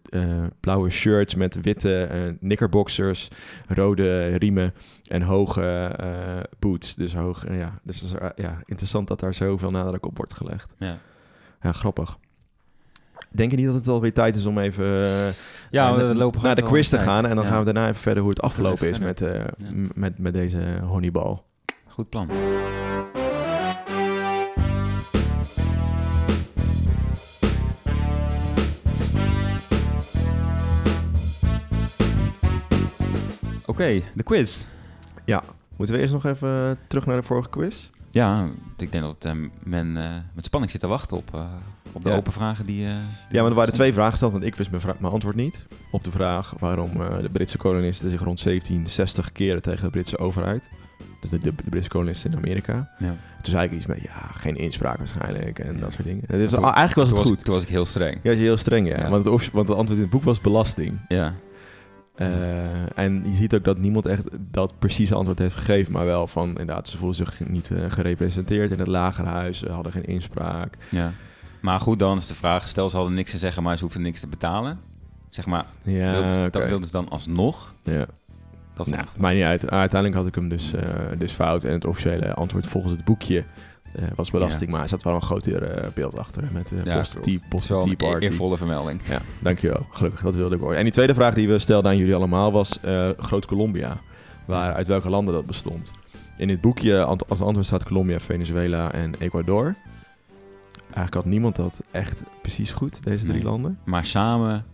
eh, 0.10 0.44
blauwe 0.60 0.90
shirts 0.90 1.36
met 1.36 1.62
witte 1.62 2.36
knickerboxers, 2.40 3.28
rode 3.68 4.26
riemen 4.26 4.74
en 5.10 5.22
hoge 5.22 5.96
boots. 6.60 6.96
Dus 6.96 7.14
hoog, 7.14 7.46
ja, 7.50 7.80
dus 7.84 8.14
ja, 8.36 8.62
interessant 8.66 9.08
dat 9.08 9.20
daar 9.20 9.34
zoveel 9.34 9.72
nadruk 9.72 10.06
op 10.06 10.18
wordt 10.18 10.34
gelegd. 10.34 10.74
ja. 10.78 10.98
Ja, 11.62 11.72
grappig. 11.72 12.18
Denk 13.36 13.52
je 13.52 13.58
niet 13.58 13.66
dat 13.66 13.76
het 13.76 13.88
alweer 13.88 14.14
tijd 14.14 14.36
is 14.36 14.46
om 14.46 14.58
even 14.58 14.86
eh, 14.86 15.28
Ja, 15.72 15.90
eh, 15.90 15.96
we 16.08 16.16
lopen 16.16 16.44
naar 16.44 16.56
de 16.56 16.62
quiz 16.62 16.90
te 16.90 17.00
gaan 17.00 17.26
en 17.26 17.36
dan 17.36 17.44
Ja. 17.44 17.50
gaan 17.50 17.60
we 17.60 17.66
daarna 17.66 17.88
even 17.90 18.02
verder 18.02 18.22
hoe 18.22 18.32
het 18.32 18.42
afgelopen 18.42 18.90
is 18.90 19.00
met, 19.00 19.22
eh, 19.22 19.34
Ja. 19.36 19.46
met, 19.94 20.18
met 20.18 20.34
deze 20.34 20.60
honibal. 20.88 21.44
Goed 21.88 22.10
plan. 22.10 22.30
Oké, 33.66 34.02
de 34.14 34.24
quiz. 34.24 34.58
Moeten 35.78 35.96
we 35.96 36.02
eerst 36.02 36.14
nog 36.14 36.26
even 36.26 36.78
terug 36.88 37.06
naar 37.06 37.16
de 37.16 37.24
vorige 37.24 37.50
quiz? 37.50 37.90
Ja, 38.12 38.50
ik 38.78 38.92
denk 38.92 39.04
dat 39.04 39.34
men 39.64 39.92
met 40.34 40.46
spanning 40.46 40.72
zit 40.72 40.82
te 40.82 40.88
wachten 40.88 41.18
op, 41.18 41.46
op 41.96 42.04
de 42.04 42.10
Ja. 42.10 42.16
open 42.16 42.32
vragen 42.34 42.66
die... 42.66 42.76
die 42.86 42.88
Ja, 43.30 43.42
maar 43.42 43.46
er 43.50 43.54
waren 43.58 43.74
twee 43.74 43.94
vragen 43.94 44.12
gesteld, 44.12 44.32
want 44.32 44.44
ik 44.44 44.56
wist 44.56 44.72
mijn, 44.72 44.84
mijn 45.00 45.14
antwoord 45.14 45.36
niet. 45.36 45.66
Op 45.92 46.04
de 46.04 46.12
vraag 46.12 46.54
waarom 46.60 47.02
eh, 47.02 47.18
de 47.22 47.30
Britse 47.30 47.58
kolonisten 47.58 48.10
zich 48.10 48.20
rond 48.24 48.44
1760 48.44 49.32
keren 49.32 49.62
tegen 49.62 49.84
de 49.84 49.90
Britse 49.90 50.18
overheid. 50.18 50.70
Dus 51.22 51.30
de, 51.30 51.40
de, 51.40 51.54
de 51.64 51.70
Britse 51.70 51.90
kolonisten 51.90 52.32
in 52.32 52.38
Amerika. 52.38 52.90
Ja. 53.00 53.16
Toen 53.42 53.54
zei 53.54 53.66
ik 53.66 53.72
iets 53.72 53.86
met, 53.86 54.02
ja, 54.02 54.22
geen 54.34 54.56
inspraak 54.58 54.98
waarschijnlijk 54.98 55.60
en 55.60 55.80
dat 55.80 55.92
soort 55.94 56.04
dingen. 56.06 56.24
Dus 56.28 56.52
toen- 56.52 56.64
eigenlijk 56.64 56.96
was 56.96 57.08
het 57.08 57.18
was, 57.18 57.26
goed. 57.28 57.44
toen 57.46 57.54
was 57.54 57.64
ik 57.64 57.70
heel 57.70 57.86
streng. 57.86 58.20
Ja, 58.24 58.32
is 58.32 58.40
heel 58.40 58.58
streng, 58.58 58.88
ja. 58.88 59.10
Want, 59.10 59.26
het, 59.26 59.52
want 59.52 59.68
het 59.68 59.78
antwoord 59.78 59.98
in 60.00 60.02
het 60.06 60.10
boek 60.14 60.24
was 60.24 60.42
belasting. 60.42 60.98
Ja. 61.08 61.34
Eh, 62.16 62.98
en 62.98 63.24
je 63.26 63.36
ziet 63.36 63.56
ook 63.56 63.64
dat 63.64 63.78
niemand 63.78 64.06
echt 64.06 64.24
dat 64.52 64.74
precieze 64.80 65.16
antwoord 65.16 65.40
heeft 65.40 65.56
gegeven, 65.56 65.92
maar 65.94 66.06
wel 66.06 66.28
van 66.28 66.48
inderdaad, 66.50 66.88
ze 66.88 66.98
voelen 66.98 67.16
zich 67.16 67.40
niet 67.48 67.72
gerepresenteerd 67.88 68.72
in 68.72 68.80
het 68.80 68.88
lagerhuis, 68.88 69.58
ze 69.58 69.72
hadden 69.72 69.92
geen 69.92 70.06
inspraak. 70.06 70.78
ja. 70.90 71.12
Maar 71.66 71.80
goed, 71.80 72.00
dan 72.00 72.18
is 72.18 72.28
de 72.28 72.36
vraag, 72.36 72.68
stel 72.68 72.90
ze 72.90 72.96
hadden 72.96 73.14
niks 73.14 73.32
te 73.32 73.38
zeggen, 73.38 73.64
maar 73.64 73.78
ze 73.78 73.84
hoefden 73.84 74.02
niks 74.02 74.20
te 74.20 74.28
betalen. 74.28 74.80
Zeg 75.30 75.46
maar, 75.46 75.66
Ja, 75.82 76.12
wilden, 76.12 76.52
dat 76.52 76.64
wilden 76.68 76.86
ze 76.86 76.92
dan 76.92 77.10
alsnog? 77.10 77.74
ja. 77.84 78.06
Dat 78.74 78.88
Nou, 78.88 79.04
maakt 79.18 79.36
niet 79.36 79.44
uit. 79.44 79.70
Uiteindelijk 79.70 80.16
had 80.22 80.28
ik 80.28 80.36
hem 80.36 80.50
dus, 80.50 80.74
eh, 80.74 80.84
dus 81.18 81.32
fout 81.32 81.64
en 81.64 81.72
het 81.72 81.86
officiële 81.86 82.34
antwoord 82.34 82.66
volgens 82.68 82.94
het 82.94 83.06
boekje 83.06 83.44
eh, 83.96 84.04
was 84.16 84.32
belasting, 84.32 84.72
maar 84.72 84.82
er 84.82 84.88
zat 84.88 85.04
wel 85.04 85.16
een 85.16 85.22
groter 85.22 85.64
eh, 85.64 85.88
beeld 85.94 86.18
achter 86.18 86.44
met 86.52 86.68
de 86.68 86.76
Ja, 86.84 86.98
Het 86.98 87.16
een 87.16 87.42
eer- 87.90 87.96
party. 87.96 88.26
eervolle 88.26 88.58
vermelding. 88.58 89.02
Ja, 89.10 89.20
dankjewel. 89.40 89.86
Gelukkig, 89.92 90.22
dat 90.22 90.36
wilde 90.36 90.56
ik 90.56 90.62
horen. 90.62 90.78
En 90.78 90.84
die 90.84 90.92
tweede 90.94 91.14
vraag 91.14 91.34
die 91.34 91.48
we 91.48 91.60
stelden 91.60 91.92
aan 91.92 91.98
jullie 91.98 92.16
allemaal 92.16 92.52
was 92.52 92.80
Groot-Colombia. 93.18 93.98
Waar, 94.46 94.74
uit 94.74 94.88
welke 94.88 95.10
landen 95.10 95.34
dat 95.34 95.46
bestond. 95.46 95.92
In 96.38 96.48
dit 96.48 96.62
boekje 96.62 97.04
als 97.04 97.42
antwoord 97.42 97.66
staat 97.66 97.84
Colombia, 97.84 98.20
Venezuela 98.20 98.92
en 98.92 99.14
Ecuador. 99.20 99.76
Eigenlijk 100.96 101.14
had 101.14 101.26
niemand 101.26 101.56
dat 101.56 101.84
echt 101.92 102.24
precies 102.42 102.72
goed, 102.72 103.04
deze 103.04 103.24
drie 103.24 103.34
Nee. 103.36 103.44
landen. 103.44 103.78
Maar 103.84 104.06
samen, 104.06 104.66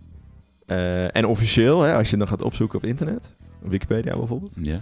Eh, 0.66 1.16
en 1.16 1.26
officieel, 1.26 1.82
hè, 1.82 1.96
als 1.96 2.10
je 2.10 2.18
dan 2.18 2.28
gaat 2.28 2.42
opzoeken 2.42 2.78
op 2.78 2.86
internet, 2.86 3.36
Wikipedia 3.60 4.18
bijvoorbeeld, 4.18 4.52
ja. 4.56 4.80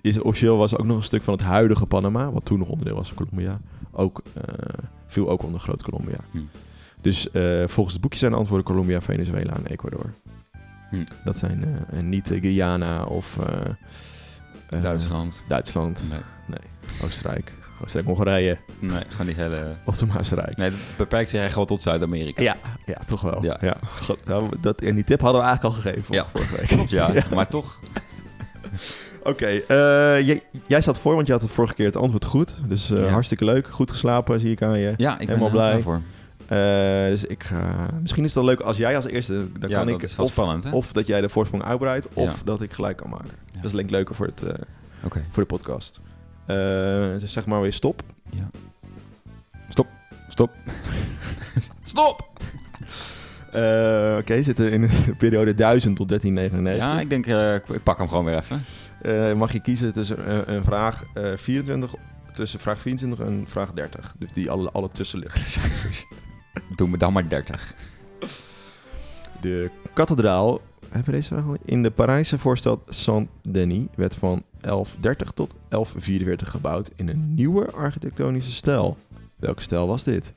is 0.00 0.20
officieel 0.20 0.56
was 0.56 0.76
ook 0.76 0.86
nog 0.86 0.96
een 0.96 1.02
stuk 1.02 1.22
van 1.22 1.34
het 1.34 1.42
huidige 1.42 1.86
Panama, 1.86 2.32
wat 2.32 2.44
toen 2.44 2.58
nog 2.58 2.68
onderdeel 2.68 2.96
was 2.96 3.08
van 3.12 3.16
Colombia, 3.16 3.60
ook, 3.90 4.22
eh, 4.34 4.42
viel 5.06 5.28
ook 5.30 5.42
onder 5.42 5.60
Groot-Colombia. 5.60 6.16
Hm. 6.30 6.38
Dus 7.00 7.30
eh, 7.30 7.62
volgens 7.66 7.92
het 7.92 8.00
boekje 8.00 8.18
zijn 8.18 8.30
de 8.30 8.36
antwoorden 8.36 8.66
Colombia, 8.66 9.00
Venezuela 9.00 9.52
en 9.52 9.66
Ecuador. 9.66 10.10
Hm. 10.90 11.04
Dat 11.24 11.38
zijn 11.38 11.64
en 11.90 12.08
niet 12.08 12.28
Guyana 12.40 13.04
of 13.04 13.38
Duitsland. 14.80 15.42
Duitsland, 15.48 16.08
Nee, 16.46 16.58
Oostenrijk, 17.02 17.52
Oostenrijk, 17.82 18.06
Hongarije 18.16 18.58
nee, 18.78 19.00
gewoon 19.08 19.26
die 19.26 19.34
hele... 19.34 19.70
of 19.84 19.96
de 19.96 20.06
Maasrijk. 20.06 20.56
Nee, 20.56 20.70
het 20.70 20.78
beperkt 20.96 21.30
zich 21.30 21.40
echt 21.42 21.52
gewoon 21.52 21.66
tot 21.66 21.82
Zuid-Amerika. 21.82 22.42
Ja, 22.42 22.56
ja, 22.86 22.98
toch 23.06 23.20
wel. 23.20 23.42
Ja. 23.44 23.58
Ja. 23.60 23.76
God, 24.02 24.24
nou, 24.24 24.48
dat, 24.60 24.80
en 24.80 24.94
die 24.94 25.04
tip 25.04 25.20
hadden 25.20 25.40
we 25.40 25.46
eigenlijk 25.46 25.76
al 25.76 25.82
gegeven 25.82 26.14
Ja. 26.14 26.24
vorige 26.26 26.56
week. 26.56 26.88
Ja. 26.88 27.10
Ja. 27.14 27.22
Maar 27.34 27.48
toch, 27.48 27.78
Oké, 29.22 29.46
eh, 29.46 29.66
jij, 30.26 30.42
jij 30.66 30.80
zat 30.80 30.98
voor, 30.98 31.14
want 31.14 31.26
je 31.26 31.32
had 31.32 31.42
het 31.42 31.50
vorige 31.50 31.74
keer 31.74 31.86
het 31.86 31.96
antwoord 31.96 32.24
goed. 32.24 32.54
Dus 32.66 32.90
eh, 32.90 32.98
Ja. 33.04 33.08
hartstikke 33.08 33.44
leuk. 33.44 33.66
Goed 33.70 33.90
geslapen, 33.90 34.40
zie 34.40 34.50
ik 34.50 34.62
aan 34.62 34.78
je. 34.78 34.94
ja, 34.96 35.12
ik 35.12 35.18
ben 35.18 35.26
Helemaal 35.28 35.50
blij. 35.50 35.80
voor. 35.80 36.00
Eh, 36.46 36.58
dus 37.10 37.24
ik 37.24 37.42
ga... 37.44 37.88
Misschien 38.00 38.24
is 38.24 38.34
het 38.34 38.44
wel 38.44 38.54
leuk 38.54 38.60
als 38.60 38.76
jij 38.76 38.96
als 38.96 39.04
eerste... 39.06 39.32
Dan 39.58 39.70
Ja, 39.70 39.76
kan 39.76 39.86
dat 39.86 39.96
ik 39.96 40.02
is 40.02 40.16
wel 40.16 40.26
of, 40.26 40.32
spannend, 40.32 40.64
hè? 40.64 40.70
of 40.70 40.92
dat 40.92 41.06
jij 41.06 41.20
de 41.20 41.28
voorsprong 41.28 41.64
uitbreidt, 41.64 42.06
of 42.14 42.30
Ja. 42.36 42.44
dat 42.44 42.62
ik 42.62 42.72
gelijk 42.72 42.96
kan 42.96 43.10
maken. 43.10 43.30
Dat 43.54 43.64
is 43.64 43.72
denk 43.72 43.90
leuker 43.90 44.14
voor, 44.14 44.26
het, 44.26 44.42
voor 45.30 45.42
de 45.42 45.48
podcast. 45.48 46.00
Eh, 46.46 47.18
dus 47.18 47.32
zeg 47.32 47.46
maar 47.46 47.60
weer 47.60 47.72
stop. 47.72 48.02
Ja. 48.30 48.48
Stop. 49.68 49.86
Stop. 50.28 50.50
stop! 51.84 52.32
Eh, 53.52 54.16
Oké, 54.20 54.42
zitten 54.42 54.70
in 54.70 54.80
de 54.80 54.88
periode 55.18 55.54
1000 55.54 55.96
tot 55.96 56.08
1399. 56.08 56.76
Ja, 56.94 57.00
ik 57.00 57.08
denk, 57.10 57.26
eh, 57.26 57.54
ik- 57.76 57.82
pak 57.82 57.98
hem 57.98 58.08
gewoon 58.08 58.24
weer 58.24 58.36
even. 58.36 58.64
Eh, 59.02 59.32
mag 59.32 59.52
je 59.52 59.60
kiezen 59.60 59.92
tussen 59.92 60.50
een 60.54 60.64
vraag 60.64 61.04
eh 61.14 61.32
24, 61.36 61.94
tussen 62.32 62.60
vraag 62.60 62.80
24 62.80 63.26
en 63.26 63.44
vraag 63.48 63.72
30. 63.72 64.14
Dus 64.18 64.32
die 64.32 64.50
alle, 64.50 64.70
alle 64.70 64.88
tussenliggende 64.88 65.46
cijfers. 65.46 66.04
Doe 66.76 66.88
me 66.88 66.96
dan 66.98 67.12
maar 67.12 67.28
30. 67.28 67.74
De 69.40 69.70
kathedraal, 69.92 70.60
hebben 70.88 71.04
we 71.04 71.10
deze 71.12 71.28
vraag 71.28 71.44
al? 71.44 71.56
In 71.64 71.82
de 71.82 71.90
Parijse 71.90 72.38
voorstad 72.38 72.80
Saint-Denis 72.88 73.86
werd 73.94 74.14
van 74.14 74.42
1130 74.64 75.30
tot 75.32 75.50
1144 75.68 76.50
gebouwd 76.50 76.90
in 76.96 77.08
een 77.08 77.34
nieuwe 77.34 77.70
architectonische 77.70 78.52
stijl. 78.52 78.96
Welke 79.36 79.62
stijl 79.62 79.86
was 79.86 80.04
dit? 80.04 80.34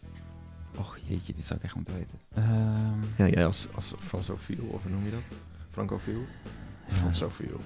Och 0.78 0.98
jeetje, 1.08 1.34
dit 1.34 1.46
zou 1.46 1.60
ik 1.60 1.66
echt 1.66 1.76
moeten 1.76 1.94
weten. 1.94 2.18
Ehm 2.34 3.02
Ja, 3.18 3.28
jij 3.28 3.46
als, 3.46 3.68
als 3.76 3.94
Fransofiel, 4.00 4.64
of 4.72 4.82
hoe 4.84 4.92
noem 4.92 5.06
je 5.06 5.12
dat? 5.12 5.38
Francofiel? 5.72 6.26
Fransofiel. 6.88 7.60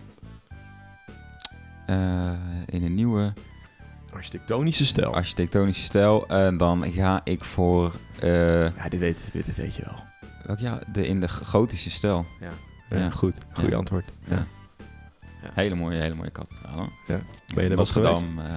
eh, 1.88 2.32
in 2.66 2.84
een 2.84 2.96
nieuwe 2.96 3.34
Architectonische 4.14 4.86
stijl. 4.86 5.14
architectonische 5.16 5.84
stijl. 5.84 6.28
En 6.28 6.58
dan 6.58 6.92
ga 6.92 7.22
ik 7.24 7.44
voor... 7.44 7.92
eh 8.20 8.76
ja, 8.76 8.90
dit 8.90 9.00
weet, 9.00 9.30
dit, 9.34 9.46
dit 9.46 9.56
weet 9.56 9.76
je 9.76 9.84
wel. 9.86 9.96
welk 10.46 10.60
jaar? 10.60 10.84
De, 10.94 11.08
in 11.08 11.20
de 11.20 11.30
gotische 11.30 11.90
stijl. 11.90 12.26
Ja, 12.40 12.50
Ja. 12.98 13.10
goed. 13.10 13.38
Goeie 13.54 13.70
Ja. 13.70 13.78
antwoord. 13.78 14.06
Ja. 14.28 14.46
Ja. 15.44 15.50
Hele 15.54 15.76
mooie, 15.76 15.98
hele 15.98 16.16
mooie 16.16 16.30
kat. 16.30 16.52
Ja. 17.08 17.20
Ben 17.56 17.64
je 17.64 17.70
er 17.70 17.76
wel 17.76 17.86
geweest? 17.86 18.24
eh, 18.24 18.54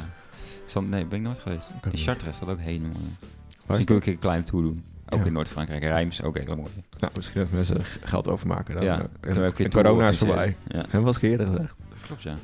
Zand- 0.67 0.91
nee, 0.91 1.07
ben 1.07 1.19
ik 1.19 1.25
nooit 1.25 1.39
geweest. 1.39 1.73
ook 1.77 1.93
In. 1.93 1.99
Chartres 1.99 2.33
is 2.33 2.39
dat 2.39 2.49
ook 2.49 2.61
hele 2.61 2.83
mooie. 2.83 2.95
Misschien 3.67 3.87
kun 3.87 3.97
ik 3.97 4.07
een 4.07 4.19
klein 4.19 4.45
tour 4.45 4.65
doen. 4.65 4.85
Ook 5.09 5.19
Ja. 5.21 5.27
in 5.27 5.33
Noord-Frankrijk. 5.33 5.83
Rijms, 5.83 6.23
ook 6.23 6.39
hele 6.39 6.57
mooi. 6.57 6.71
Nou, 6.99 7.13
misschien 7.17 7.41
dat 7.41 7.51
mensen 7.51 7.77
geld 8.03 8.29
overmaken. 8.29 8.75
Dan, 8.75 8.85
Ja, 8.85 9.07
eh, 9.21 9.37
en, 9.37 9.71
corona 9.71 10.09
is 10.09 10.19
voorbij. 10.19 10.57
Ja, 10.69 10.85
En 10.91 11.03
was 11.03 11.17
ik 11.17 11.23
eerder 11.23 11.47
gezegd. 11.47 11.75
klopt 12.07 12.23
ja. 12.23 12.35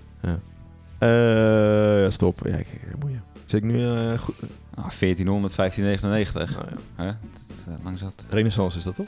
Eh, 0.99 2.03
ja, 2.03 2.11
stop. 2.11 2.41
Ja, 2.45 2.57
ik, 2.57 2.67
ik 2.69 2.99
moet 2.99 3.11
je. 3.11 3.19
Zit 3.47 3.65
ik 3.65 3.71
nu 3.71 3.85
eh, 3.85 4.19
goed? 4.19 4.35
Ah, 4.75 4.89
1400, 4.91 5.55
1599. 5.55 6.57
Nou, 6.57 6.69
ja. 6.71 7.05
Hè? 7.05 7.07
Dat 7.07 7.77
eh, 7.79 7.85
lang 7.85 7.99
zat. 7.99 8.25
Renaissance 8.31 8.79
is 8.79 8.85
dat 8.85 8.95
toch? 8.95 9.07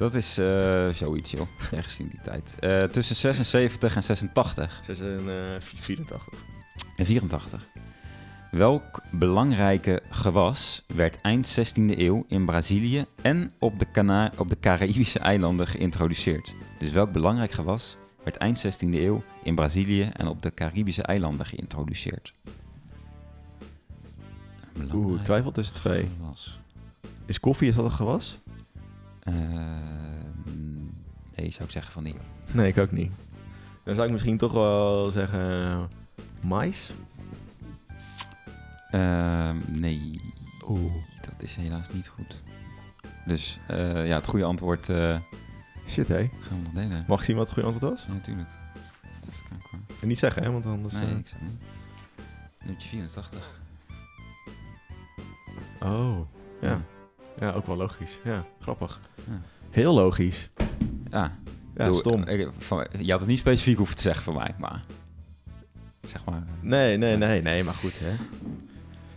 Dat 0.00 0.14
is 0.14 0.38
eh, 0.38 0.88
zoiets, 0.88 1.30
joh. 1.30 1.46
Ergens 1.72 1.98
in 1.98 2.08
die 2.08 2.20
tijd. 2.22 2.56
Eh, 2.60 2.82
tussen 2.82 3.16
76 3.16 3.96
en 3.96 4.02
86 4.02 4.82
Ze 4.84 4.94
zijn 4.94 5.28
eh 5.28 5.60
84. 5.60 6.28
en 6.96 7.06
84. 7.06 7.66
Welk 8.50 9.02
belangrijke 9.10 10.02
gewas 10.10 10.82
werd 10.86 11.20
eind 11.20 11.58
16e 11.58 11.98
eeuw 11.98 12.24
in 12.28 12.44
Brazilië 12.44 13.04
en 13.22 13.52
op 13.58 13.78
de, 13.78 13.86
Cana 13.92 14.32
op 14.38 14.48
de 14.48 14.58
Caraïbische 14.60 15.18
eilanden 15.18 15.66
geïntroduceerd? 15.66 16.54
Dus 16.78 16.92
welk 16.92 17.12
belangrijk 17.12 17.52
gewas 17.52 17.96
werd 18.24 18.36
eind 18.36 18.66
16e 18.66 18.94
eeuw 18.94 19.22
in 19.42 19.54
Brazilië 19.54 20.02
en 20.02 20.26
op 20.26 20.42
de 20.42 20.54
Caribische 20.54 21.02
eilanden 21.02 21.46
geïntroduceerd? 21.46 22.32
Oeh, 24.92 25.22
twijfel 25.22 25.50
tussen 25.50 25.74
twee. 25.74 26.08
gewas. 26.16 26.60
Is 27.26 27.40
koffie, 27.40 27.68
is 27.68 27.74
dat 27.74 27.84
een 27.84 27.90
gewas? 27.90 28.38
Eh, 29.22 29.34
nee, 31.36 31.52
zou 31.52 31.64
ik 31.64 31.70
zeggen 31.70 31.92
van 31.92 32.02
niet. 32.02 32.16
Nee, 32.52 32.68
ik 32.68 32.78
ook 32.78 32.92
niet. 32.92 33.12
Dan 33.84 33.94
zou 33.94 34.06
ik 34.06 34.12
misschien 34.12 34.36
toch 34.38 34.52
wel 34.52 35.10
zeggen... 35.10 35.88
mais? 36.40 36.90
Ehm, 38.90 39.56
nee, 39.66 40.20
Oeh. 40.68 40.92
dat 41.20 41.34
is 41.38 41.54
helaas 41.54 41.86
niet 41.92 42.08
goed. 42.08 42.36
Dus 43.26 43.58
eh, 43.66 44.06
ja, 44.06 44.16
het 44.16 44.26
goede 44.26 44.44
antwoord 44.44 44.88
eh, 44.88 45.18
Shit, 45.88 46.08
hé. 46.08 46.30
gaan 46.40 46.58
we 46.58 46.62
nog 46.62 46.72
delen. 46.72 47.04
Mag 47.08 47.18
ik 47.18 47.24
zien 47.24 47.36
wat 47.36 47.44
het 47.44 47.54
goede 47.54 47.68
antwoord 47.72 47.92
was? 47.92 48.04
Ja, 48.06 48.12
natuurlijk. 48.12 48.48
Even 48.48 49.42
kijken 49.48 49.68
hoor. 49.70 49.96
En 50.00 50.08
niet 50.08 50.18
zeggen, 50.18 50.42
hè, 50.42 50.50
want 50.50 50.66
anders... 50.66 50.94
Nee, 50.94 51.02
eh, 51.02 51.18
ik 51.18 51.28
zeg 51.28 51.40
niet. 51.40 51.60
Nummer 52.64 52.82
84. 52.82 53.50
Oh, 55.82 56.18
ja. 56.60 56.68
Ja, 56.68 56.80
ook 57.54 57.66
wel 57.66 57.76
logisch. 57.76 58.18
Ja, 58.24 58.44
grappig. 58.60 59.00
Ja. 59.16 59.40
Heel 59.70 59.94
logisch. 59.94 60.48
Ja, 61.10 61.32
Ja, 61.76 61.86
doe- 61.86 61.94
stom. 61.94 62.22
eh, 62.24 62.46
van- 62.58 62.86
je 62.98 63.10
had 63.10 63.20
het 63.20 63.28
niet 63.28 63.38
specifiek 63.38 63.76
hoeven 63.76 63.96
te 63.96 64.02
zeggen 64.02 64.22
voor 64.22 64.34
mij, 64.34 64.54
maar... 64.58 64.80
Zeg 66.02 66.24
maar... 66.24 66.34
eh, 66.34 66.42
Nee, 66.60 66.96
nee, 66.96 67.16
nee, 67.16 67.42
nee, 67.42 67.64
maar 67.64 67.74
goed, 67.74 67.92
hè. 67.98 68.10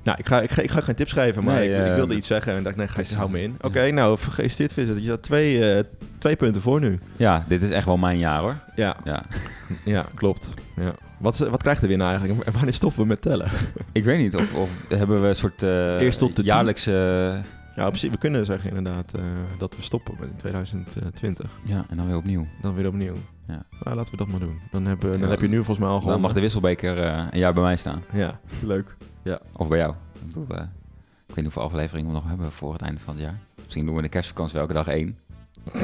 Nou, 0.03 0.17
ik 0.17 0.27
ga, 0.27 0.41
ik, 0.41 0.51
ga, 0.51 0.61
ik 0.61 0.71
ga 0.71 0.81
geen 0.81 0.95
tips 0.95 1.11
geven, 1.11 1.43
maar 1.43 1.55
Nee, 1.55 1.69
ik, 1.71 1.77
ik 1.79 1.87
eh, 1.87 1.95
wilde 1.95 2.15
iets 2.15 2.27
zeggen 2.27 2.55
en 2.55 2.63
dacht, 2.63 2.75
nee, 2.75 2.87
ga, 2.87 2.99
is- 2.99 3.13
hou 3.13 3.29
me 3.31 3.41
in. 3.41 3.51
ja. 3.61 3.67
Oké, 3.67 3.91
nou, 3.91 4.17
vergeet 4.17 4.57
dit. 4.57 4.75
Je 4.75 4.99
staat 5.03 5.21
twee, 5.23 5.73
eh, 5.73 5.83
twee 6.17 6.35
punten 6.35 6.61
voor 6.61 6.79
nu. 6.79 6.99
Ja, 7.17 7.45
dit 7.47 7.61
is 7.61 7.69
echt 7.69 7.85
wel 7.85 7.97
mijn 7.97 8.17
jaar 8.17 8.39
hoor. 8.41 8.55
Ja, 8.75 8.95
Ja. 9.03 9.23
ja 9.85 10.05
klopt. 10.15 10.53
Ja. 10.75 10.93
Wat, 11.19 11.37
wat 11.37 11.61
krijgt 11.61 11.81
de 11.81 11.87
winnaar 11.87 12.09
eigenlijk? 12.17 12.43
En 12.47 12.53
wanneer 12.53 12.73
stoppen 12.73 13.01
we 13.01 13.07
met 13.07 13.21
tellen? 13.21 13.51
Ik 13.91 14.03
weet 14.03 14.19
niet, 14.19 14.35
of, 14.35 14.53
of 14.53 14.69
hebben 14.87 15.21
we 15.21 15.27
een 15.27 15.35
soort 15.35 15.61
Eerst 15.61 16.19
tot 16.19 16.35
de 16.35 16.43
jaarlijkse... 16.43 17.39
Ja, 17.75 17.93
zich, 17.93 18.11
we 18.11 18.17
kunnen 18.17 18.45
zeggen 18.45 18.69
inderdaad 18.75 19.13
eh, 19.13 19.23
dat 19.57 19.75
we 19.75 19.81
stoppen 19.81 20.17
in 20.21 20.35
2020. 20.35 21.49
ja, 21.63 21.85
en 21.89 21.97
dan 21.97 22.07
weer 22.07 22.15
opnieuw. 22.15 22.45
Dan 22.61 22.73
weer 22.73 22.87
opnieuw. 22.87 23.13
Ja. 23.47 23.63
Nou, 23.83 23.95
laten 23.95 24.11
we 24.11 24.17
dat 24.17 24.27
maar 24.27 24.39
doen. 24.39 24.59
Dan, 24.71 24.85
hebben, 24.85 25.09
dan 25.11 25.19
Ja, 25.19 25.27
heb 25.27 25.41
je 25.41 25.47
nu 25.47 25.55
volgens 25.55 25.77
mij 25.77 25.87
al 25.87 25.93
Dan 25.93 26.01
gewonnen. 26.01 26.21
mag 26.25 26.33
de 26.33 26.41
wisselbeker 26.41 26.97
eh, 27.03 27.25
een 27.31 27.39
jaar 27.39 27.53
bij 27.53 27.63
mij 27.63 27.75
staan. 27.75 28.03
Ja, 28.11 28.39
leuk. 28.63 28.95
Of 29.53 29.67
bij 29.67 29.77
jou. 29.77 29.93
Ik, 30.13 30.25
bedoel, 30.27 30.47
eh, 30.47 30.57
ik 31.27 31.35
weet 31.35 31.35
niet 31.35 31.43
hoeveel 31.43 31.61
afleveringen 31.61 32.07
we 32.07 32.13
nog 32.15 32.27
hebben 32.27 32.51
voor 32.51 32.73
het 32.73 32.81
einde 32.81 32.99
van 32.99 33.13
het 33.13 33.23
jaar. 33.23 33.39
Misschien 33.63 33.83
doen 33.83 33.91
we 33.93 33.97
in 33.99 34.05
de 34.05 34.09
kerstvakantie 34.11 34.59
elke 34.59 34.73
dag 34.73 34.87
één. 34.87 35.17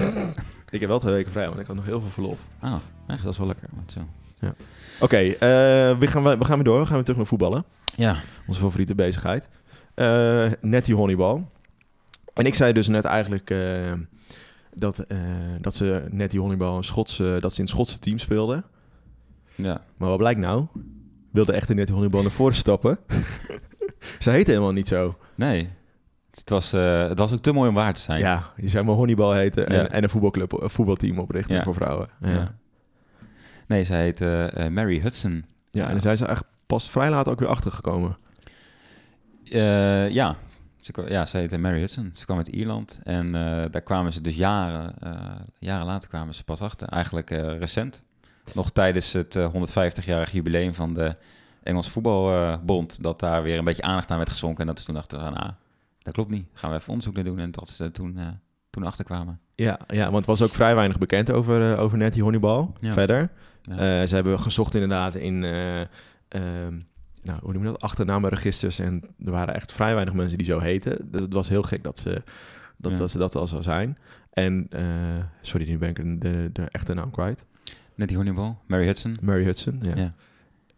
Ik 0.70 0.80
heb 0.80 0.90
wel 0.90 1.00
twee 1.00 1.14
weken 1.14 1.32
vrij, 1.32 1.48
want 1.48 1.60
ik 1.60 1.68
had 1.68 1.76
nog 1.76 1.86
heel 1.86 2.02
veel 2.02 2.10
verlof. 2.10 2.40
Ah, 2.60 2.74
Dus 3.08 3.22
dat 3.22 3.32
is 3.32 3.38
wel 3.38 3.48
lekker. 3.48 3.70
zo. 3.86 4.00
Oké, 5.00 5.18
eh, 5.18 5.38
we, 6.00 6.08
gaan, 6.08 6.24
we 6.24 6.46
gaan 6.46 6.56
weer 6.56 6.64
door. 6.64 6.80
We 6.80 6.86
gaan 6.86 6.94
weer 6.96 7.04
terug 7.04 7.18
naar 7.18 7.26
voetballen. 7.28 7.64
Ja, 7.96 8.16
Onze 8.48 8.60
favoriete 8.60 8.96
bezigheid. 8.96 9.50
Net 10.62 10.86
die 10.86 10.96
honneybal. 10.96 11.50
En 12.40 12.46
ik 12.46 12.56
zei 12.56 12.74
dus 12.74 12.88
net 12.88 13.06
eigenlijk 13.06 13.50
eh, 13.50 13.94
dat, 14.74 15.00
eh, 15.00 15.18
dat 15.62 15.76
ze 15.76 16.06
net 16.10 16.32
die 16.32 16.40
honneybal 16.40 16.78
een 16.78 16.84
Schotse, 16.84 17.38
dat 17.40 17.52
ze 17.54 17.58
in 17.58 17.64
het 17.64 17.74
Schotse 17.74 18.00
team 18.00 18.18
speelden. 18.18 18.64
ja. 19.56 19.82
Maar 19.98 20.10
wat 20.10 20.18
blijkt 20.18 20.40
nou? 20.40 20.66
Wilde 21.32 21.54
echt 21.54 21.68
net 21.74 21.86
die 21.86 21.94
honneybal 21.94 22.22
naar 22.22 22.32
voren 22.32 22.56
stappen. 22.56 22.98
ze 24.20 24.30
heette 24.30 24.52
helemaal 24.52 24.72
niet 24.72 24.88
zo. 24.88 25.18
Nee. 25.36 25.70
Het 26.32 26.50
was, 26.50 26.74
eh, 26.74 27.08
het 27.08 27.18
was 27.18 27.34
ook 27.34 27.42
te 27.42 27.52
mooi 27.52 27.70
om 27.70 27.76
waar 27.76 27.94
te 27.94 28.00
zijn. 28.02 28.20
Ja, 28.20 28.52
je 28.58 28.68
zou 28.70 28.86
maar 28.86 28.96
honneybal 28.96 29.34
heten 29.34 29.68
en, 29.68 29.76
Ja. 29.76 29.88
en 29.90 30.04
een 30.04 30.10
voetbalclub, 30.10 30.52
een 30.62 30.70
voetbalteam 30.70 31.20
oprichten 31.20 31.56
Ja. 31.56 31.64
voor 31.64 31.74
vrouwen. 31.74 32.10
Ja. 32.22 32.56
Nee, 33.68 33.84
zij 33.86 34.02
heet 34.02 34.20
Mary 34.72 35.00
Hudson. 35.00 35.32
en 35.32 35.46
Ja. 35.72 35.88
daar 35.88 36.02
zijn 36.02 36.18
ze 36.18 36.26
echt 36.26 36.44
pas 36.66 36.90
vrij 36.90 37.10
laat 37.10 37.28
ook 37.28 37.40
weer 37.40 37.50
achtergekomen. 37.50 38.18
Ja. 39.44 40.36
Ze, 40.96 41.06
ja, 41.10 41.26
zij 41.26 41.40
heette 41.40 41.58
Mary 41.58 41.80
Hudson. 41.80 42.12
Ze 42.14 42.26
kwam 42.26 42.38
uit 42.38 42.48
Ierland. 42.48 43.00
En 43.04 43.36
eh, 43.36 43.72
daar 43.72 43.82
kwamen 43.82 44.14
ze 44.14 44.22
dus 44.22 44.36
jaren, 44.36 44.94
eh, 45.00 45.36
jaren 45.60 45.86
later 45.86 46.10
kwamen 46.10 46.36
ze 46.36 46.44
pas 46.44 46.62
achter. 46.62 46.88
Eigenlijk 46.88 47.32
eh, 47.32 47.58
recent. 47.58 48.04
Nog 48.54 48.72
tijdens 48.72 49.14
het 49.14 49.36
eh, 49.36 49.54
150-jarig 49.54 50.32
jubileum 50.32 50.74
van 50.74 50.94
de 50.94 51.16
Engels 51.64 51.90
Voetbalbond. 51.90 53.04
dat 53.04 53.20
daar 53.20 53.44
weer 53.44 53.58
een 53.58 53.64
beetje 53.64 53.84
aandacht 53.84 54.12
aan 54.12 54.18
werd 54.18 54.30
geschonken. 54.30 54.60
En 54.62 54.68
dat 54.68 54.78
is 54.78 54.84
toen 54.84 54.98
achteraan, 54.98 55.34
ah, 55.34 55.50
dat 56.02 56.14
klopt 56.14 56.30
niet. 56.30 56.48
Gaan 56.54 56.70
we 56.70 56.76
even 56.76 56.90
onderzoek 56.90 57.16
naar 57.16 57.24
doen. 57.24 57.40
En 57.40 57.52
dat 57.52 57.70
ze 57.70 57.92
toen, 57.92 58.20
toen 58.70 58.84
achterkwamen. 58.84 59.40
Ja, 59.56 59.80
ja, 59.88 60.12
want 60.12 60.26
er 60.26 60.32
was 60.32 60.42
ook 60.42 60.54
vrij 60.54 60.76
weinig 60.76 60.98
bekend 60.98 61.32
over, 61.32 61.78
over 61.78 61.98
net 61.98 62.14
die 62.14 62.22
honneybal. 62.22 62.74
Ja. 62.80 62.94
Verder. 62.94 63.30
Ja. 63.62 64.06
Ze 64.06 64.16
hebben 64.16 64.40
gezocht 64.40 64.74
inderdaad 64.74 65.16
in, 65.16 65.44
eh, 65.44 65.82
ehm, 66.28 66.80
nou, 67.30 67.40
hoe 67.44 67.54
noem 67.54 67.64
je 67.64 67.70
dat, 67.70 67.82
achternaamregisters. 67.82 68.80
En 68.80 69.04
er 69.26 69.32
waren 69.32 69.56
echt 69.56 69.72
vrij 69.72 69.94
weinig 69.94 70.14
mensen 70.14 70.38
die 70.38 70.48
zo 70.48 70.60
heten. 70.60 71.12
Dus 71.12 71.22
het 71.22 71.34
was 71.34 71.50
heel 71.50 71.64
gek 71.64 71.84
dat 71.84 72.00
ze 72.00 72.22
dat, 72.78 72.92
Ja. 72.92 72.98
dat, 72.98 73.12
ze 73.12 73.18
dat 73.18 73.36
al 73.36 73.48
zou 73.48 73.64
zijn. 73.64 73.98
En, 74.34 74.68
eh, 74.70 74.84
sorry, 75.42 75.70
nu 75.70 75.78
ben 75.78 75.90
ik 75.90 76.22
de, 76.22 76.50
de 76.54 76.64
echte 76.70 76.94
naam 76.94 77.12
kwijt. 77.12 77.46
Net 77.96 78.08
die 78.08 78.18
honeybal. 78.18 78.58
Mary 78.68 78.86
Hudson. 78.86 79.18
Mary 79.22 79.44
Hudson, 79.44 79.80
ja. 79.82 79.96
Ja. 79.96 80.14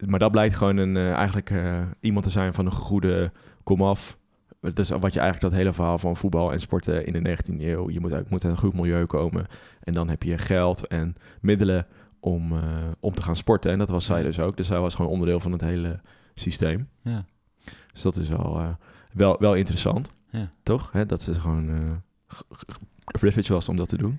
Maar 0.06 0.18
dat 0.18 0.30
blijkt 0.30 0.54
gewoon 0.54 0.76
een, 0.76 0.96
eh, 0.96 1.12
eigenlijk 1.12 1.50
eh, 1.50 1.82
iemand 2.00 2.24
te 2.24 2.30
zijn 2.30 2.54
van 2.54 2.66
een 2.66 2.72
goede 2.72 3.32
komaf. 3.62 4.18
Dat 4.60 4.78
is 4.78 4.88
wat 4.90 5.12
je 5.12 5.20
eigenlijk 5.20 5.40
dat 5.40 5.52
hele 5.60 5.72
verhaal 5.72 5.98
van 5.98 6.16
voetbal 6.16 6.52
en 6.52 6.60
sporten 6.60 7.06
in 7.06 7.12
de 7.12 7.20
19e 7.20 7.64
eeuw. 7.66 7.90
Je 7.90 8.00
moet, 8.00 8.12
uit- 8.12 8.30
moet 8.30 8.44
uit 8.44 8.52
een 8.52 8.58
goed 8.58 8.74
milieu 8.74 9.06
komen. 9.06 9.46
En 9.82 9.92
dan 9.92 10.08
heb 10.08 10.22
je 10.22 10.38
geld 10.38 10.86
en 10.86 11.16
middelen 11.40 11.86
om, 12.20 12.52
om 13.00 13.14
te 13.14 13.22
gaan 13.22 13.36
sporten. 13.36 13.70
En 13.70 13.78
dat 13.78 13.90
was 13.90 14.04
zij 14.04 14.22
dus 14.22 14.40
ook. 14.40 14.56
Dus 14.56 14.66
zij 14.66 14.78
was 14.80 14.94
gewoon 14.94 15.10
onderdeel 15.10 15.40
van 15.40 15.52
het 15.52 15.60
hele 15.60 16.00
systeem. 16.34 16.88
Ja. 17.02 17.24
Dus 17.92 18.02
dat 18.02 18.16
is 18.16 18.28
wel, 18.28 18.58
eh, 18.58 18.68
wel, 19.12 19.36
wel 19.38 19.54
interessant. 19.54 20.12
Ja. 20.30 20.50
Toch? 20.62 20.92
Hè? 20.92 21.06
Dat 21.06 21.22
ze 21.22 21.40
gewoon 21.40 21.68
eh, 21.68 22.36
privilege 23.04 23.52
was 23.52 23.68
om 23.68 23.76
dat 23.76 23.88
te 23.88 23.96
doen. 23.96 24.18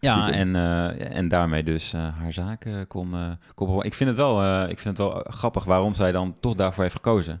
Ja, 0.00 0.30
en, 0.32 0.56
eh, 0.56 1.16
en 1.16 1.28
daarmee 1.28 1.62
dus 1.62 1.92
haar 1.92 2.32
zaak 2.32 2.64
eh, 2.64 2.74
kon, 2.88 3.14
eh 3.14 3.30
kon. 3.54 3.84
Ik 3.84 3.94
vind 3.94 4.08
het 4.08 4.18
wel, 4.18 4.62
ik 4.68 4.78
vind 4.78 4.98
het 4.98 5.06
wel 5.06 5.24
grappig 5.28 5.64
waarom 5.64 5.94
zij 5.94 6.12
dan 6.12 6.36
toch 6.40 6.54
daarvoor 6.54 6.82
heeft 6.82 6.94
gekozen. 6.94 7.40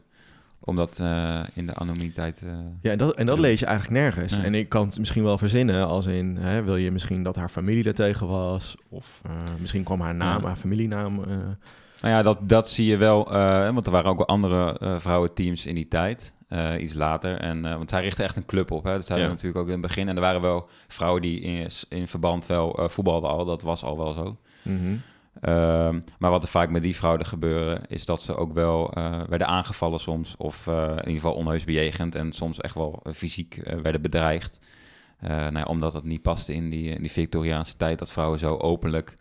Omdat 0.60 0.98
in 1.54 1.66
de 1.66 1.74
anonimiteit... 1.74 2.42
Ja, 2.80 2.90
en 2.90 2.98
dat, 2.98 3.14
en 3.14 3.26
dat 3.26 3.38
lees 3.38 3.60
je 3.60 3.66
eigenlijk 3.66 4.00
nergens. 4.00 4.32
Nee. 4.36 4.44
En 4.44 4.54
ik 4.54 4.68
kan 4.68 4.86
het 4.86 4.98
misschien 4.98 5.22
wel 5.22 5.38
verzinnen 5.38 5.86
als 5.86 6.06
in... 6.06 6.36
Hè, 6.36 6.62
wil 6.62 6.76
je 6.76 6.90
misschien 6.90 7.22
dat 7.22 7.36
haar 7.36 7.48
familie 7.48 7.84
er 7.84 7.94
tegen 7.94 8.26
was? 8.26 8.76
Of 8.88 9.22
misschien 9.58 9.82
kwam 9.82 10.00
haar 10.00 10.14
naam, 10.14 10.40
Ja. 10.40 10.46
haar 10.46 10.56
familienaam... 10.56 11.24
Nou 12.00 12.14
ja, 12.14 12.22
dat, 12.22 12.48
dat 12.48 12.68
zie 12.70 12.86
je 12.86 12.96
wel. 12.96 13.32
eh, 13.32 13.72
want 13.74 13.86
er 13.86 13.92
waren 13.92 14.10
ook 14.10 14.16
wel 14.16 14.26
andere 14.28 14.78
eh, 14.78 14.94
vrouwenteams 14.98 15.66
in 15.66 15.74
die 15.74 15.88
tijd. 15.88 16.34
eh, 16.48 16.82
iets 16.82 16.94
later. 16.94 17.36
En, 17.38 17.62
want 17.62 17.90
zij 17.90 18.00
richtte 18.02 18.22
echt 18.22 18.36
een 18.36 18.46
club 18.46 18.70
op. 18.70 18.84
Hè? 18.84 18.92
Dat 18.92 19.06
zeiden 19.06 19.28
Ja. 19.28 19.34
we 19.34 19.36
natuurlijk 19.42 19.60
ook 19.60 19.66
in 19.74 19.82
het 19.82 19.86
begin. 19.86 20.08
En 20.08 20.14
er 20.14 20.20
waren 20.22 20.40
wel 20.40 20.68
vrouwen 20.88 21.22
die 21.22 21.40
in, 21.40 21.68
in 21.88 22.08
verband 22.08 22.46
wel 22.46 22.78
voetbalden 22.88 23.30
al. 23.30 23.44
Dat 23.44 23.62
was 23.62 23.84
al 23.84 23.96
wel 23.98 24.12
zo. 24.12 24.36
mhm. 24.62 24.96
Ehm, 25.40 26.00
maar 26.18 26.30
wat 26.30 26.42
er 26.42 26.48
vaak 26.48 26.70
met 26.70 26.82
die 26.82 26.96
vrouwen 26.96 27.26
gebeuren, 27.26 27.80
is 27.88 28.04
dat 28.04 28.22
ze 28.22 28.36
ook 28.36 28.52
wel 28.52 28.90
werden 29.28 29.46
aangevallen 29.46 30.00
soms. 30.00 30.34
Of 30.36 30.66
in 30.66 30.96
ieder 30.96 31.12
geval 31.12 31.34
onheus 31.34 31.64
bejegend. 31.64 32.14
En 32.14 32.32
soms 32.32 32.60
echt 32.60 32.74
wel 32.74 33.02
fysiek 33.14 33.60
werden 33.82 34.02
bedreigd. 34.02 34.58
Nou 35.20 35.58
ja, 35.58 35.62
omdat 35.64 35.92
het 35.92 36.04
niet 36.04 36.22
paste 36.22 36.52
in 36.54 36.70
die, 36.70 36.90
in 36.90 37.02
die 37.02 37.10
Victoriaanse 37.12 37.76
tijd. 37.76 37.98
Dat 37.98 38.12
vrouwen 38.12 38.38
zo 38.38 38.56
openlijk 38.56 39.14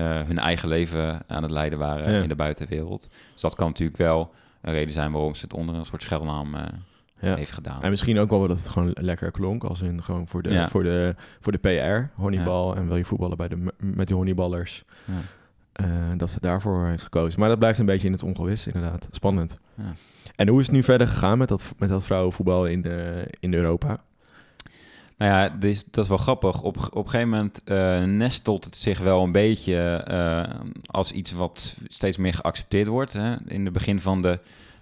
hun 0.00 0.38
eigen 0.38 0.68
leven 0.68 1.16
aan 1.26 1.42
het 1.42 1.52
leiden 1.52 1.78
waren 1.78 2.12
Ja. 2.12 2.22
in 2.22 2.28
de 2.28 2.34
buitenwereld. 2.36 3.06
Dus 3.32 3.40
dat 3.42 3.54
kan 3.54 3.66
natuurlijk 3.68 3.98
wel 3.98 4.32
een 4.60 4.72
reden 4.72 4.92
zijn 4.94 5.12
waarom 5.12 5.34
ze 5.34 5.44
het 5.44 5.54
onder 5.54 5.74
een 5.74 5.84
soort 5.86 6.02
schuilnaam 6.02 6.54
eh, 6.54 6.62
ja. 7.20 7.34
heeft 7.36 7.52
gedaan. 7.52 7.82
En 7.82 7.90
misschien 7.90 8.18
ook 8.18 8.30
wel 8.30 8.48
dat 8.48 8.58
het 8.58 8.68
gewoon 8.68 8.90
lekker 9.00 9.30
klonk. 9.30 9.64
Als 9.64 9.82
in 9.82 10.02
gewoon 10.02 10.28
voor 10.28 10.42
de, 10.42 10.48
Ja. 10.50 10.68
voor 10.68 10.82
de, 10.82 11.14
voor 11.40 11.52
de 11.52 11.58
PR, 11.58 12.20
honneybal. 12.20 12.76
En 12.76 12.86
wil 12.88 12.96
je 12.96 13.04
voetballen 13.04 13.36
bij 13.36 13.48
de, 13.48 13.72
met 13.78 14.06
die 14.06 14.16
honneyballers. 14.16 14.84
Ja. 15.04 15.14
eh, 15.72 15.86
dat 16.16 16.30
ze 16.30 16.40
daarvoor 16.40 16.86
heeft 16.86 17.02
gekozen. 17.02 17.40
Maar 17.40 17.48
dat 17.48 17.58
blijft 17.58 17.78
een 17.78 17.86
beetje 17.86 18.06
in 18.06 18.12
het 18.12 18.22
ongewis, 18.22 18.66
inderdaad. 18.66 19.08
Spannend. 19.10 19.58
Ja. 19.74 19.94
En 20.36 20.48
hoe 20.48 20.60
is 20.60 20.66
het 20.66 20.74
nu 20.74 20.82
verder 20.82 21.06
gegaan 21.08 21.38
met 21.38 21.48
dat, 21.48 21.74
met 21.78 21.88
dat 21.88 22.04
vrouwenvoetbal 22.04 22.66
in, 22.66 22.82
de, 22.82 23.26
in 23.40 23.54
Europa? 23.54 23.98
Nou 25.20 25.32
ja, 25.32 25.48
dit 25.48 25.70
is, 25.70 25.84
dat 25.90 26.04
is 26.04 26.08
wel 26.10 26.18
grappig. 26.18 26.62
Op, 26.62 26.76
op 26.76 27.04
een 27.04 27.10
gegeven 27.10 27.28
moment 27.28 27.64
eh, 27.64 28.04
nestelt 28.04 28.64
het 28.64 28.76
zich 28.76 28.98
wel 28.98 29.22
een 29.22 29.32
beetje 29.32 29.76
eh, 29.92 30.60
als 30.86 31.12
iets 31.12 31.32
wat 31.32 31.76
steeds 31.88 32.16
meer 32.16 32.34
geaccepteerd 32.34 32.86
wordt. 32.86 33.12
Hè? 33.12 33.36
In 33.46 33.64
het 33.64 33.72
begin 33.72 34.00
van 34.00 34.22
de, 34.22 34.38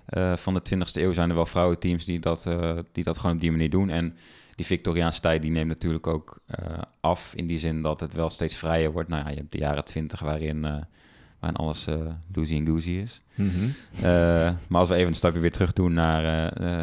eh, 0.07 0.37
van 0.37 0.55
de 0.55 0.62
20e 0.62 0.92
eeuw 0.92 1.12
zijn 1.12 1.29
er 1.29 1.35
wel 1.35 1.46
vrouwenteams 1.46 2.05
die 2.05 2.20
dat, 2.20 2.46
die 2.92 3.05
dat 3.05 3.18
gewoon 3.18 3.35
op 3.35 3.40
die 3.40 3.51
manier 3.51 3.70
doen. 3.70 3.90
En 3.90 4.16
die 4.55 4.66
Victoriaanse 4.66 5.20
tijd 5.20 5.42
die 5.42 5.51
neemt 5.51 5.68
natuurlijk 5.68 6.07
ook 6.07 6.40
af 7.01 7.33
in 7.35 7.46
die 7.46 7.59
zin 7.59 7.83
dat 7.83 8.01
het 8.01 8.14
wel 8.14 8.31
steeds 8.31 8.55
vrijer 8.55 8.92
wordt. 8.92 9.09
Nou 9.09 9.22
ja, 9.22 9.31
je 9.31 9.37
hebt 9.37 9.53
de 9.53 9.59
jaren 9.59 9.85
20 9.85 10.20
waarin, 10.20 10.61
waarin 11.40 11.59
alles 11.59 11.87
doezie 12.29 12.59
en 12.59 12.66
goosey 12.66 12.92
is. 12.92 13.16
Eh, 14.03 14.51
maar 14.68 14.81
als 14.81 14.88
we 14.88 14.94
even 14.94 15.09
een 15.09 15.14
stapje 15.14 15.40
weer 15.40 15.53
terug 15.53 15.72
doen 15.72 15.92
naar, 15.92 16.22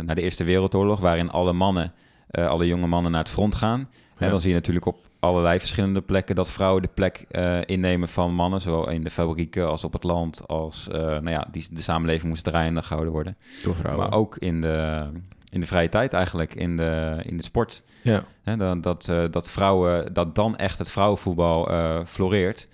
naar 0.03 0.15
de 0.15 0.21
Eerste 0.21 0.43
Wereldoorlog, 0.43 0.99
waarin 0.99 1.29
alle 1.29 1.53
mannen, 1.53 1.93
eh, 2.35 2.47
alle 2.47 2.67
jonge 2.67 2.87
mannen 2.87 3.11
naar 3.11 3.21
het 3.21 3.29
front 3.29 3.55
gaan. 3.55 3.89
En 4.17 4.29
dan 4.29 4.39
zie 4.39 4.49
je 4.49 4.55
natuurlijk 4.55 4.85
op 4.85 5.07
allerlei 5.19 5.59
verschillende 5.59 6.01
plekken 6.01 6.35
dat 6.35 6.49
vrouwen 6.49 6.81
de 6.81 6.89
plek 6.93 7.25
eh, 7.29 7.59
innemen 7.65 8.09
van 8.09 8.33
mannen, 8.33 8.61
zowel 8.61 8.89
in 8.89 9.03
de 9.03 9.09
fabrieken 9.09 9.67
als 9.67 9.83
op 9.83 9.93
het 9.93 10.03
land, 10.03 10.47
als 10.47 10.87
eh, 10.87 10.99
nou 10.99 11.29
ja, 11.29 11.47
die, 11.51 11.67
de 11.71 11.81
samenleving 11.81 12.29
moest 12.29 12.43
draaiende 12.43 12.81
gehouden 12.81 13.13
worden. 13.13 13.37
Door 13.63 13.75
vrouwen. 13.75 14.03
Maar 14.09 14.17
ook 14.17 14.37
in 14.37 14.61
de, 14.61 15.07
in 15.49 15.59
de 15.59 15.67
vrije 15.67 15.89
tijd 15.89 16.13
eigenlijk, 16.13 16.55
in 16.55 16.77
de, 16.77 17.21
in 17.23 17.37
de 17.37 17.43
sport. 17.43 17.83
Ja. 18.01 18.23
Hè, 18.43 18.57
dat, 18.57 18.83
dat, 18.83 19.33
dat 19.33 19.49
vrouwen, 19.49 20.13
dat 20.13 20.35
dan 20.35 20.57
echt 20.57 20.77
het 20.77 20.89
vrouwenvoetbal 20.89 21.69
floreert. 22.05 22.67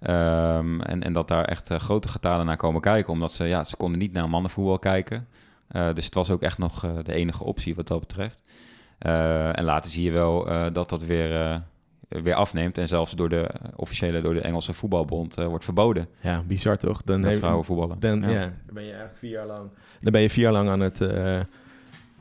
Ehm, 0.00 0.80
en, 0.80 1.02
en 1.02 1.12
dat 1.12 1.28
daar 1.28 1.44
echt 1.44 1.68
grote 1.68 2.08
getalen 2.08 2.46
naar 2.46 2.56
komen 2.56 2.80
kijken. 2.80 3.12
Omdat 3.12 3.32
ze, 3.32 3.44
ja, 3.44 3.64
ze 3.64 3.76
konden 3.76 3.98
niet 3.98 4.12
naar 4.12 4.28
mannenvoetbal 4.28 4.78
kijken. 4.78 5.28
Dus 5.94 6.04
het 6.04 6.14
was 6.14 6.30
ook 6.30 6.42
echt 6.42 6.58
nog 6.58 6.86
de 7.02 7.12
enige 7.12 7.44
optie 7.44 7.74
wat 7.74 7.86
dat 7.86 8.00
betreft. 8.00 8.48
Eh, 8.98 9.58
en 9.58 9.64
later 9.64 9.90
zie 9.90 10.04
je 10.04 10.10
wel 10.10 10.48
eh, 10.48 10.64
dat 10.72 10.88
dat 10.88 11.02
weer, 11.02 11.40
eh, 11.42 11.56
weer 12.08 12.34
afneemt. 12.34 12.78
En 12.78 12.88
zelfs 12.88 13.12
door 13.12 13.28
de 13.28 13.50
officiële, 13.76 14.20
door 14.20 14.34
de 14.34 14.40
Engelse 14.40 14.72
voetbalbond 14.72 15.36
eh, 15.38 15.46
wordt 15.46 15.64
verboden. 15.64 16.04
ja, 16.20 16.42
bizar 16.46 16.76
toch? 16.76 17.02
Dan, 17.02 17.20
Dat 17.22 17.30
heb- 17.30 17.38
vrouwenvoetballen. 17.40 18.00
dan, 18.00 18.20
ja. 18.20 18.28
Ja. 18.28 18.44
dan 18.44 18.74
ben 18.74 18.82
je 18.82 18.88
eigenlijk 18.88 19.18
vier 19.18 19.30
jaar 19.30 19.46
lang... 19.46 19.68
Dan 20.00 20.12
ben 20.12 20.20
je 20.20 20.30
vier 20.30 20.42
jaar 20.42 20.52
lang 20.52 20.70
aan 20.70 20.80
het, 20.80 21.00
eh, 21.00 21.40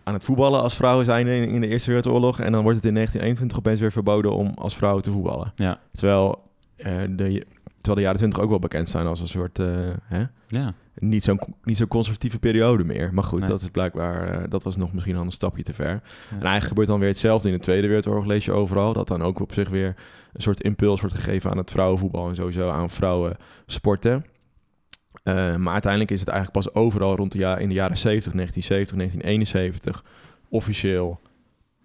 aan 0.04 0.14
het 0.14 0.24
voetballen 0.24 0.62
als 0.62 0.76
vrouwen 0.76 1.06
zijn 1.06 1.28
in, 1.28 1.50
in 1.50 1.62
de 1.62 1.68
Eerste 1.68 1.91
Wereldoorlog. 1.91 2.39
En 2.39 2.52
dan 2.52 2.62
wordt 2.62 2.78
het 2.78 2.86
in 2.86 2.93
1921 2.93 3.58
opeens 3.58 3.80
weer 3.80 3.91
verboden 3.91 4.32
om 4.32 4.52
als 4.56 4.76
vrouwen 4.76 5.04
te 5.04 5.12
voetballen. 5.12 5.52
Ja. 5.56 5.80
Terwijl, 5.91 6.41
eh, 6.76 6.86
de, 7.10 7.45
terwijl 7.76 7.95
de 7.95 8.02
jaren 8.02 8.18
20 8.18 8.39
ook 8.39 8.50
wel 8.50 8.60
bekend 8.60 8.89
zijn 8.89 9.08
als 9.08 9.20
een 9.20 9.28
soort... 9.28 9.60
eh, 9.60 9.68
hè? 10.04 10.24
Ja. 10.47 10.74
Niet 10.96 11.24
zo'n 11.24 11.39
niet 11.64 11.78
zo 11.78 11.86
conservatieve 11.88 12.39
periode 12.39 12.84
meer. 12.84 13.14
Maar 13.14 13.24
goed, 13.24 13.39
Nee. 13.39 13.50
dat 13.50 13.62
is 13.62 13.70
blijkbaar, 13.70 14.30
eh, 14.30 14.43
dat 14.50 14.64
was 14.64 14.78
nog 14.78 14.93
misschien 14.93 15.16
al 15.16 15.24
een 15.24 15.32
stapje 15.32 15.64
te 15.64 15.74
ver. 15.74 15.89
En 15.89 16.02
eigenlijk 16.30 16.66
gebeurt 16.68 16.88
dan 16.88 17.00
weer 17.00 17.10
hetzelfde 17.10 17.48
in 17.48 17.54
de 17.54 17.60
Tweede 17.62 17.88
Wereldoorlog, 17.88 18.26
lees 18.26 18.46
je 18.46 18.52
overal. 18.52 18.93
Dat 18.93 19.08
dan 19.08 19.22
ook 19.24 19.39
op 19.39 19.54
zich 19.54 19.70
weer 19.70 19.96
een 20.34 20.41
soort 20.41 20.62
impuls 20.62 21.00
wordt 21.02 21.16
gegeven 21.16 21.52
aan 21.52 21.58
het 21.58 21.72
vrouwenvoetbal 21.72 22.28
en 22.30 22.36
sowieso 22.36 22.70
aan 22.70 22.89
vrouwensporten. 22.89 24.26
Eh, 25.24 25.56
maar 25.56 25.74
uiteindelijk 25.74 26.12
is 26.12 26.20
het 26.20 26.30
eigenlijk 26.30 26.66
pas 26.66 26.74
overal 26.84 27.16
rond 27.16 27.32
de 27.32 27.38
ja 27.38 27.58
in 27.58 27.68
de 27.68 27.74
jaren 27.74 27.98
70, 27.98 28.34
1970, 28.34 28.96
1971 28.98 30.04
officieel 30.50 31.20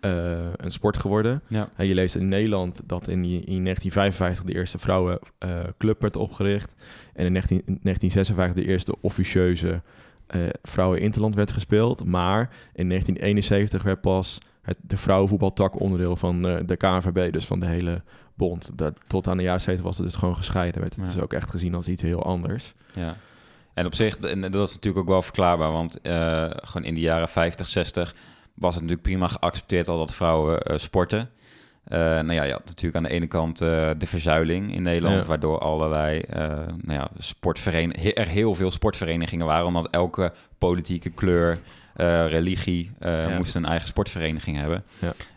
eh, 0.00 0.38
een 0.56 0.70
sport 0.72 0.96
geworden. 0.98 1.42
Ja. 1.46 1.68
En 1.76 1.86
je 1.86 1.94
leest 1.94 2.14
in 2.14 2.28
Nederland 2.28 2.80
dat 2.88 3.08
in, 3.08 3.22
die- 3.22 3.44
in 3.44 3.62
1955 3.64 4.44
de 4.44 4.54
eerste 4.54 4.78
vrouwenclub 4.78 6.00
werd 6.00 6.16
opgericht. 6.16 6.74
En 7.14 7.26
in 7.26 7.32
19, 7.32 7.62
1956 7.82 8.64
de 8.64 8.70
eerste 8.70 8.94
officieuze 9.00 9.82
eh 10.26 10.40
vrouwen 10.62 11.00
interland 11.00 11.34
werd 11.34 11.52
gespeeld. 11.52 12.04
Maar 12.04 12.40
in 12.74 12.88
1971 12.88 13.82
werd 13.82 14.00
pas 14.00 14.38
het, 14.62 14.76
de 14.80 14.96
vrouwenvoetbaltak 14.96 15.80
onderdeel 15.80 16.16
van 16.16 16.48
eh, 16.48 16.56
de 16.66 16.76
KNVB, 16.76 17.32
dus 17.32 17.46
van 17.46 17.60
de 17.60 17.66
hele 17.66 18.02
bond. 18.34 18.78
Dat, 18.78 18.94
tot 19.06 19.28
aan 19.28 19.36
de 19.36 19.42
jaren 19.42 19.60
70 19.60 19.86
was 19.86 19.96
het 19.98 20.06
dus 20.06 20.16
gewoon 20.16 20.36
gescheiden. 20.36 20.80
Werd 20.80 20.94
het 20.96 21.04
Ja. 21.06 21.12
dus 21.12 21.22
ook 21.22 21.32
echt 21.32 21.50
gezien 21.50 21.74
als 21.74 21.88
iets 21.88 22.02
heel 22.02 22.22
anders. 22.24 22.74
Ja. 22.94 23.16
En 23.74 23.86
op 23.86 23.94
zich, 23.94 24.16
en 24.18 24.40
dat 24.40 24.68
is 24.68 24.74
natuurlijk 24.74 25.02
ook 25.02 25.08
wel 25.08 25.22
verklaarbaar, 25.22 25.72
want 25.72 26.00
eh, 26.00 26.50
gewoon 26.50 26.84
in 26.86 26.94
de 26.94 27.00
jaren 27.00 27.28
50, 27.28 27.66
60 27.66 28.14
was 28.60 28.74
het 28.74 28.82
natuurlijk 28.82 29.08
prima 29.08 29.26
geaccepteerd 29.26 29.88
al 29.88 29.98
dat 29.98 30.14
vrouwen 30.14 30.62
eh, 30.62 30.78
sporten. 30.78 31.30
Eh, 31.84 31.98
nou 31.98 32.32
ja, 32.32 32.42
je 32.42 32.52
had 32.52 32.66
natuurlijk 32.66 32.96
aan 32.96 33.02
de 33.02 33.08
ene 33.16 33.26
kant 33.26 33.60
eh, 33.60 33.90
de 33.98 34.06
verzuiling 34.06 34.72
in 34.74 34.82
Nederland, 34.82 35.20
Ja. 35.20 35.24
waardoor 35.26 35.58
allerlei 35.58 36.22
nou 36.80 36.92
ja, 36.98 37.08
sportveren- 37.18 38.00
he- 38.00 38.08
er 38.14 38.26
heel 38.28 38.54
veel 38.54 38.70
sportverenigingen 38.70 39.46
waren, 39.46 39.66
omdat 39.66 39.88
elke 39.90 40.32
politieke 40.58 41.10
kleur, 41.10 41.58
religie 42.28 42.90
Ja. 43.00 43.36
moest 43.36 43.54
een 43.54 43.64
eigen 43.64 43.88
sportvereniging 43.88 44.56
hebben. 44.56 44.84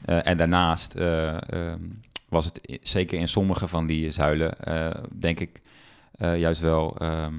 Ja. 0.05 0.21
En 0.23 0.37
daarnaast 0.37 0.93
eh, 0.93 1.27
ehm, 1.29 1.77
was 2.29 2.45
het 2.45 2.77
zeker 2.81 3.19
in 3.19 3.27
sommige 3.27 3.67
van 3.67 3.85
die 3.85 4.11
zuilen, 4.11 4.55
denk 5.19 5.39
ik, 5.39 5.61
juist 6.17 6.61
wel, 6.61 6.95
ehm, 6.97 7.33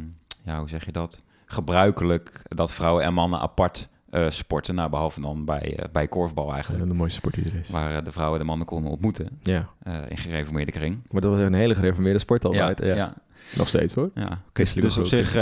ja, 0.45 0.59
hoe 0.59 0.69
zeg 0.69 0.85
je 0.85 0.93
dat? 0.93 1.19
Gebruikelijk 1.47 2.43
dat 2.49 2.73
vrouwen 2.73 3.05
en 3.05 3.15
mannen 3.15 3.41
apart 3.41 3.89
eh, 4.15 4.31
sporten. 4.31 4.75
Nou, 4.75 4.91
behalve 4.91 5.21
dan 5.21 5.45
bij, 5.45 5.77
eh, 5.77 5.85
bij 5.93 6.09
korfbal 6.09 6.53
eigenlijk. 6.53 6.87
de 6.91 6.97
mooiste 6.97 7.19
sport 7.19 7.35
die 7.35 7.45
er 7.45 7.55
is. 7.61 7.69
Waar 7.69 7.97
eh, 7.97 8.05
de 8.05 8.13
vrouwen 8.13 8.39
de 8.39 8.45
mannen 8.45 8.67
konden 8.67 8.91
ontmoeten 8.91 9.27
Ja, 9.43 9.69
in 10.09 10.17
gereformeerde 10.17 10.73
kring. 10.73 11.03
maar 11.11 11.21
dat 11.21 11.31
was 11.31 11.41
een 11.41 11.55
hele 11.55 11.75
gereformeerde 11.75 12.19
sport 12.19 12.45
altijd. 12.45 12.79
Ja, 12.79 12.95
ja, 12.95 13.15
Nog 13.57 13.69
steeds 13.69 13.95
hoor. 13.95 14.11
ja. 14.15 14.41
Dus, 14.53 14.73
dus 14.73 14.99
op 14.99 15.07
zich, 15.07 15.35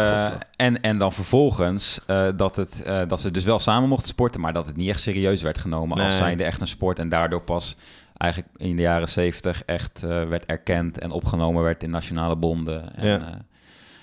en, 0.56 0.80
en 0.82 0.98
dan 0.98 1.12
vervolgens 1.12 2.00
dat, 2.36 2.56
het, 2.56 2.82
dat 3.08 3.20
ze 3.20 3.30
dus 3.30 3.44
wel 3.44 3.58
samen 3.58 3.88
mochten 3.88 4.08
sporten, 4.08 4.40
maar 4.40 4.52
dat 4.52 4.66
het 4.66 4.76
niet 4.76 4.88
echt 4.88 5.00
serieus 5.00 5.42
werd 5.42 5.58
genomen 5.58 5.98
als 6.00 6.16
zijnde 6.16 6.44
echt 6.44 6.60
een 6.60 6.66
sport. 6.66 6.98
En 6.98 7.08
daardoor 7.08 7.42
pas 7.42 7.76
eigenlijk 8.16 8.52
in 8.56 8.76
de 8.76 8.82
jaren 8.82 9.08
zeventig 9.08 9.64
echt 9.64 10.00
werd 10.00 10.46
erkend 10.46 10.98
en 10.98 11.10
opgenomen 11.10 11.62
werd 11.62 11.82
in 11.82 11.90
nationale 11.90 12.36
bonden 12.36 12.94
en, 12.96 13.06
Ja. 13.06 13.38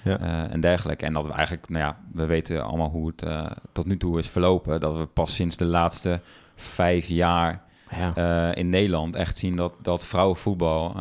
Ja. 0.04 0.20
eh, 0.20 0.54
en 0.54 0.60
dergelijke. 0.60 1.06
En 1.06 1.14
dat 1.14 1.26
we 1.26 1.32
eigenlijk, 1.32 1.70
nou 1.70 1.84
ja, 1.84 1.98
we 2.14 2.26
weten 2.26 2.64
allemaal 2.64 2.90
hoe 2.90 3.08
het 3.08 3.24
eh, 3.24 3.46
tot 3.74 3.86
nu 3.86 3.98
toe 3.98 4.20
is 4.20 4.28
verlopen. 4.30 4.80
Dat 4.80 4.98
we 4.98 5.06
pas 5.06 5.34
sinds 5.36 5.58
de 5.58 5.66
laatste 5.66 6.20
vijf 6.56 7.08
jaar 7.08 7.62
Ja. 7.98 8.16
eh, 8.16 8.58
in 8.58 8.70
Nederland 8.70 9.16
echt 9.16 9.38
zien 9.38 9.56
dat, 9.56 9.74
dat 9.82 10.06
vrouwenvoetbal 10.06 10.96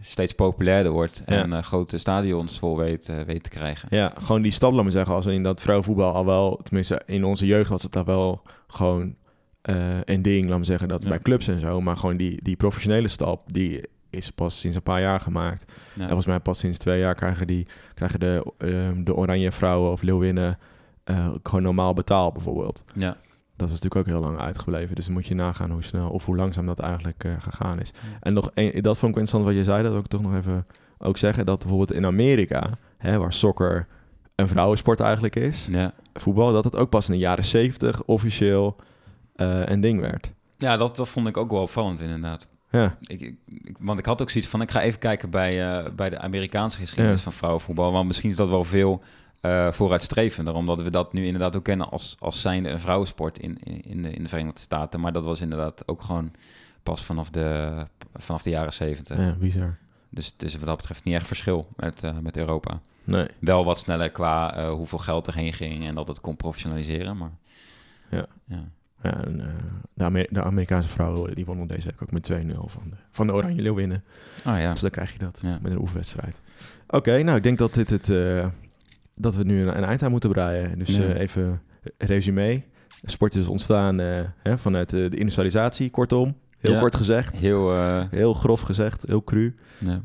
steeds 0.00 0.32
populairder 0.32 0.92
wordt 0.92 1.22
Ja. 1.26 1.42
en 1.42 1.64
grote 1.64 1.98
stadions 1.98 2.58
vol 2.58 2.76
weet, 2.76 3.10
weet 3.26 3.42
te 3.42 3.50
krijgen. 3.50 3.88
Ja, 3.90 4.12
gewoon 4.18 4.42
die 4.42 4.52
stap, 4.52 4.72
laat 4.72 4.82
maar 4.82 4.92
zeggen, 4.92 5.14
als 5.14 5.26
in 5.26 5.42
dat 5.42 5.60
vrouwenvoetbal 5.60 6.14
al 6.14 6.24
wel, 6.26 6.60
tenminste 6.62 7.02
in 7.06 7.24
onze 7.24 7.46
jeugd 7.46 7.70
was 7.70 7.82
het 7.82 7.96
al 7.96 8.04
wel 8.04 8.42
gewoon 8.66 9.14
eh, 9.62 9.76
een 10.04 10.22
ding, 10.22 10.48
laat 10.48 10.56
maar 10.56 10.64
zeggen, 10.66 10.88
dat 10.88 11.02
Ja. 11.02 11.08
bij 11.08 11.18
clubs 11.18 11.48
en 11.48 11.60
zo, 11.60 11.80
maar 11.80 11.96
gewoon 11.96 12.16
die, 12.16 12.42
die 12.42 12.56
professionele 12.56 13.08
stap, 13.08 13.52
die 13.52 13.84
is 14.12 14.30
pas 14.30 14.60
sinds 14.60 14.76
een 14.76 14.82
paar 14.82 15.00
jaar 15.00 15.20
gemaakt. 15.20 15.72
Ja. 15.94 16.00
En 16.00 16.06
volgens 16.06 16.26
mij 16.26 16.40
pas 16.40 16.58
sinds 16.58 16.78
twee 16.78 16.98
jaar 16.98 17.14
krijgen, 17.14 17.46
die, 17.46 17.66
krijgen 17.94 18.20
de, 18.20 18.52
ehm, 18.58 19.04
de 19.04 19.14
oranje 19.14 19.50
vrouwen 19.50 19.90
of 19.92 20.02
leeuwinnen 20.02 20.58
eh, 21.04 21.30
gewoon 21.42 21.62
normaal 21.62 21.92
betaald 21.94 22.32
bijvoorbeeld. 22.32 22.84
ja. 22.94 23.16
Dat 23.56 23.70
is 23.70 23.80
natuurlijk 23.80 24.08
ook 24.08 24.14
heel 24.18 24.28
lang 24.28 24.40
uitgebleven. 24.40 24.94
Dus 24.94 25.04
dan 25.04 25.14
moet 25.14 25.26
je 25.26 25.34
nagaan 25.34 25.70
hoe 25.70 25.82
snel 25.82 26.08
of 26.10 26.24
hoe 26.24 26.36
langzaam 26.36 26.66
dat 26.66 26.78
eigenlijk 26.78 27.24
eh, 27.24 27.32
gegaan 27.38 27.80
is. 27.80 27.92
En 28.20 28.32
nog 28.32 28.50
een, 28.54 28.70
dat 28.82 28.98
vond 28.98 29.12
ik 29.12 29.18
interessant 29.20 29.44
wat 29.44 29.54
je 29.54 29.64
zei. 29.64 29.82
Dat 29.82 29.90
wil 29.92 30.00
ik 30.00 30.06
toch 30.06 30.22
nog 30.22 30.34
even 30.34 30.66
ook 30.98 31.16
zeggen. 31.16 31.46
Dat 31.46 31.58
bijvoorbeeld 31.58 31.92
in 31.92 32.06
Amerika, 32.06 32.70
hè, 32.98 33.18
waar 33.18 33.32
soccer 33.32 33.86
een 34.34 34.48
vrouwensport 34.48 35.00
eigenlijk 35.00 35.36
is, 35.36 35.66
Ja. 35.70 35.92
voetbal, 36.14 36.52
dat 36.52 36.64
het 36.64 36.76
ook 36.76 36.90
pas 36.90 37.06
in 37.08 37.12
de 37.12 37.18
jaren 37.20 37.44
70 37.44 38.02
officieel 38.04 38.76
eh, 39.34 39.60
een 39.64 39.80
ding 39.80 40.00
werd. 40.00 40.32
Ja, 40.56 40.76
dat, 40.76 40.96
dat 40.96 41.08
vond 41.08 41.28
ik 41.28 41.36
ook 41.36 41.50
wel 41.50 41.62
opvallend 41.62 42.00
inderdaad. 42.00 42.48
Ja, 42.72 42.96
Ik, 43.00 43.20
ik, 43.20 43.76
want 43.78 43.98
ik 43.98 44.06
had 44.06 44.22
ook 44.22 44.30
zoiets 44.30 44.50
van, 44.50 44.60
ik 44.60 44.70
ga 44.70 44.80
even 44.80 44.98
kijken 44.98 45.30
bij, 45.30 45.78
eh, 45.84 45.90
bij 45.92 46.10
de 46.10 46.18
Amerikaanse 46.18 46.78
geschiedenis 46.78 47.18
Ja. 47.18 47.24
van 47.24 47.32
vrouwenvoetbal. 47.32 47.92
Want 47.92 48.06
misschien 48.06 48.30
is 48.30 48.36
dat 48.36 48.48
wel 48.48 48.64
veel 48.64 49.02
eh 49.40 49.72
vooruitstrevender, 49.72 50.54
omdat 50.54 50.82
we 50.82 50.90
dat 50.90 51.12
nu 51.12 51.24
inderdaad 51.24 51.56
ook 51.56 51.64
kennen 51.64 51.90
als, 51.90 52.16
als 52.18 52.40
zijnde 52.40 52.68
een 52.70 52.80
vrouwensport 52.80 53.38
in, 53.38 53.58
in, 53.62 53.82
in 53.82 54.02
de, 54.02 54.10
in 54.10 54.22
de 54.22 54.28
Verenigde 54.28 54.60
Staten. 54.60 55.00
Maar 55.00 55.12
dat 55.12 55.24
was 55.24 55.40
inderdaad 55.40 55.88
ook 55.88 56.02
gewoon 56.02 56.32
pas 56.82 57.02
vanaf 57.04 57.30
de, 57.30 57.72
vanaf 58.14 58.42
de 58.42 58.50
jaren 58.50 58.72
zeventig. 58.72 59.18
ja 59.18 59.34
bizar. 59.34 59.76
Dus 60.08 60.26
het 60.26 60.42
is 60.42 60.56
wat 60.56 60.64
dat 60.66 60.76
betreft 60.76 61.04
niet 61.04 61.14
echt 61.14 61.26
verschil 61.26 61.66
met, 61.76 62.02
eh, 62.02 62.18
met 62.18 62.36
Europa. 62.36 62.80
Nee, 63.04 63.26
Wel 63.38 63.64
wat 63.64 63.78
sneller 63.78 64.10
qua 64.10 64.68
hoeveel 64.70 64.98
geld 64.98 65.26
erheen 65.26 65.52
ging 65.52 65.86
en 65.86 65.94
dat 65.94 66.08
het 66.08 66.20
kon 66.20 66.36
professionaliseren, 66.36 67.16
maar... 67.16 67.30
Ja. 68.10 68.26
ja. 68.44 68.64
Ja, 69.02 69.24
en, 69.24 69.40
eh, 69.40 69.46
de, 69.94 70.04
Amer- 70.04 70.28
de 70.30 70.42
Amerikaanse 70.42 70.88
vrouwen 70.88 71.34
die 71.34 71.44
wonnen 71.44 71.66
deze 71.66 71.86
week 71.86 72.02
ook 72.02 72.12
met 72.12 72.30
2-0 72.32 72.34
van 72.66 72.82
de, 72.90 72.96
van 73.10 73.26
de 73.26 73.32
Oranje 73.32 73.62
Leeuwinnen. 73.62 74.04
Oh 74.46 74.58
ja. 74.58 74.70
Dus 74.70 74.80
dan 74.80 74.90
krijg 74.90 75.12
je 75.12 75.18
dat 75.18 75.40
Ja. 75.42 75.58
met 75.62 75.72
een 75.72 75.80
oefenwedstrijd. 75.80 76.40
Oké, 76.86 77.22
nou 77.22 77.36
ik 77.36 77.42
denk 77.42 77.58
dat 77.58 77.74
dit 77.74 77.90
het, 77.90 78.08
eh, 78.10 78.46
dat 79.14 79.36
we 79.36 79.44
nu 79.44 79.60
een, 79.62 79.76
een 79.76 79.84
eind 79.84 80.02
aan 80.02 80.10
moeten 80.10 80.30
breien. 80.30 80.78
Dus 80.78 80.96
Ja. 80.96 81.02
eh, 81.04 81.20
even 81.20 81.62
resume. 81.98 82.62
Sport 82.88 83.34
is 83.34 83.46
ontstaan 83.48 83.98
hè, 83.98 84.58
vanuit 84.58 84.88
de 84.90 85.08
industrialisatie, 85.16 85.90
kortom. 85.90 86.36
Heel 86.58 86.72
Ja. 86.72 86.80
kort 86.80 86.96
gezegd. 86.96 87.38
Heel... 87.38 87.74
Heel 88.10 88.34
grof 88.34 88.60
gezegd, 88.60 89.04
heel 89.06 89.24
cru. 89.24 89.54
ja. 89.78 90.02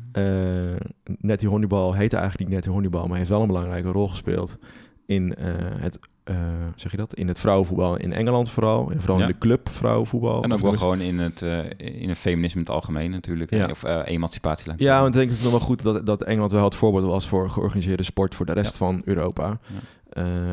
Nettie 1.04 1.48
Honeybal 1.48 1.94
heette 1.94 2.16
eigenlijk 2.16 2.44
niet 2.44 2.54
Nettie 2.54 2.72
Honeybal, 2.72 3.06
maar 3.06 3.16
heeft 3.16 3.28
wel 3.30 3.40
een 3.40 3.46
belangrijke 3.46 3.88
rol 3.90 4.08
gespeeld 4.08 4.58
in 5.06 5.34
het, 5.80 5.98
eh, 6.28 6.36
zeg 6.74 6.90
je 6.90 6.96
dat? 6.96 7.14
In 7.14 7.28
het 7.28 7.40
vrouwenvoetbal 7.40 7.96
in 7.96 8.12
Engeland 8.12 8.50
vooral. 8.50 8.90
En 8.90 8.98
vooral 9.00 9.16
Ja. 9.18 9.22
in 9.26 9.32
de 9.32 9.38
club 9.38 9.68
vrouwenvoetbal. 9.70 10.42
En 10.42 10.52
ook 10.52 10.58
wel 10.58 10.72
gewoon 10.72 11.00
in 11.00 11.18
het, 11.18 11.42
eh, 11.42 11.58
in 12.02 12.08
het 12.08 12.18
feminisme 12.18 12.60
in 12.60 12.66
het 12.66 12.74
algemeen 12.74 13.10
natuurlijk. 13.10 13.50
Ja. 13.50 13.66
Of 13.70 13.84
eh, 13.84 14.00
emancipatie. 14.04 14.72
Ja, 14.76 14.96
want 15.00 15.06
ik 15.08 15.14
denk 15.14 15.28
dat 15.28 15.38
het 15.38 15.50
nog 15.50 15.58
wel 15.58 15.68
goed 15.68 15.82
dat, 15.82 16.06
dat 16.06 16.22
Engeland 16.22 16.52
wel 16.52 16.64
het 16.64 16.74
voorbeeld 16.74 17.04
was 17.04 17.28
voor 17.28 17.50
georganiseerde 17.50 18.02
sport 18.02 18.34
voor 18.34 18.46
de 18.46 18.52
rest 18.52 18.72
Ja. 18.72 18.78
van 18.78 19.02
Europa. 19.04 19.58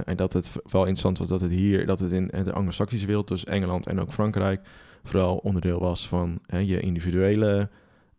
En 0.06 0.16
dat 0.16 0.34
het 0.34 0.52
wel 0.72 0.82
interessant 0.82 1.18
was 1.18 1.28
dat 1.28 1.42
het 1.42 1.52
hier, 1.52 1.86
dat 1.86 2.00
het 2.00 2.12
in 2.12 2.30
de 2.44 2.54
Anglo-Saxische 2.54 3.06
wereld, 3.08 3.28
dus 3.28 3.46
Engeland 3.46 3.88
en 3.88 4.00
ook 4.02 4.12
Frankrijk, 4.12 4.62
vooral 5.04 5.36
onderdeel 5.38 5.80
was 5.80 6.08
van 6.08 6.40
hè, 6.48 6.58
je 6.58 6.80
individuele 6.80 7.70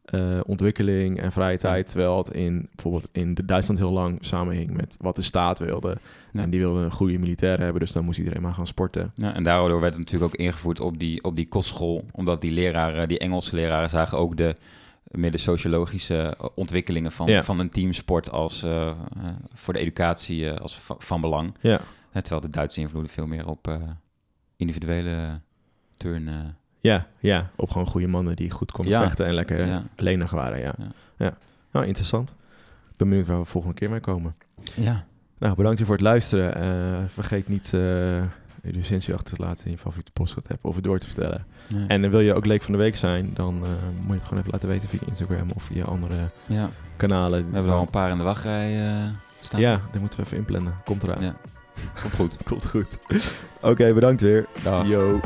eh, 0.07 0.41
ontwikkeling 0.47 1.21
en 1.21 1.33
vrije 1.33 1.59
tijd. 1.59 1.87
Terwijl 1.91 2.17
het 2.17 2.29
in 2.31 2.69
bijvoorbeeld 2.75 3.09
in 3.13 3.35
Duitsland 3.45 3.79
heel 3.81 3.91
lang 3.93 4.19
samenhing 4.21 4.71
met 4.71 4.97
wat 5.01 5.17
de 5.17 5.23
staat 5.23 5.59
wilde. 5.59 5.97
Ja. 6.33 6.43
En 6.43 6.51
die 6.51 6.61
wilden 6.61 6.85
een 6.85 6.91
goede 6.91 7.19
militairen 7.19 7.61
hebben, 7.61 7.81
dus 7.81 7.93
dan 7.93 8.05
moest 8.05 8.19
iedereen 8.19 8.43
maar 8.43 8.55
gaan 8.55 8.67
sporten. 8.67 9.13
Ja, 9.15 9.35
en 9.35 9.45
daardoor 9.45 9.81
werd 9.81 9.95
het 9.95 10.03
natuurlijk 10.05 10.33
ook 10.35 10.41
ingevoerd 10.41 10.81
op 10.81 10.99
die, 10.99 11.23
op 11.25 11.37
die 11.37 11.49
kostschool. 11.49 12.03
Omdat 12.13 12.41
die 12.41 12.51
leraren, 12.53 13.09
die 13.09 13.19
Engelse 13.19 13.55
leraren, 13.57 13.91
zagen 13.91 14.19
ook 14.19 14.37
de 14.37 14.55
meer 15.07 15.33
de 15.33 15.39
sociologische 15.39 16.37
ontwikkelingen 16.55 17.13
van, 17.13 17.27
Ja. 17.27 17.43
van 17.43 17.59
een 17.59 17.71
teamsport 17.71 18.31
als 18.31 18.63
eh, 18.63 18.87
eh, 18.89 18.95
voor 19.55 19.73
de 19.75 19.79
educatie 19.81 20.51
eh, 20.51 20.61
als 20.61 20.79
va- 20.79 20.97
van 20.99 21.21
belang. 21.21 21.55
Ja, 21.61 21.81
Eh, 22.13 22.23
terwijl 22.23 22.41
de 22.43 22.51
Duitse 22.51 22.81
invloeden 22.81 23.11
veel 23.11 23.27
meer 23.27 23.49
op 23.49 23.69
eh, 23.69 23.75
individuele 24.57 25.29
turn. 25.97 26.29
Eh, 26.87 26.93
ja, 26.93 27.07
ja. 27.19 27.51
Op 27.57 27.71
gewoon 27.71 27.87
goede 27.87 28.07
mannen 28.07 28.37
die 28.37 28.51
goed 28.51 28.73
konden 28.73 28.93
Ja. 28.95 29.03
vechten 29.03 29.27
en 29.27 29.35
lekker 29.35 29.67
Ja. 29.67 29.83
lenig 29.97 30.31
waren. 30.31 30.59
Ja. 30.59 30.75
Ja. 30.79 30.87
Ja. 31.17 31.37
Nou, 31.71 31.87
interessant. 31.87 32.35
Ik 32.91 32.97
ben 32.97 33.09
benieuwd 33.09 33.27
waar 33.27 33.39
we 33.39 33.45
volgende 33.45 33.77
keer 33.77 33.91
mee 33.91 34.01
komen. 34.01 34.35
ja. 34.75 35.05
Nou, 35.39 35.57
bedankt 35.57 35.83
voor 35.83 35.95
het 35.95 36.01
luisteren. 36.05 36.55
Eh, 36.55 36.99
vergeet 37.09 37.49
niet 37.49 37.75
eh 37.75 38.23
je 38.67 38.73
recensie 38.73 39.15
achter 39.15 39.37
te 39.37 39.43
laten 39.43 39.65
in 39.65 39.71
je 39.71 39.79
favoriete 39.79 40.11
podcast 40.13 40.49
app 40.51 40.65
of 40.65 40.75
het 40.75 40.85
door 40.85 40.99
te 40.99 41.07
vertellen. 41.07 41.47
En 41.89 42.05
eh, 42.05 42.11
wil 42.11 42.21
je 42.21 42.35
ook 42.35 42.47
leek 42.47 42.63
van 42.63 42.73
de 42.73 42.79
week 42.79 42.97
zijn, 42.97 43.31
dan 43.35 43.55
eh, 43.63 43.71
moet 43.97 44.07
je 44.07 44.13
het 44.13 44.23
gewoon 44.25 44.39
even 44.39 44.53
laten 44.53 44.69
weten 44.69 44.89
via 44.89 44.99
Instagram 45.07 45.51
of 45.55 45.63
via 45.63 45.85
andere 45.85 46.15
ja. 46.47 46.69
kanalen. 46.97 47.49
We 47.49 47.55
hebben 47.55 47.73
al 47.73 47.81
een 47.81 47.91
paar 47.91 48.11
in 48.11 48.17
de 48.17 48.23
wachtrij 48.23 48.89
eh, 48.89 49.05
staan. 49.41 49.61
Ja, 49.61 49.81
die 49.91 50.01
moeten 50.01 50.19
we 50.19 50.25
even 50.25 50.37
inplannen. 50.37 50.75
Komt 50.85 51.03
eraan. 51.03 51.23
Ja. 51.23 51.37
Komt 52.01 52.15
goed. 52.15 52.37
Komt 52.49 52.67
goed. 52.67 52.99
Oké, 53.61 53.93
bedankt 53.95 54.21
weer. 54.21 54.47
Dag. 54.63 54.87
Yo. 54.89 55.21